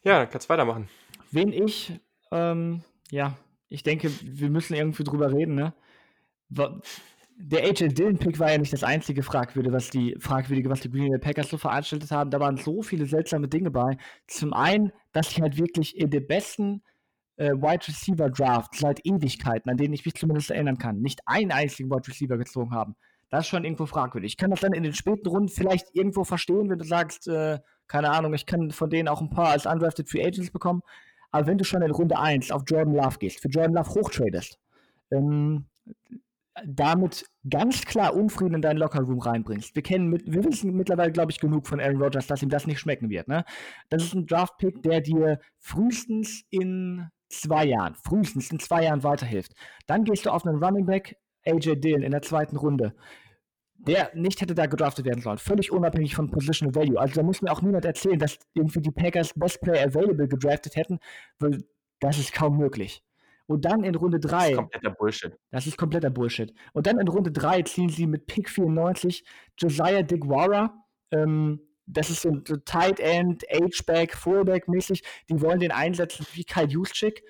[0.03, 0.87] Ja, dann kannst du weitermachen.
[1.31, 1.99] Wen ich,
[2.31, 3.35] ähm, ja,
[3.67, 5.73] ich denke, wir müssen irgendwie drüber reden, ne?
[6.49, 11.09] Der AJ Dillon-Pick war ja nicht das einzige Fragwürdige, was die Fragwürdige, was die Green
[11.09, 12.31] Bay Packers so veranstaltet haben.
[12.31, 13.97] Da waren so viele seltsame Dinge bei.
[14.27, 16.81] Zum einen, dass sie halt wirklich in der besten
[17.37, 21.51] äh, Wide Receiver Draft seit Ewigkeiten, an denen ich mich zumindest erinnern kann, nicht einen
[21.51, 22.95] einzigen Wide Receiver gezogen haben.
[23.29, 24.33] Das ist schon irgendwo fragwürdig.
[24.33, 27.59] Ich kann das dann in den späten Runden vielleicht irgendwo verstehen, wenn du sagst, äh,
[27.87, 30.81] keine Ahnung, ich kann von denen auch ein paar als undrafted Free Agents bekommen.
[31.31, 34.59] Aber wenn du schon in Runde 1 auf Jordan Love gehst, für Jordan Love hochtradest,
[35.11, 35.65] ähm,
[36.65, 39.75] damit ganz klar Unfrieden in deinen Lockerroom reinbringst.
[39.75, 42.65] Wir kennen, mit, wir wissen mittlerweile, glaube ich, genug von Aaron Rodgers, dass ihm das
[42.65, 43.27] nicht schmecken wird.
[43.27, 43.43] Ne?
[43.89, 49.53] Das ist ein Draft-Pick, der dir frühestens in zwei Jahren, frühestens in zwei Jahren weiterhilft.
[49.85, 52.95] Dann gehst du auf einen Running Back, AJ Dillon, in der zweiten Runde,
[53.77, 55.37] der nicht hätte da gedraftet werden sollen.
[55.37, 56.99] Völlig unabhängig von Positional Value.
[56.99, 60.75] Also da muss mir auch niemand erzählen, dass irgendwie die Packers Best Player Available gedraftet
[60.75, 60.99] hätten,
[61.39, 61.63] weil
[61.99, 63.03] das ist kaum möglich.
[63.45, 64.37] Und dann in Runde 3.
[64.37, 65.37] Das ist kompletter Bullshit.
[65.51, 66.53] Das ist kompletter Bullshit.
[66.73, 69.23] Und dann in Runde 3 ziehen sie mit Pick 94
[69.57, 75.03] Josiah Digwara, ähm, das ist so ein Tight End, H-Back, Fullback mäßig.
[75.29, 77.23] Die wollen den einsetzen wie Kyle Juszczyk.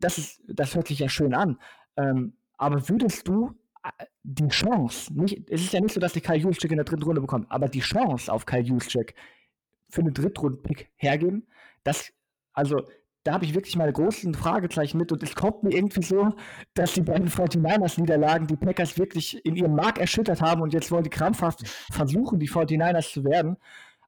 [0.00, 1.58] Das, ist, das hört sich ja schön an.
[1.96, 3.54] Ähm, aber würdest du
[3.84, 6.84] äh, die Chance, nicht, es ist ja nicht so, dass die Kyle Juszczyk in der
[6.84, 9.14] dritten Runde bekommt, aber die Chance auf Kyle Juszczyk
[9.88, 11.46] für einen Drittrunden-Pick hergeben,
[11.84, 12.12] das,
[12.52, 12.82] also
[13.28, 16.32] da habe ich wirklich meine großen Fragezeichen mit und es kommt mir irgendwie so,
[16.72, 21.04] dass die beiden 49ers-Niederlagen die Packers wirklich in ihrem Mark erschüttert haben und jetzt wollen
[21.04, 23.58] die krampfhaft versuchen, die 49ers zu werden.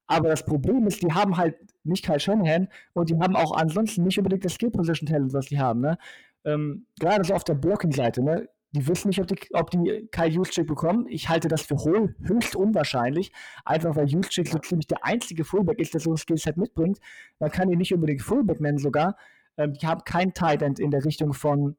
[0.07, 4.05] Aber das Problem ist, die haben halt nicht Kyle Shanahan und die haben auch ansonsten
[4.05, 5.83] nicht unbedingt das Skill-Position-Talent, was die haben.
[5.83, 5.99] Ne?
[6.47, 8.23] Ähm, gerade so auf der Blocking-Seite.
[8.23, 8.49] Ne?
[8.73, 11.07] Die wissen nicht, ob die, ob die Kyle Juszczyk bekommen.
[11.09, 13.33] Ich halte das für hohl, höchst unwahrscheinlich.
[13.65, 16.99] Einfach weil Juszczyk so ziemlich der einzige Fullback ist, der so ein Skillset mitbringt.
[17.41, 19.17] Man kann ihn nicht unbedingt Fullback nennen sogar.
[19.57, 21.77] Ähm, die haben kein Tight End in der Richtung von,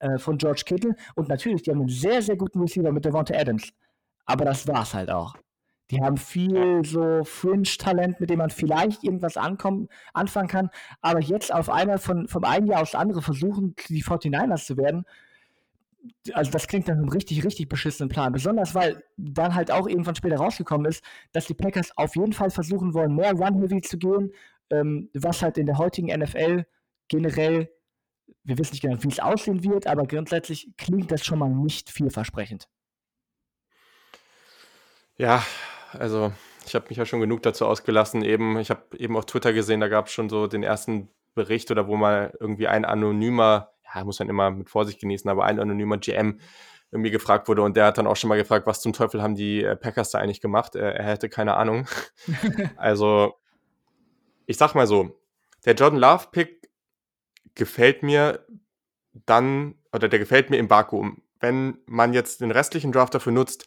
[0.00, 0.94] äh, von George Kittle.
[1.14, 3.72] Und natürlich, die haben einen sehr, sehr guten Receiver mit Devonta Adams.
[4.26, 5.36] Aber das war's halt auch.
[5.90, 10.70] Die haben viel so Fringe-Talent, mit dem man vielleicht irgendwas ankommen, anfangen kann.
[11.00, 15.04] Aber jetzt auf einmal von, vom einen Jahr aufs andere versuchen, die 49ers zu werden,
[16.32, 18.32] also das klingt nach einem richtig, richtig beschissenen Plan.
[18.32, 22.50] Besonders, weil dann halt auch irgendwann später rausgekommen ist, dass die Packers auf jeden Fall
[22.50, 24.32] versuchen wollen, mehr Run-Heavy zu gehen,
[24.70, 26.64] ähm, was halt in der heutigen NFL
[27.08, 27.70] generell,
[28.44, 31.90] wir wissen nicht genau, wie es aussehen wird, aber grundsätzlich klingt das schon mal nicht
[31.90, 32.68] vielversprechend.
[35.16, 35.44] Ja,
[35.92, 36.32] also
[36.66, 38.22] Ich habe mich ja schon genug dazu ausgelassen.
[38.22, 41.70] Eben, ich habe eben auf Twitter gesehen, da gab es schon so den ersten Bericht
[41.70, 45.58] oder wo mal irgendwie ein anonymer, ja, muss man immer mit Vorsicht genießen, aber ein
[45.58, 46.40] anonymer GM
[46.92, 49.36] irgendwie gefragt wurde und der hat dann auch schon mal gefragt, was zum Teufel haben
[49.36, 50.74] die äh, Packers da eigentlich gemacht?
[50.74, 51.86] Er, er hätte keine Ahnung.
[52.76, 53.34] also,
[54.46, 55.20] ich sag mal so,
[55.64, 56.68] der Jordan Love Pick
[57.54, 58.44] gefällt mir
[59.12, 61.22] dann, oder der gefällt mir im Vakuum.
[61.38, 63.66] Wenn man jetzt den restlichen Draft dafür nutzt,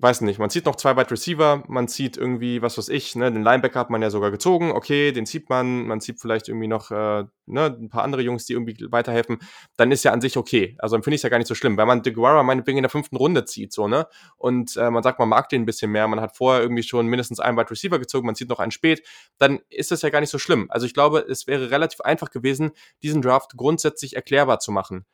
[0.00, 3.30] weiß nicht, man sieht noch zwei Wide Receiver, man sieht irgendwie, was weiß ich, ne,
[3.30, 6.66] den Linebacker hat man ja sogar gezogen, okay, den sieht man, man sieht vielleicht irgendwie
[6.66, 9.38] noch äh, ne, ein paar andere Jungs, die irgendwie weiterhelfen,
[9.76, 10.76] dann ist ja an sich okay.
[10.78, 11.76] Also dann finde ich es ja gar nicht so schlimm.
[11.76, 14.06] Wenn man DeGuara meinetwegen in der fünften Runde zieht, so, ne,
[14.38, 17.06] und äh, man sagt, man mag den ein bisschen mehr, man hat vorher irgendwie schon
[17.06, 19.06] mindestens einen Wide Receiver gezogen, man sieht noch einen spät,
[19.38, 20.68] dann ist das ja gar nicht so schlimm.
[20.70, 22.70] Also ich glaube, es wäre relativ einfach gewesen,
[23.02, 25.04] diesen Draft grundsätzlich erklärbar zu machen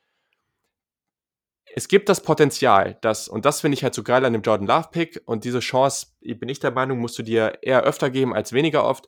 [1.75, 4.67] es gibt das Potenzial, dass, und das finde ich halt so geil an dem Jordan
[4.67, 8.33] Love Pick, und diese Chance, bin ich der Meinung, musst du dir eher öfter geben
[8.33, 9.07] als weniger oft.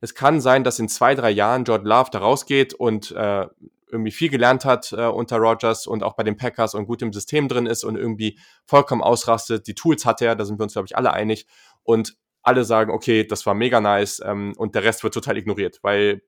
[0.00, 3.46] Es kann sein, dass in zwei, drei Jahren Jordan Love da rausgeht und äh,
[3.90, 7.12] irgendwie viel gelernt hat äh, unter Rogers und auch bei den Packers und gut im
[7.12, 9.66] System drin ist und irgendwie vollkommen ausrastet.
[9.66, 11.46] Die Tools hat er, da sind wir uns, glaube ich, alle einig.
[11.82, 15.78] Und alle sagen, okay, das war mega nice ähm, und der Rest wird total ignoriert,
[15.82, 16.22] weil,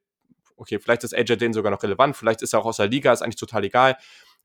[0.56, 3.12] okay, vielleicht ist AJ Dane sogar noch relevant, vielleicht ist er auch aus der Liga,
[3.12, 3.96] ist eigentlich total egal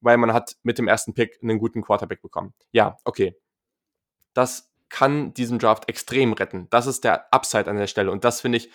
[0.02, 2.54] weil man hat mit dem ersten Pick einen guten Quarterback bekommen.
[2.72, 3.36] Ja, okay.
[4.34, 6.68] Das kann diesen Draft extrem retten.
[6.70, 8.12] Das ist der Upside an der Stelle.
[8.12, 8.72] Und das finde ich,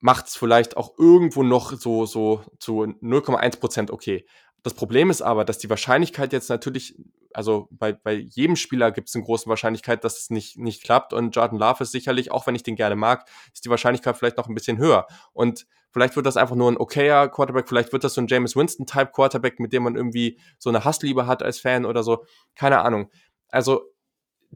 [0.00, 4.26] macht es vielleicht auch irgendwo noch so, so zu 0,1% okay.
[4.62, 6.96] Das Problem ist aber, dass die Wahrscheinlichkeit jetzt natürlich,
[7.34, 11.12] also bei, bei jedem Spieler gibt es eine große Wahrscheinlichkeit, dass es nicht, nicht klappt.
[11.12, 14.36] Und Jordan Love ist sicherlich, auch wenn ich den gerne mag, ist die Wahrscheinlichkeit vielleicht
[14.36, 15.06] noch ein bisschen höher.
[15.32, 18.56] Und vielleicht wird das einfach nur ein okayer Quarterback, vielleicht wird das so ein James
[18.56, 22.24] Winston-Type Quarterback, mit dem man irgendwie so eine Hassliebe hat als Fan oder so.
[22.54, 23.10] Keine Ahnung.
[23.48, 23.82] Also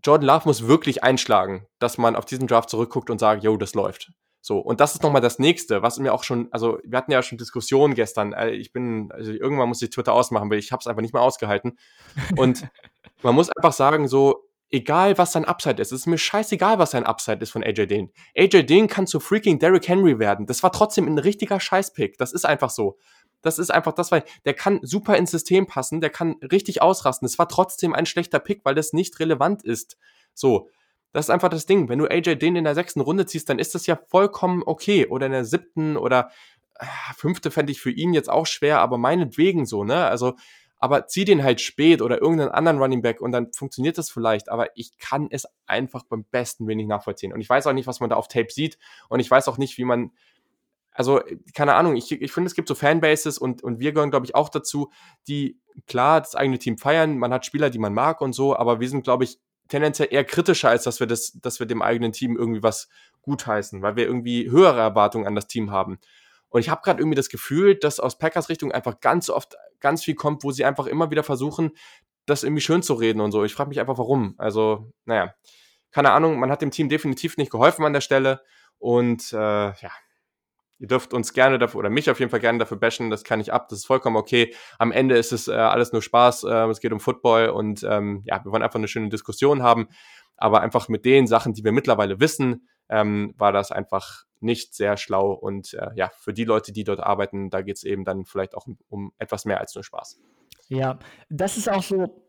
[0.03, 3.75] Jordan Love muss wirklich einschlagen, dass man auf diesen Draft zurückguckt und sagt, yo, das
[3.75, 4.13] läuft.
[4.47, 7.23] So, und das ist nochmal das nächste, was mir auch schon, also wir hatten ja
[7.23, 8.35] schon Diskussionen gestern.
[8.35, 11.15] Äh, ich bin, also irgendwann muss ich Twitter ausmachen, weil ich habe es einfach nicht
[11.15, 11.79] mehr ausgehalten.
[12.37, 12.69] Und
[13.23, 16.91] man muss einfach sagen, so, egal was sein Upside ist, es ist mir scheißegal, was
[16.91, 18.11] sein Upside ist von AJ Dean.
[18.37, 20.45] AJ Dean kann zu freaking Derrick Henry werden.
[20.45, 22.19] Das war trotzdem ein richtiger Scheißpick.
[22.19, 22.99] Das ist einfach so.
[23.41, 27.25] Das ist einfach das, weil der kann super ins System passen, der kann richtig ausrasten.
[27.25, 29.97] Es war trotzdem ein schlechter Pick, weil das nicht relevant ist.
[30.35, 30.69] So.
[31.15, 31.89] Das ist einfach das Ding.
[31.89, 35.07] Wenn du AJ den in der sechsten Runde ziehst, dann ist das ja vollkommen okay.
[35.07, 36.31] Oder in der siebten oder
[36.75, 36.87] äh,
[37.17, 40.07] fünfte fände ich für ihn jetzt auch schwer, aber meinetwegen so, ne?
[40.07, 40.35] Also,
[40.77, 44.49] aber zieh den halt spät oder irgendeinen anderen Running Back und dann funktioniert das vielleicht,
[44.49, 47.33] aber ich kann es einfach beim besten wenig nachvollziehen.
[47.33, 48.77] Und ich weiß auch nicht, was man da auf Tape sieht
[49.09, 50.11] und ich weiß auch nicht, wie man,
[50.91, 51.21] also
[51.55, 54.35] keine Ahnung, ich, ich finde, es gibt so Fanbases und, und wir gehören, glaube ich,
[54.35, 54.91] auch dazu,
[55.29, 58.81] die klar das eigene Team feiern, man hat Spieler, die man mag und so, aber
[58.81, 59.39] wir sind, glaube ich,
[59.69, 62.89] tendenziell eher kritischer, als dass wir das, dass wir dem eigenen Team irgendwie was
[63.23, 65.99] gutheißen, weil wir irgendwie höhere Erwartungen an das Team haben.
[66.51, 70.05] Und ich habe gerade irgendwie das Gefühl, dass aus Packers Richtung einfach ganz oft ganz
[70.05, 71.73] viel kommt, wo sie einfach immer wieder versuchen,
[72.27, 73.45] das irgendwie schön zu reden und so.
[73.45, 74.35] Ich frage mich einfach, warum.
[74.39, 75.35] Also, naja,
[75.91, 78.43] keine Ahnung, man hat dem Team definitiv nicht geholfen an der Stelle.
[78.79, 79.91] Und äh, ja,
[80.85, 83.41] Ihr dürft uns gerne dafür, oder mich auf jeden Fall gerne dafür bashen, das kann
[83.41, 84.55] ich ab, das ist vollkommen okay.
[84.79, 88.21] Am Ende ist es äh, alles nur Spaß, äh, es geht um Football und ähm,
[88.27, 89.89] ja, wir wollen einfach eine schöne Diskussion haben.
[90.37, 94.99] Aber einfach mit den Sachen, die wir mittlerweile wissen, ähm, war das einfach nicht sehr
[94.99, 95.33] schlau.
[95.33, 98.55] Und äh, ja, für die Leute, die dort arbeiten, da geht es eben dann vielleicht
[98.55, 100.21] auch um, um etwas mehr als nur Spaß.
[100.69, 100.99] Ja,
[101.31, 102.23] das ist auch so,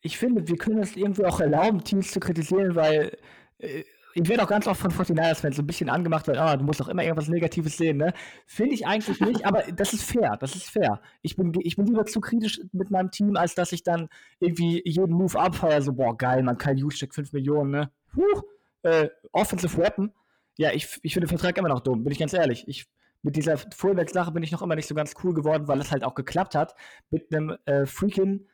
[0.00, 3.18] ich finde, wir können es irgendwie auch erlauben, Teams zu kritisieren, weil
[3.58, 3.84] äh,
[4.22, 6.80] ich werde auch ganz oft von 49ers-Fans so ein bisschen angemacht, weil ah, du musst
[6.80, 8.12] doch immer irgendwas Negatives sehen, ne?
[8.46, 11.00] Finde ich eigentlich nicht, aber das ist fair, das ist fair.
[11.22, 14.08] Ich bin, ich bin lieber zu kritisch mit meinem Team, als dass ich dann
[14.40, 17.90] irgendwie jeden Move abfeiere, so, boah, geil, man, Kyle Juszczyk, 5 Millionen, ne?
[18.16, 18.42] Huh,
[18.82, 20.12] äh, Offensive Weapon.
[20.56, 22.66] Ja, ich, ich finde den Vertrag immer noch dumm, bin ich ganz ehrlich.
[22.66, 22.86] Ich,
[23.22, 26.04] mit dieser Fullback-Sache bin ich noch immer nicht so ganz cool geworden, weil es halt
[26.04, 26.74] auch geklappt hat
[27.10, 28.46] mit einem äh, freaking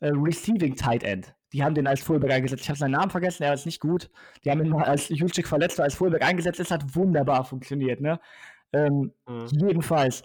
[0.00, 1.34] äh, Receiving Tight End.
[1.54, 2.64] Die haben den als Fullback eingesetzt.
[2.64, 4.10] Ich habe seinen Namen vergessen, er ist nicht gut.
[4.44, 6.58] Die haben ihn mal als Juszczyk verletzt als Fullback eingesetzt.
[6.58, 8.00] Es hat wunderbar funktioniert.
[8.00, 8.18] Ne?
[8.72, 9.46] Ähm, mhm.
[9.52, 10.24] Jedenfalls.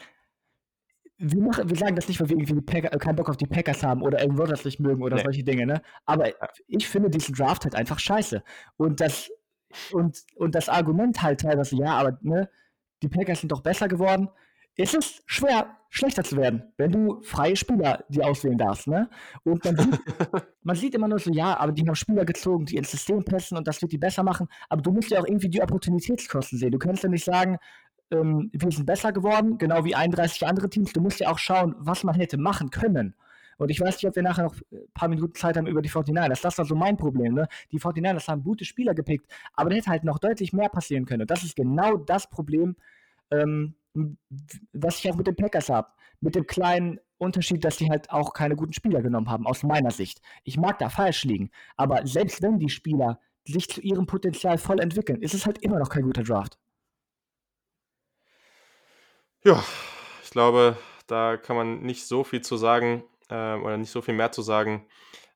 [1.19, 3.83] Wir, machen, wir sagen das nicht, weil wir irgendwie Packer, keinen Bock auf die Packers
[3.83, 5.23] haben oder Aaron Rodgers nicht mögen oder nee.
[5.23, 5.67] solche Dinge.
[5.67, 5.81] Ne?
[6.05, 6.29] Aber
[6.65, 8.41] ich finde diesen Draft halt einfach scheiße.
[8.77, 9.29] Und das,
[9.91, 12.49] und, und das Argument halt teilweise, ja, aber ne,
[13.03, 14.29] die Packers sind doch besser geworden
[14.81, 18.87] es ist schwer, schlechter zu werden, wenn du freie Spieler die auswählen darfst.
[18.87, 19.09] Ne?
[19.43, 19.99] Und man sieht,
[20.63, 23.57] man sieht immer nur so, ja, aber die haben Spieler gezogen, die ins System passen
[23.57, 24.47] und das wird die besser machen.
[24.69, 26.71] Aber du musst ja auch irgendwie die Opportunitätskosten sehen.
[26.71, 27.57] Du kannst ja nicht sagen,
[28.11, 30.93] ähm, wir sind besser geworden, genau wie 31 andere Teams.
[30.93, 33.15] Du musst ja auch schauen, was man hätte machen können.
[33.57, 35.89] Und ich weiß nicht, ob wir nachher noch ein paar Minuten Zeit haben über die
[35.89, 36.41] 49ers.
[36.41, 37.33] Das war so mein Problem.
[37.33, 37.47] Ne?
[37.73, 41.23] Die 49ers haben gute Spieler gepickt, aber da hätte halt noch deutlich mehr passieren können.
[41.23, 42.77] Und das ist genau das Problem,
[43.31, 45.89] ähm, was ich auch mit den Packers habe.
[46.21, 49.91] Mit dem kleinen Unterschied, dass die halt auch keine guten Spieler genommen haben, aus meiner
[49.91, 50.21] Sicht.
[50.43, 54.79] Ich mag da falsch liegen, aber selbst wenn die Spieler sich zu ihrem Potenzial voll
[54.79, 56.57] entwickeln, ist es halt immer noch kein guter Draft.
[59.43, 59.63] Ja,
[60.23, 60.77] ich glaube,
[61.07, 64.41] da kann man nicht so viel zu sagen äh, oder nicht so viel mehr zu
[64.41, 64.85] sagen.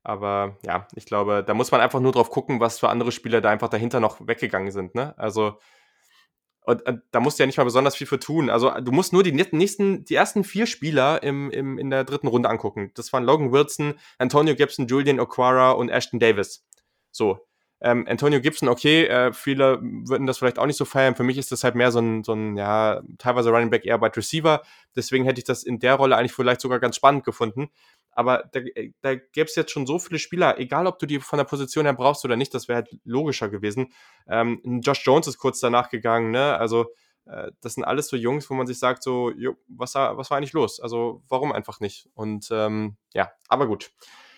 [0.04, 3.40] Aber ja, ich glaube, da muss man einfach nur drauf gucken, was für andere Spieler
[3.40, 4.96] da einfach dahinter noch weggegangen sind.
[4.96, 5.18] Ne?
[5.18, 5.58] Also
[6.66, 8.50] und, und, da musst du ja nicht mal besonders viel für tun.
[8.50, 12.28] Also du musst nur die nächsten, die ersten vier Spieler im, im, in der dritten
[12.28, 12.92] Runde angucken.
[12.96, 16.66] Das waren Logan Wilson, Antonio Gibson, Julian O'Quara und Ashton Davis.
[17.12, 17.46] So.
[17.82, 21.16] Ähm, Antonio Gibson, okay, äh, viele würden das vielleicht auch nicht so feiern.
[21.16, 24.02] Für mich ist das halt mehr so ein, so ein ja, teilweise Running Back eher
[24.02, 24.62] Wide Receiver.
[24.96, 27.70] Deswegen hätte ich das in der Rolle eigentlich vielleicht sogar ganz spannend gefunden.
[28.16, 28.60] Aber da,
[29.02, 31.86] da gäbe es jetzt schon so viele Spieler, egal ob du die von der Position
[31.86, 33.94] her brauchst oder nicht, das wäre halt logischer gewesen.
[34.28, 36.58] Ähm, Josh Jones ist kurz danach gegangen, ne?
[36.58, 36.88] Also
[37.26, 40.38] äh, das sind alles so Jungs, wo man sich sagt, so, jo, was, was war
[40.38, 40.80] eigentlich los?
[40.80, 42.10] Also warum einfach nicht?
[42.14, 43.92] Und ähm, ja, aber gut.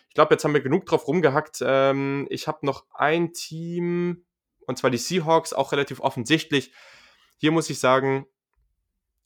[0.10, 1.60] Ich glaube, jetzt haben wir genug drauf rumgehackt.
[1.62, 4.26] Ähm, ich habe noch ein Team,
[4.66, 6.72] und zwar die Seahawks, auch relativ offensichtlich.
[7.38, 8.26] Hier muss ich sagen,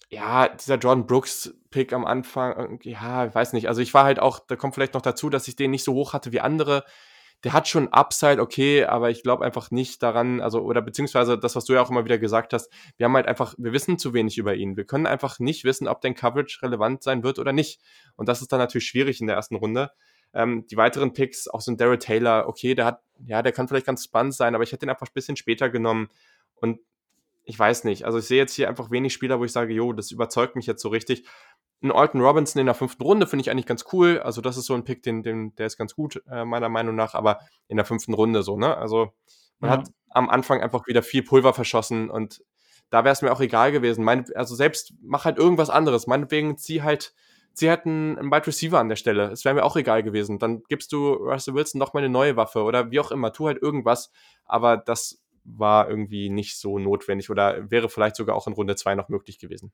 [0.09, 3.67] ja, dieser Jordan Brooks-Pick am Anfang, ja, ich weiß nicht.
[3.67, 5.93] Also ich war halt auch, da kommt vielleicht noch dazu, dass ich den nicht so
[5.93, 6.83] hoch hatte wie andere.
[7.43, 11.55] Der hat schon Upside, okay, aber ich glaube einfach nicht daran, also, oder beziehungsweise das,
[11.55, 14.13] was du ja auch immer wieder gesagt hast, wir haben halt einfach, wir wissen zu
[14.13, 14.75] wenig über ihn.
[14.75, 17.79] Wir können einfach nicht wissen, ob dein Coverage relevant sein wird oder nicht.
[18.15, 19.91] Und das ist dann natürlich schwierig in der ersten Runde.
[20.33, 23.67] Ähm, die weiteren Picks, auch so ein Daryl Taylor, okay, der hat, ja, der kann
[23.67, 26.09] vielleicht ganz spannend sein, aber ich hätte ihn einfach ein bisschen später genommen.
[26.55, 26.79] Und
[27.49, 28.05] ich weiß nicht.
[28.05, 30.67] Also ich sehe jetzt hier einfach wenig Spieler, wo ich sage, jo, das überzeugt mich
[30.67, 31.25] jetzt so richtig.
[31.81, 34.19] Ein Alton Robinson in der fünften Runde finde ich eigentlich ganz cool.
[34.19, 36.95] Also das ist so ein Pick, den, den, der ist ganz gut, äh, meiner Meinung
[36.95, 38.77] nach, aber in der fünften Runde so, ne?
[38.77, 39.13] Also
[39.57, 39.77] man ja.
[39.77, 42.43] hat am Anfang einfach wieder viel Pulver verschossen und
[42.91, 44.03] da wäre es mir auch egal gewesen.
[44.03, 46.05] Meine, also selbst mach halt irgendwas anderes.
[46.05, 47.15] Meinetwegen zieh halt,
[47.53, 49.31] zieh halt einen, einen Wide Receiver an der Stelle.
[49.31, 50.37] Es wäre mir auch egal gewesen.
[50.37, 53.33] Dann gibst du Russell Wilson noch mal eine neue Waffe oder wie auch immer.
[53.33, 54.11] Tu halt irgendwas.
[54.45, 55.19] Aber das
[55.57, 59.39] war irgendwie nicht so notwendig oder wäre vielleicht sogar auch in Runde 2 noch möglich
[59.39, 59.71] gewesen.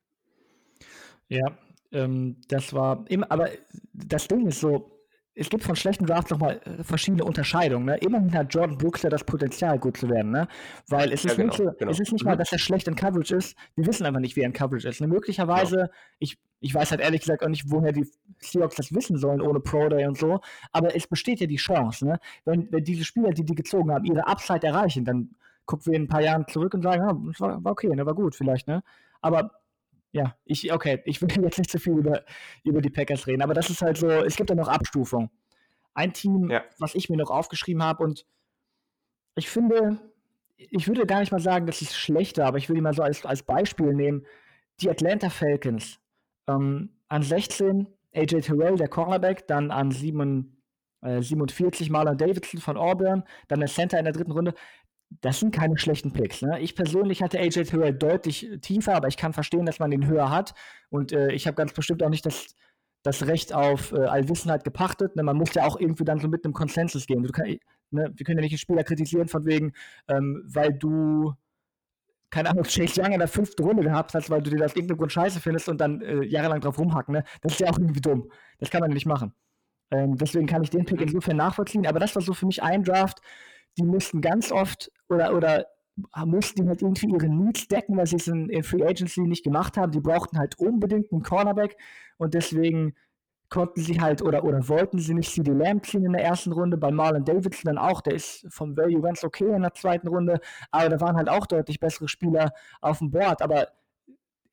[1.28, 1.58] Ja,
[1.92, 3.50] ähm, das war immer, aber
[3.94, 4.96] das Ding ist so,
[5.38, 7.86] es gibt von schlechten Drafts nochmal äh, verschiedene Unterscheidungen.
[7.86, 7.98] Ne?
[7.98, 10.32] Immerhin hat Jordan Brooks ja das Potenzial, gut zu werden.
[10.32, 10.48] Ne?
[10.88, 11.92] Weil es ist, ja, genau, nicht, so, genau.
[11.92, 12.30] es ist nicht mhm.
[12.30, 13.58] mal, dass er schlecht in Coverage ist.
[13.76, 15.02] Wir wissen einfach nicht, wie er in Coverage ist.
[15.02, 15.08] Ne?
[15.08, 15.90] Möglicherweise, genau.
[16.20, 18.08] ich, ich weiß halt ehrlich gesagt auch nicht, woher die
[18.40, 20.40] Seahawks das wissen sollen, ohne Pro Day und so.
[20.72, 22.08] Aber es besteht ja die Chance.
[22.08, 22.20] Ne?
[22.46, 25.32] Wenn, wenn diese Spieler, die die gezogen haben, ihre Upside erreichen, dann
[25.66, 28.06] gucken wir in ein paar Jahren zurück und sagen, ja, das war, war okay, ne,
[28.06, 28.84] war gut vielleicht, ne?
[29.22, 29.52] Aber
[30.12, 32.24] ja, ich, okay, ich will jetzt nicht so viel über,
[32.64, 35.30] über die Packers reden, aber das ist halt so, es gibt ja noch Abstufung.
[35.94, 36.64] Ein Team, ja.
[36.80, 38.26] was ich mir noch aufgeschrieben habe und
[39.36, 40.00] ich finde,
[40.58, 43.04] ich würde gar nicht mal sagen, das ist schlechter, aber ich will die mal so
[43.04, 44.26] als, als Beispiel nehmen.
[44.80, 46.00] Die Atlanta Falcons.
[46.48, 50.58] Ähm, an 16 AJ Terrell, der Cornerback, dann an 7,
[51.02, 54.54] äh, 47 Marlon Davidson von Auburn, dann der Center in der dritten Runde
[55.22, 56.42] das sind keine schlechten Picks.
[56.42, 56.60] Ne?
[56.60, 60.30] Ich persönlich hatte AJ Terrell deutlich tiefer, aber ich kann verstehen, dass man den höher
[60.30, 60.54] hat.
[60.90, 62.56] Und äh, ich habe ganz bestimmt auch nicht das,
[63.04, 65.16] das Recht auf äh, Allwissenheit gepachtet.
[65.16, 65.24] Ne?
[65.24, 67.26] Man muss ja auch irgendwie dann so mit einem Konsensus gehen.
[67.32, 67.58] Kann,
[67.92, 68.12] ne?
[68.16, 69.74] Wir können ja nicht den Spieler kritisieren, von wegen,
[70.08, 71.34] ähm, weil du,
[72.30, 74.98] keine Ahnung, Chase Young in der fünften Runde gehabt hast, weil du dir das irgendeinem
[74.98, 77.14] Grund scheiße findest und dann äh, jahrelang drauf rumhacken.
[77.14, 77.24] Ne?
[77.42, 78.30] Das ist ja auch irgendwie dumm.
[78.60, 79.34] Das kann man nicht machen.
[79.92, 81.86] Ähm, deswegen kann ich den Pick insofern nachvollziehen.
[81.86, 83.22] Aber das war so für mich ein Draft,
[83.78, 85.66] die mussten ganz oft oder, oder
[86.26, 89.78] mussten halt irgendwie ihre Needs decken, weil sie es in, in, Free Agency nicht gemacht
[89.78, 89.92] haben.
[89.92, 91.78] Die brauchten halt unbedingt einen Cornerback
[92.18, 92.96] und deswegen
[93.50, 96.78] konnten sie halt oder, oder wollten sie nicht CD Lamb ziehen in der ersten Runde.
[96.78, 100.40] Bei Marlon Davidson dann auch, der ist vom Value ganz okay in der zweiten Runde,
[100.72, 102.52] aber da waren halt auch deutlich bessere Spieler
[102.82, 103.42] auf dem Board.
[103.42, 103.70] Aber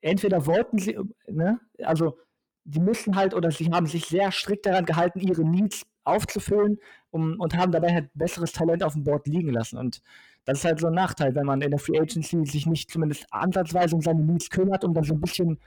[0.00, 2.18] entweder wollten sie, ne, also
[2.64, 6.78] die müssen halt oder sie haben sich sehr strikt daran gehalten, ihre Needs aufzufüllen
[7.10, 9.78] um, und haben dabei halt besseres Talent auf dem Board liegen lassen.
[9.78, 10.02] Und
[10.44, 13.26] das ist halt so ein Nachteil, wenn man in der Free Agency sich nicht zumindest
[13.30, 15.60] ansatzweise um seine Needs kümmert, um dann so ein bisschen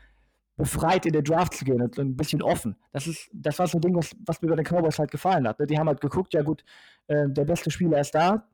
[0.57, 2.75] befreit in den Draft zu gehen und ein bisschen offen.
[2.91, 5.47] Das ist, das war so ein Ding, was, was mir bei den Cowboys halt gefallen
[5.47, 5.59] hat.
[5.59, 5.67] Ne?
[5.67, 6.63] Die haben halt geguckt, ja gut,
[7.07, 8.47] äh, der beste Spieler ist da,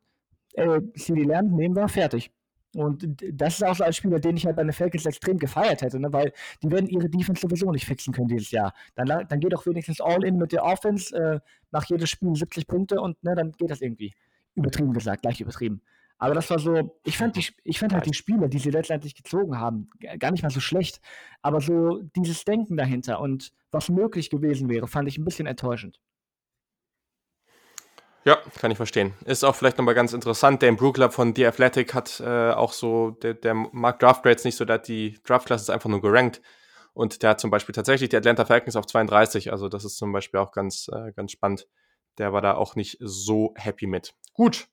[0.54, 2.32] äh, CD Lamb nehmen wir, fertig.
[2.76, 5.82] Und das ist auch so ein Spieler, den ich halt bei den Falcons extrem gefeiert
[5.82, 6.12] hätte, ne?
[6.14, 6.32] weil
[6.64, 8.74] die werden ihre Defense sowieso nicht fixen können dieses Jahr.
[8.96, 11.40] Dann, dann geht doch wenigstens all in mit der Offense, äh,
[11.72, 14.14] nach jedem Spiel 70 Punkte und ne, dann geht das irgendwie.
[14.56, 15.82] Übertrieben gesagt, gleich übertrieben.
[16.18, 19.16] Aber das war so, ich fand, die, ich fand halt die Spiele, die sie letztendlich
[19.16, 19.90] gezogen haben,
[20.20, 21.02] gar nicht mal so schlecht.
[21.42, 26.00] Aber so dieses Denken dahinter und was möglich gewesen wäre, fand ich ein bisschen enttäuschend.
[28.24, 29.14] Ja, kann ich verstehen.
[29.26, 30.62] Ist auch vielleicht nochmal ganz interessant.
[30.62, 34.56] Der Brookler von The Athletic hat äh, auch so, der, der mag Draft Grades nicht
[34.56, 36.42] so, der hat die Draft-Klasse einfach nur gerankt.
[36.94, 39.52] Und der hat zum Beispiel tatsächlich die Atlanta Falcons auf 32.
[39.52, 41.68] Also das ist zum Beispiel auch ganz, äh, ganz spannend.
[42.18, 44.14] Der war da auch nicht so happy mit.
[44.34, 44.68] Gut,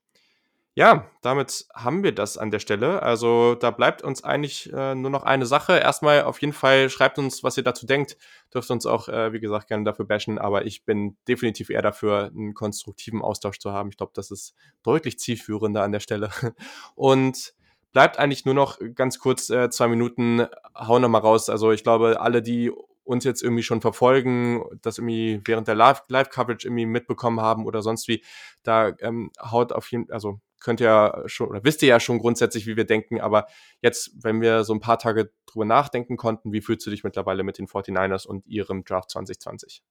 [0.78, 3.02] ja, damit haben wir das an der Stelle.
[3.02, 5.76] Also da bleibt uns eigentlich äh, nur noch eine Sache.
[5.76, 8.16] Erstmal auf jeden Fall schreibt uns, was ihr dazu denkt.
[8.54, 10.38] Dürft uns auch, äh, wie gesagt, gerne dafür bashen.
[10.38, 13.88] Aber ich bin definitiv eher dafür, einen konstruktiven Austausch zu haben.
[13.88, 16.30] Ich glaube, das ist deutlich zielführender an der Stelle.
[16.94, 17.54] Und
[17.92, 20.46] bleibt eigentlich nur noch ganz kurz äh, zwei Minuten.
[20.76, 21.48] Hau noch mal raus.
[21.48, 22.70] Also ich glaube, alle, die
[23.02, 28.06] uns jetzt irgendwie schon verfolgen, das irgendwie während der Live-Coverage irgendwie mitbekommen haben oder sonst
[28.06, 28.22] wie,
[28.62, 32.66] da ähm, haut auf jeden also könnt ihr schon oder wisst ihr ja schon grundsätzlich,
[32.66, 33.46] wie wir denken, aber
[33.80, 37.42] jetzt, wenn wir so ein paar Tage drüber nachdenken konnten, wie fühlst du dich mittlerweile
[37.42, 39.82] mit den 49ers und ihrem Draft 2020?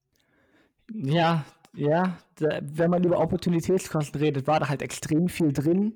[0.93, 5.93] Ja, ja, wenn man über Opportunitätskosten redet, war da halt extrem viel drin.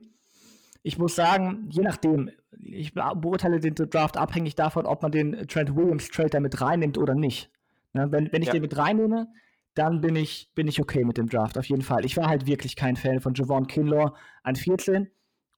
[0.83, 5.75] Ich muss sagen, je nachdem, ich beurteile den Draft abhängig davon, ob man den Trent
[5.75, 7.49] Williams Trade da mit reinnimmt oder nicht.
[7.93, 8.53] Ja, wenn, wenn ich ja.
[8.53, 9.27] den mit reinnehme,
[9.73, 12.05] dann bin ich, bin ich okay mit dem Draft, auf jeden Fall.
[12.05, 15.09] Ich war halt wirklich kein Fan von Javon Kinlaw an 14.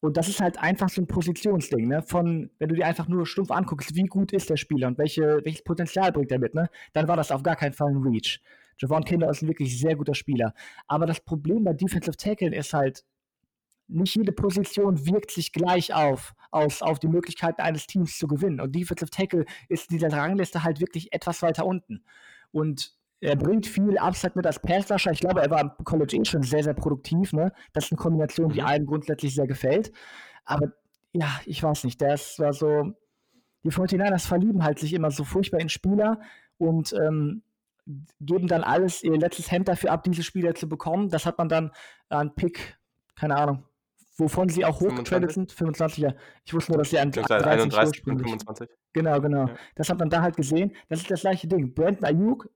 [0.01, 2.01] Und das ist halt einfach so ein Positionsding, ne?
[2.03, 5.39] Von, wenn du dir einfach nur stumpf anguckst, wie gut ist der Spieler und welche,
[5.45, 6.69] welches Potenzial bringt er mit, ne?
[6.91, 8.41] Dann war das auf gar keinen Fall ein Reach.
[8.79, 10.53] Javon Kinlaw ist ein wirklich sehr guter Spieler.
[10.87, 13.05] Aber das Problem bei Defensive Tackle ist halt,
[13.87, 18.59] nicht jede Position wirkt sich gleich auf, aus, auf die Möglichkeiten eines Teams zu gewinnen.
[18.59, 22.03] Und Defensive Tackle ist in dieser Rangliste halt wirklich etwas weiter unten.
[22.51, 25.11] Und er bringt viel Upside mit als Passrusher.
[25.11, 27.31] Ich glaube, er war im College eh schon sehr, sehr produktiv.
[27.31, 27.53] Ne?
[27.71, 28.67] Das ist eine Kombination, die mhm.
[28.67, 29.91] allen grundsätzlich sehr gefällt.
[30.45, 30.73] Aber
[31.13, 32.01] ja, ich weiß nicht.
[32.01, 32.93] Das war so.
[33.63, 36.19] Die 49ers verlieben halt sich immer so furchtbar in Spieler
[36.57, 37.43] und ähm,
[38.19, 41.07] geben dann alles, ihr letztes Hemd dafür ab, diese Spieler zu bekommen.
[41.07, 41.71] Das hat man dann
[42.09, 42.77] an Pick,
[43.15, 43.63] keine Ahnung,
[44.17, 45.53] wovon sie auch hochgetradet sind.
[45.53, 46.13] 25 ja.
[46.43, 48.67] Ich wusste nur, dass sie an 31 25.
[48.91, 49.47] Genau, genau.
[49.47, 49.55] Ja.
[49.75, 50.75] Das hat man da halt gesehen.
[50.89, 51.73] Das ist das gleiche Ding.
[51.73, 52.49] Brandon Ayuk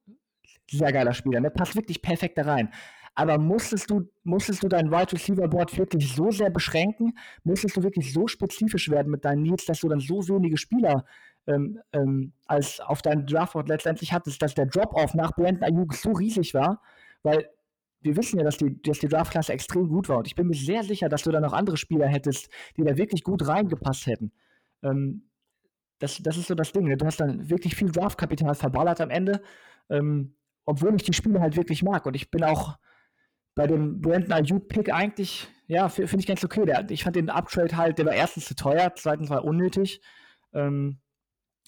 [0.69, 2.69] sehr geiler Spieler, der passt wirklich perfekt da rein.
[3.15, 7.17] Aber musstest du, musstest du dein Wide Receiver Board wirklich so sehr beschränken?
[7.43, 11.03] Musstest du wirklich so spezifisch werden mit deinen Needs, dass du dann so wenige Spieler
[11.47, 16.11] ähm, ähm, als auf deinem Draftboard letztendlich hattest, dass der Drop-Off nach Brandon Ayuk so
[16.11, 16.79] riesig war?
[17.23, 17.49] Weil
[18.01, 20.19] wir wissen ja, dass die, dass die Draftklasse extrem gut war.
[20.19, 22.97] Und ich bin mir sehr sicher, dass du da noch andere Spieler hättest, die da
[22.97, 24.31] wirklich gut reingepasst hätten.
[24.83, 25.23] Ähm,
[25.97, 26.87] das, das ist so das Ding.
[26.87, 26.97] Ne?
[26.97, 29.41] Du hast dann wirklich viel Draftkapital verballert am Ende.
[29.89, 30.35] Ähm,
[30.67, 32.05] obwohl ich die Spiele halt wirklich mag.
[32.05, 32.77] Und ich bin auch
[33.55, 36.65] bei dem Brandon Ayuk-Pick eigentlich, ja, finde ich ganz okay.
[36.65, 40.01] Der, ich fand den Uptrade halt, der war erstens zu teuer, zweitens war unnötig.
[40.53, 40.99] Ähm,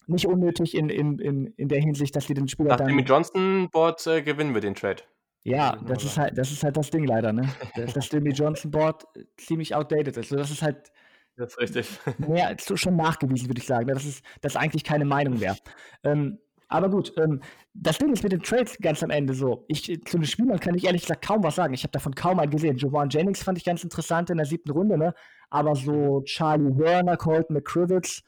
[0.05, 2.88] nicht unnötig in, in, in, in der Hinsicht, dass sie den Spieler Nach dann.
[2.88, 5.03] Nach dem Johnson-Board äh, gewinnen wir den Trade.
[5.43, 7.47] Ja, das ist halt, das ist halt das Ding leider, ne?
[7.76, 9.05] dass das Jimmy Johnson Board
[9.38, 10.17] ziemlich outdated ist.
[10.17, 10.91] Also das ist halt.
[11.38, 11.99] Das ist richtig.
[12.17, 13.88] Mehr, schon nachgewiesen, würde ich sagen.
[13.88, 15.55] Das ist, das ist eigentlich keine Meinung mehr.
[16.03, 16.39] Ähm,
[16.69, 17.41] aber gut, ähm,
[17.73, 19.65] das Ding ist mit den Trades ganz am Ende so.
[19.67, 21.73] Ich, zu den Spielern kann ich ehrlich gesagt kaum was sagen.
[21.73, 22.77] Ich habe davon kaum mal gesehen.
[22.77, 25.13] Jovan Jennings fand ich ganz interessant in der siebten Runde, ne?
[25.49, 28.21] Aber so Charlie Werner, Colton McCrivitz,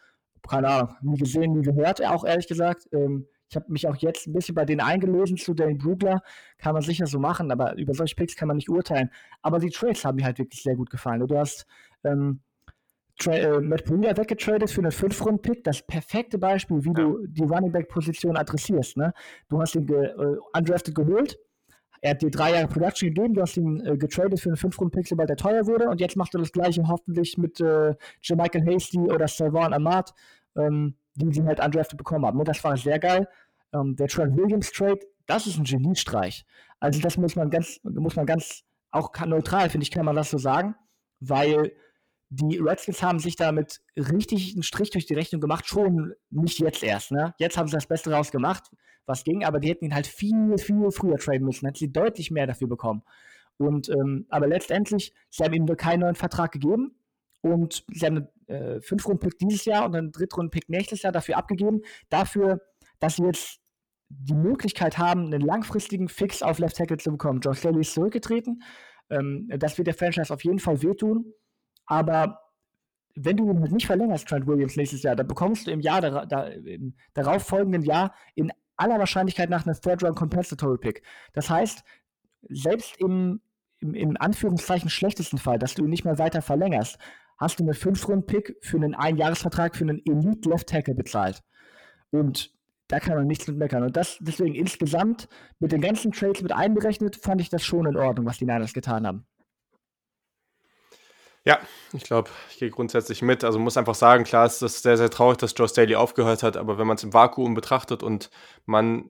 [0.47, 2.87] keine Ahnung, nie gesehen, nie gehört, auch ehrlich gesagt.
[2.91, 6.21] Ähm, ich habe mich auch jetzt ein bisschen bei denen eingelesen zu Dane Brugler.
[6.57, 9.11] Kann man sicher so machen, aber über solche Picks kann man nicht urteilen.
[9.43, 11.27] Aber die Trades haben mir halt wirklich sehr gut gefallen.
[11.27, 11.67] Du hast
[12.03, 12.41] ähm,
[13.17, 15.63] Tra äh, Matt Breida weggetradet für einen 5-Runden-Pick.
[15.63, 16.93] Das perfekte Beispiel, wie ja.
[16.93, 18.97] du die Running Back-Position adressierst.
[18.97, 19.13] Ne?
[19.49, 21.37] Du hast ihn ge äh, undrafted geholt.
[22.03, 25.07] Er hat dir drei Jahre Production gegeben, du hast ihn äh, getradet für einen 5-Runden-Pick,
[25.07, 25.87] sobald er teuer wurde.
[25.87, 30.11] Und jetzt macht er das gleiche hoffentlich mit äh, Jermichael Hasty oder Savon Ahmad,
[30.57, 32.39] ähm, die sie halt undrafted bekommen haben.
[32.39, 32.43] Ne?
[32.43, 33.27] Das war sehr geil.
[33.73, 36.45] Ähm, der Trent Williams Trade, das ist ein Geniestreich.
[36.79, 40.31] Also das muss man ganz, muss man ganz, auch neutral, finde ich, kann man das
[40.31, 40.75] so sagen,
[41.21, 41.71] weil
[42.33, 46.81] die Redskins haben sich damit richtig einen Strich durch die Rechnung gemacht, schon nicht jetzt
[46.81, 47.11] erst.
[47.11, 47.35] Ne?
[47.37, 48.71] Jetzt haben sie das Beste rausgemacht,
[49.05, 52.31] was ging, aber die hätten ihn halt viel, viel früher traden müssen, hätten sie deutlich
[52.31, 53.03] mehr dafür bekommen.
[53.57, 56.95] Und ähm, aber letztendlich, sie haben ihm nur keinen neuen Vertrag gegeben
[57.41, 61.81] und sie haben einen äh, Fünf-Runden-Pick dieses Jahr und einen Drittrunden-Pick nächstes Jahr dafür abgegeben,
[62.09, 62.61] dafür,
[62.99, 63.59] dass sie jetzt
[64.07, 67.41] die Möglichkeit haben, einen langfristigen Fix auf Left Tackle zu bekommen.
[67.41, 68.63] Josh Kelly ist zurückgetreten.
[69.09, 71.33] Ähm, das wird der Franchise auf jeden Fall wehtun.
[71.91, 72.39] Aber
[73.15, 76.25] wenn du ihn nicht verlängerst, Trent Williams, nächstes Jahr, dann bekommst du im Jahr, da,
[76.25, 81.03] da, im darauffolgenden Jahr in aller Wahrscheinlichkeit nach einem Third-Round Compensatory Pick.
[81.33, 81.83] Das heißt,
[82.47, 83.41] selbst im,
[83.79, 86.97] im, im Anführungszeichen schlechtesten Fall, dass du ihn nicht mehr weiter verlängerst,
[87.37, 91.43] hast du einen 5-Rund-Pick für einen Einjahresvertrag für einen Elite-Left-Tackle bezahlt.
[92.11, 92.55] Und
[92.87, 93.83] da kann man nichts mit meckern.
[93.83, 95.27] Und das deswegen insgesamt
[95.59, 98.71] mit den ganzen Trades mit einberechnet, fand ich das schon in Ordnung, was die Niners
[98.71, 99.25] getan haben.
[101.43, 101.59] Ja,
[101.93, 103.43] ich glaube, ich gehe grundsätzlich mit.
[103.43, 106.55] Also muss einfach sagen, klar ist das sehr, sehr traurig, dass Joe Staley aufgehört hat,
[106.55, 108.29] aber wenn man es im Vakuum betrachtet und
[108.65, 109.09] man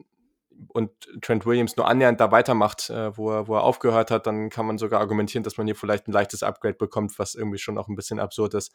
[0.69, 0.91] und
[1.21, 4.65] Trent Williams nur annähernd da weitermacht, äh, wo, er, wo er aufgehört hat, dann kann
[4.65, 7.87] man sogar argumentieren, dass man hier vielleicht ein leichtes Upgrade bekommt, was irgendwie schon auch
[7.87, 8.71] ein bisschen absurd ist.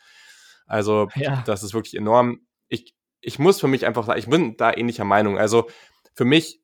[0.67, 1.43] Also, ja.
[1.47, 2.41] das ist wirklich enorm.
[2.69, 5.39] Ich, ich muss für mich einfach sagen, ich bin da ähnlicher Meinung.
[5.39, 5.69] Also,
[6.15, 6.61] für mich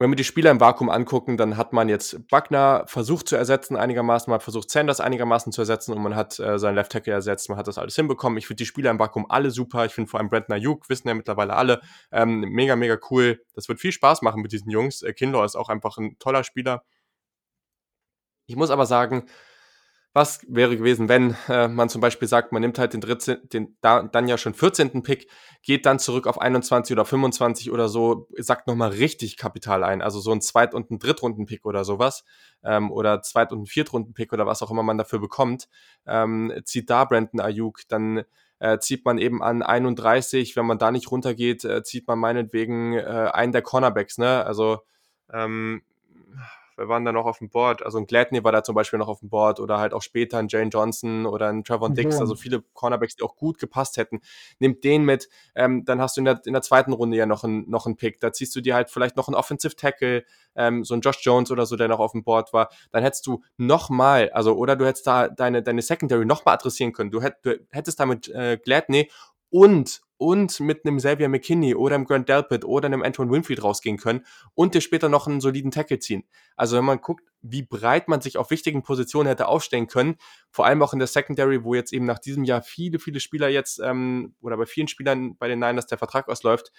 [0.00, 3.76] wenn wir die Spieler im Vakuum angucken, dann hat man jetzt Buckner versucht zu ersetzen
[3.76, 7.12] einigermaßen, man hat versucht Sanders einigermaßen zu ersetzen und man hat äh, seinen Left Tackle
[7.12, 8.38] ersetzt, man hat das alles hinbekommen.
[8.38, 9.86] Ich finde die Spieler im Vakuum alle super.
[9.86, 11.80] Ich finde vor allem Brandon Ayuk, wissen ja mittlerweile alle,
[12.12, 13.42] ähm, mega, mega cool.
[13.54, 15.02] Das wird viel Spaß machen mit diesen Jungs.
[15.02, 16.84] Äh, Kinlaw ist auch einfach ein toller Spieler.
[18.46, 19.26] Ich muss aber sagen,
[20.18, 23.76] was wäre gewesen, wenn äh, man zum Beispiel sagt, man nimmt halt den, 13, den
[23.80, 25.04] da, dann ja schon 14.
[25.04, 25.30] Pick,
[25.62, 30.18] geht dann zurück auf 21 oder 25 oder so, sagt nochmal richtig Kapital ein, also
[30.18, 32.24] so ein Zweit- und ein Drittrunden-Pick oder sowas,
[32.64, 35.68] ähm, oder Zweit- und ein Viertrunden-Pick oder was auch immer man dafür bekommt,
[36.04, 38.24] ähm, zieht da Brandon Ayuk, dann
[38.58, 42.94] äh, zieht man eben an 31, wenn man da nicht runtergeht, äh, zieht man meinetwegen
[42.94, 44.80] äh, einen der Cornerbacks, ne, also
[45.32, 45.82] ähm,
[46.78, 47.82] wer waren da noch auf dem Board?
[47.84, 50.38] Also ein Gladney war da zum Beispiel noch auf dem Board oder halt auch später
[50.38, 52.20] ein Jane Johnson oder ein Trevor Dix, ja.
[52.20, 54.20] also viele Cornerbacks, die auch gut gepasst hätten.
[54.60, 57.44] Nimmt den mit, ähm, dann hast du in der, in der zweiten Runde ja noch
[57.44, 58.20] einen, noch einen Pick.
[58.20, 60.24] Da ziehst du dir halt vielleicht noch einen Offensive Tackle,
[60.54, 62.70] ähm, so ein Josh Jones oder so, der noch auf dem Board war.
[62.92, 67.10] Dann hättest du nochmal, also oder du hättest da deine, deine Secondary nochmal adressieren können.
[67.10, 69.10] Du, hätt, du hättest damit äh, Gladney
[69.50, 73.96] und und mit einem Xavier McKinney oder einem Grant Delpit oder einem Antoine Winfield rausgehen
[73.96, 76.24] können und dir später noch einen soliden Tackle ziehen.
[76.56, 80.16] Also wenn man guckt, wie breit man sich auf wichtigen Positionen hätte aufstellen können,
[80.50, 83.48] vor allem auch in der Secondary, wo jetzt eben nach diesem Jahr viele, viele Spieler
[83.48, 86.72] jetzt ähm, oder bei vielen Spielern bei den Niners der Vertrag ausläuft,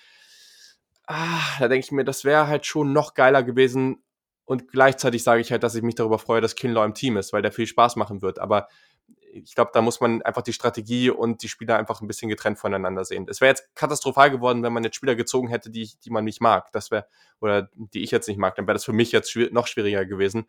[1.07, 4.03] ah, da denke ich mir, das wäre halt schon noch geiler gewesen.
[4.44, 7.34] Und gleichzeitig sage ich halt, dass ich mich darüber freue, dass Kinlaw im Team ist,
[7.34, 8.40] weil der viel Spaß machen wird.
[8.40, 8.68] Aber
[9.31, 12.57] ich glaube, da muss man einfach die Strategie und die Spieler einfach ein bisschen getrennt
[12.57, 13.27] voneinander sehen.
[13.30, 16.41] Es wäre jetzt katastrophal geworden, wenn man jetzt Spieler gezogen hätte, die, die man nicht
[16.41, 16.72] mag.
[16.72, 17.06] Das wäre,
[17.39, 20.06] oder die ich jetzt nicht mag, dann wäre das für mich jetzt schwierig, noch schwieriger
[20.06, 20.47] gewesen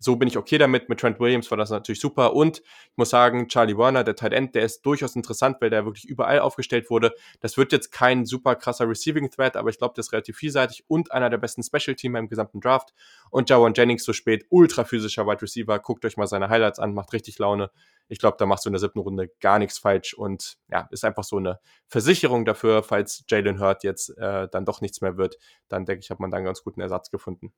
[0.00, 0.88] so bin ich okay damit.
[0.88, 2.34] Mit Trent Williams war das natürlich super.
[2.34, 5.84] Und ich muss sagen, Charlie Warner, der Tight End, der ist durchaus interessant, weil der
[5.84, 7.12] wirklich überall aufgestellt wurde.
[7.40, 10.84] Das wird jetzt kein super krasser Receiving Threat, aber ich glaube, der ist relativ vielseitig
[10.88, 12.94] und einer der besten Special Teamer im gesamten Draft.
[13.30, 15.78] Und Jawan Jennings so spät, ultra physischer Wide Receiver.
[15.78, 17.70] Guckt euch mal seine Highlights an, macht richtig Laune.
[18.08, 21.04] Ich glaube, da machst du in der siebten Runde gar nichts falsch und ja, ist
[21.04, 25.36] einfach so eine Versicherung dafür, falls Jalen Hurt jetzt äh, dann doch nichts mehr wird.
[25.68, 27.52] Dann denke ich, hat man da einen ganz guten Ersatz gefunden.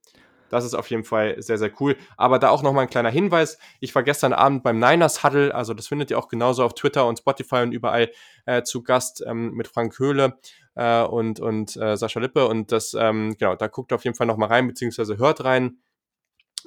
[0.53, 1.97] Das ist auf jeden Fall sehr, sehr cool.
[2.19, 3.57] Aber da auch nochmal ein kleiner Hinweis.
[3.81, 7.07] Ich war gestern Abend beim Niners Huddle, also das findet ihr auch genauso auf Twitter
[7.07, 8.11] und Spotify und überall
[8.45, 10.39] äh, zu Gast ähm, mit Frank Höhle
[10.75, 12.47] äh, und, und äh, Sascha Lippe.
[12.47, 15.79] Und das, ähm, genau, da guckt auf jeden Fall nochmal rein, beziehungsweise hört rein.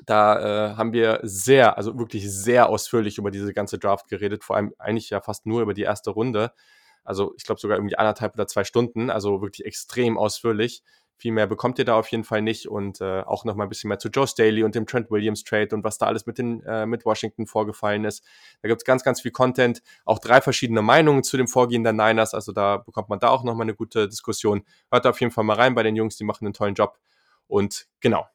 [0.07, 4.56] Da äh, haben wir sehr, also wirklich sehr ausführlich über diese ganze Draft geredet, vor
[4.56, 6.53] allem eigentlich ja fast nur über die erste Runde.
[7.03, 10.82] Also ich glaube sogar irgendwie anderthalb oder zwei Stunden, also wirklich extrem ausführlich.
[11.18, 13.70] Viel mehr bekommt ihr da auf jeden Fall nicht und äh, auch noch mal ein
[13.70, 16.38] bisschen mehr zu Joe Staley und dem Trent Williams Trade und was da alles mit,
[16.38, 18.24] den, äh, mit Washington vorgefallen ist.
[18.62, 22.34] Da gibt's ganz, ganz viel Content, auch drei verschiedene Meinungen zu dem Vorgehen der Niners,
[22.34, 24.64] also da bekommt man da auch noch mal eine gute Diskussion.
[24.92, 27.00] Hört auf jeden Fall mal rein bei den Jungs, die machen einen tollen Job
[27.48, 28.28] und genau.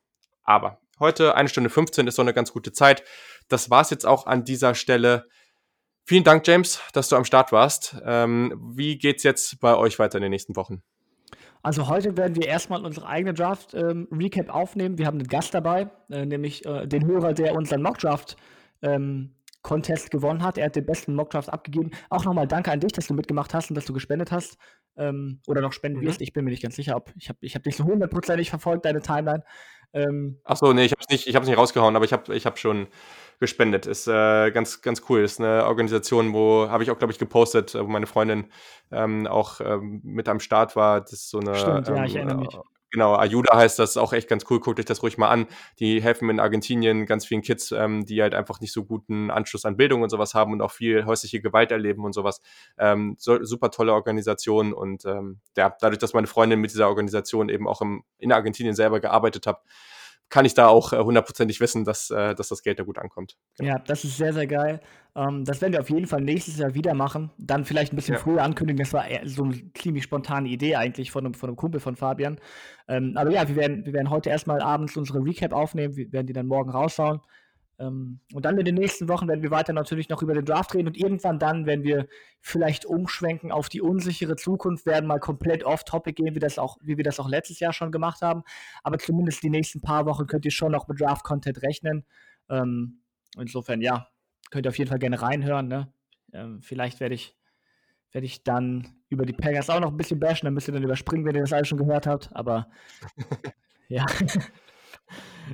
[0.42, 3.04] Aber heute eine Stunde 15 ist so eine ganz gute Zeit.
[3.48, 5.28] Das war's jetzt auch an dieser Stelle.
[6.04, 7.96] Vielen Dank, James, dass du am Start warst.
[8.04, 10.82] Ähm, wie geht's jetzt bei euch weiter in den nächsten Wochen?
[11.62, 14.98] Also heute werden wir erstmal unsere eigene Draft-Recap ähm, aufnehmen.
[14.98, 18.36] Wir haben einen Gast dabei, äh, nämlich äh, den Hörer, der unseren Mock-Draft
[18.82, 20.56] ähm, Contest gewonnen hat.
[20.56, 21.90] Er hat den besten Mockdraft abgegeben.
[22.08, 24.56] Auch nochmal danke an dich, dass du mitgemacht hast und dass du gespendet hast.
[24.96, 26.06] Ähm, oder noch spenden mhm.
[26.06, 26.20] wirst.
[26.20, 28.84] Ich bin mir nicht ganz sicher, ob ich habe ich hab dich so hundertprozentig verfolgt,
[28.84, 29.44] deine Timeline.
[29.92, 32.86] Ähm, Achso, nee, ich habe es nicht, nicht rausgehauen, aber ich habe ich hab schon
[33.40, 33.86] gespendet.
[33.86, 35.20] Ist äh, ganz, ganz cool.
[35.20, 38.46] Ist eine Organisation, wo habe ich auch, glaube ich, gepostet, wo meine Freundin
[38.92, 41.00] ähm, auch ähm, mit am Start war.
[41.00, 41.54] Das ist so eine.
[41.56, 42.58] Stimmt, ähm, ja, ich erinnere mich.
[42.92, 44.58] Genau, Ayuda heißt das, auch echt ganz cool.
[44.58, 45.46] Guckt euch das ruhig mal an.
[45.78, 49.64] Die helfen in Argentinien ganz vielen Kids, ähm, die halt einfach nicht so guten Anschluss
[49.64, 52.40] an Bildung und sowas haben und auch viel häusliche Gewalt erleben und sowas.
[52.78, 57.48] Ähm, so, super tolle Organisation und ähm, ja, dadurch, dass meine Freundin mit dieser Organisation
[57.48, 59.62] eben auch im, in Argentinien selber gearbeitet hat,
[60.30, 63.36] kann ich da auch äh, hundertprozentig wissen, dass, äh, dass das Geld da gut ankommt.
[63.58, 63.72] Genau.
[63.72, 64.80] Ja, das ist sehr, sehr geil.
[65.16, 67.30] Ähm, das werden wir auf jeden Fall nächstes Jahr wieder machen.
[67.36, 68.20] Dann vielleicht ein bisschen ja.
[68.20, 68.78] früher ankündigen.
[68.78, 72.38] Das war so eine ziemlich spontane Idee eigentlich von einem, von einem Kumpel von Fabian.
[72.88, 75.96] Ähm, aber ja, wir werden, wir werden heute erstmal abends unsere Recap aufnehmen.
[75.96, 77.20] Wir werden die dann morgen raushauen.
[77.80, 80.74] Ähm, und dann in den nächsten Wochen werden wir weiter natürlich noch über den Draft
[80.74, 82.06] reden und irgendwann dann, wenn wir
[82.42, 86.98] vielleicht umschwenken auf die unsichere Zukunft, werden mal komplett off-topic gehen, wie, das auch, wie
[86.98, 88.42] wir das auch letztes Jahr schon gemacht haben.
[88.82, 92.04] Aber zumindest die nächsten paar Wochen könnt ihr schon noch mit Draft-Content rechnen.
[92.50, 93.00] Ähm,
[93.38, 94.08] insofern, ja,
[94.50, 95.66] könnt ihr auf jeden Fall gerne reinhören.
[95.66, 95.90] Ne?
[96.34, 97.34] Ähm, vielleicht werde ich,
[98.12, 100.82] werd ich dann über die Packers auch noch ein bisschen bashen, dann müsst ihr dann
[100.82, 102.28] überspringen, wenn ihr das alles schon gehört habt.
[102.36, 102.68] Aber
[103.88, 104.04] ja.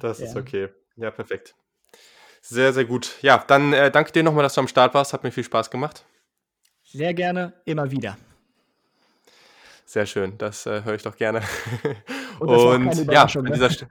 [0.00, 0.40] Das ist ja.
[0.40, 0.68] okay.
[0.96, 1.54] Ja, perfekt.
[2.48, 3.16] Sehr, sehr gut.
[3.22, 5.12] Ja, dann äh, danke dir nochmal, dass du am Start warst.
[5.12, 6.04] Hat mir viel Spaß gemacht.
[6.84, 8.16] Sehr gerne, immer wieder.
[9.84, 11.42] Sehr schön, das äh, höre ich doch gerne.
[12.38, 13.90] Und, Und ja, an dieser Stelle.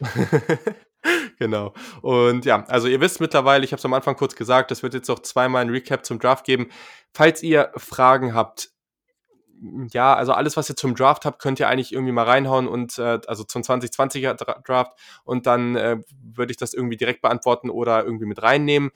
[1.38, 1.74] genau.
[2.00, 4.94] Und ja, also ihr wisst mittlerweile, ich habe es am Anfang kurz gesagt, es wird
[4.94, 6.70] jetzt noch zweimal ein Recap zum Draft geben.
[7.12, 8.70] Falls ihr Fragen habt,
[9.92, 12.98] ja, also alles, was ihr zum Draft habt, könnt ihr eigentlich irgendwie mal reinhauen und
[12.98, 14.92] äh, also zum 2020er Draft
[15.24, 18.90] und dann äh, würde ich das irgendwie direkt beantworten oder irgendwie mit reinnehmen.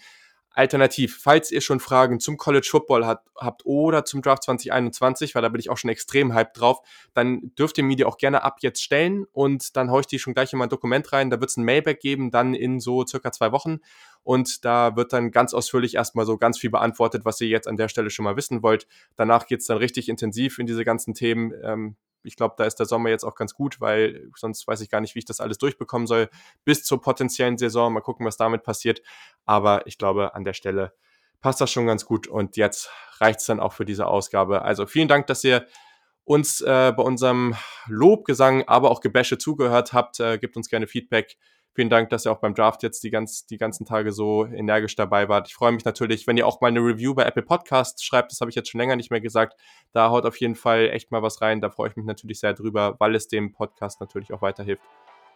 [0.52, 5.42] Alternativ, falls ihr schon Fragen zum College Football hat, habt oder zum Draft 2021, weil
[5.42, 6.80] da bin ich auch schon extrem hyped drauf,
[7.14, 10.18] dann dürft ihr mir die auch gerne ab jetzt stellen und dann haue ich die
[10.18, 11.30] schon gleich in mein Dokument rein.
[11.30, 13.78] Da wird es ein Mailback geben, dann in so circa zwei Wochen
[14.22, 17.76] und da wird dann ganz ausführlich erstmal so ganz viel beantwortet, was ihr jetzt an
[17.76, 18.86] der Stelle schon mal wissen wollt.
[19.16, 21.52] Danach geht es dann richtig intensiv in diese ganzen Themen.
[21.62, 24.90] Ähm, ich glaube, da ist der Sommer jetzt auch ganz gut, weil sonst weiß ich
[24.90, 26.28] gar nicht, wie ich das alles durchbekommen soll
[26.64, 27.92] bis zur potenziellen Saison.
[27.92, 29.00] Mal gucken, was damit passiert.
[29.46, 30.92] Aber ich glaube, an der Stelle
[31.40, 32.28] passt das schon ganz gut.
[32.28, 34.62] Und jetzt reicht es dann auch für diese Ausgabe.
[34.62, 35.66] Also vielen Dank, dass ihr
[36.24, 37.54] uns äh, bei unserem
[37.88, 40.20] Lobgesang, aber auch Gebäsche zugehört habt.
[40.20, 41.36] Äh, gebt uns gerne Feedback
[41.72, 44.96] Vielen Dank, dass ihr auch beim Draft jetzt die, ganz, die ganzen Tage so energisch
[44.96, 45.48] dabei wart.
[45.48, 48.32] Ich freue mich natürlich, wenn ihr auch mal eine Review bei Apple Podcasts schreibt.
[48.32, 49.54] Das habe ich jetzt schon länger nicht mehr gesagt.
[49.92, 51.60] Da haut auf jeden Fall echt mal was rein.
[51.60, 54.82] Da freue ich mich natürlich sehr drüber, weil es dem Podcast natürlich auch weiterhilft.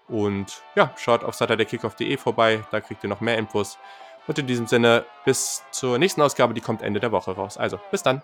[0.08, 2.64] Und ja, schaut auf saturdaykickoff.de vorbei.
[2.70, 3.78] Da kriegt ihr noch mehr Infos.
[4.26, 7.58] Und in diesem Sinne, bis zur nächsten Ausgabe, die kommt Ende der Woche raus.
[7.58, 8.22] Also, bis dann.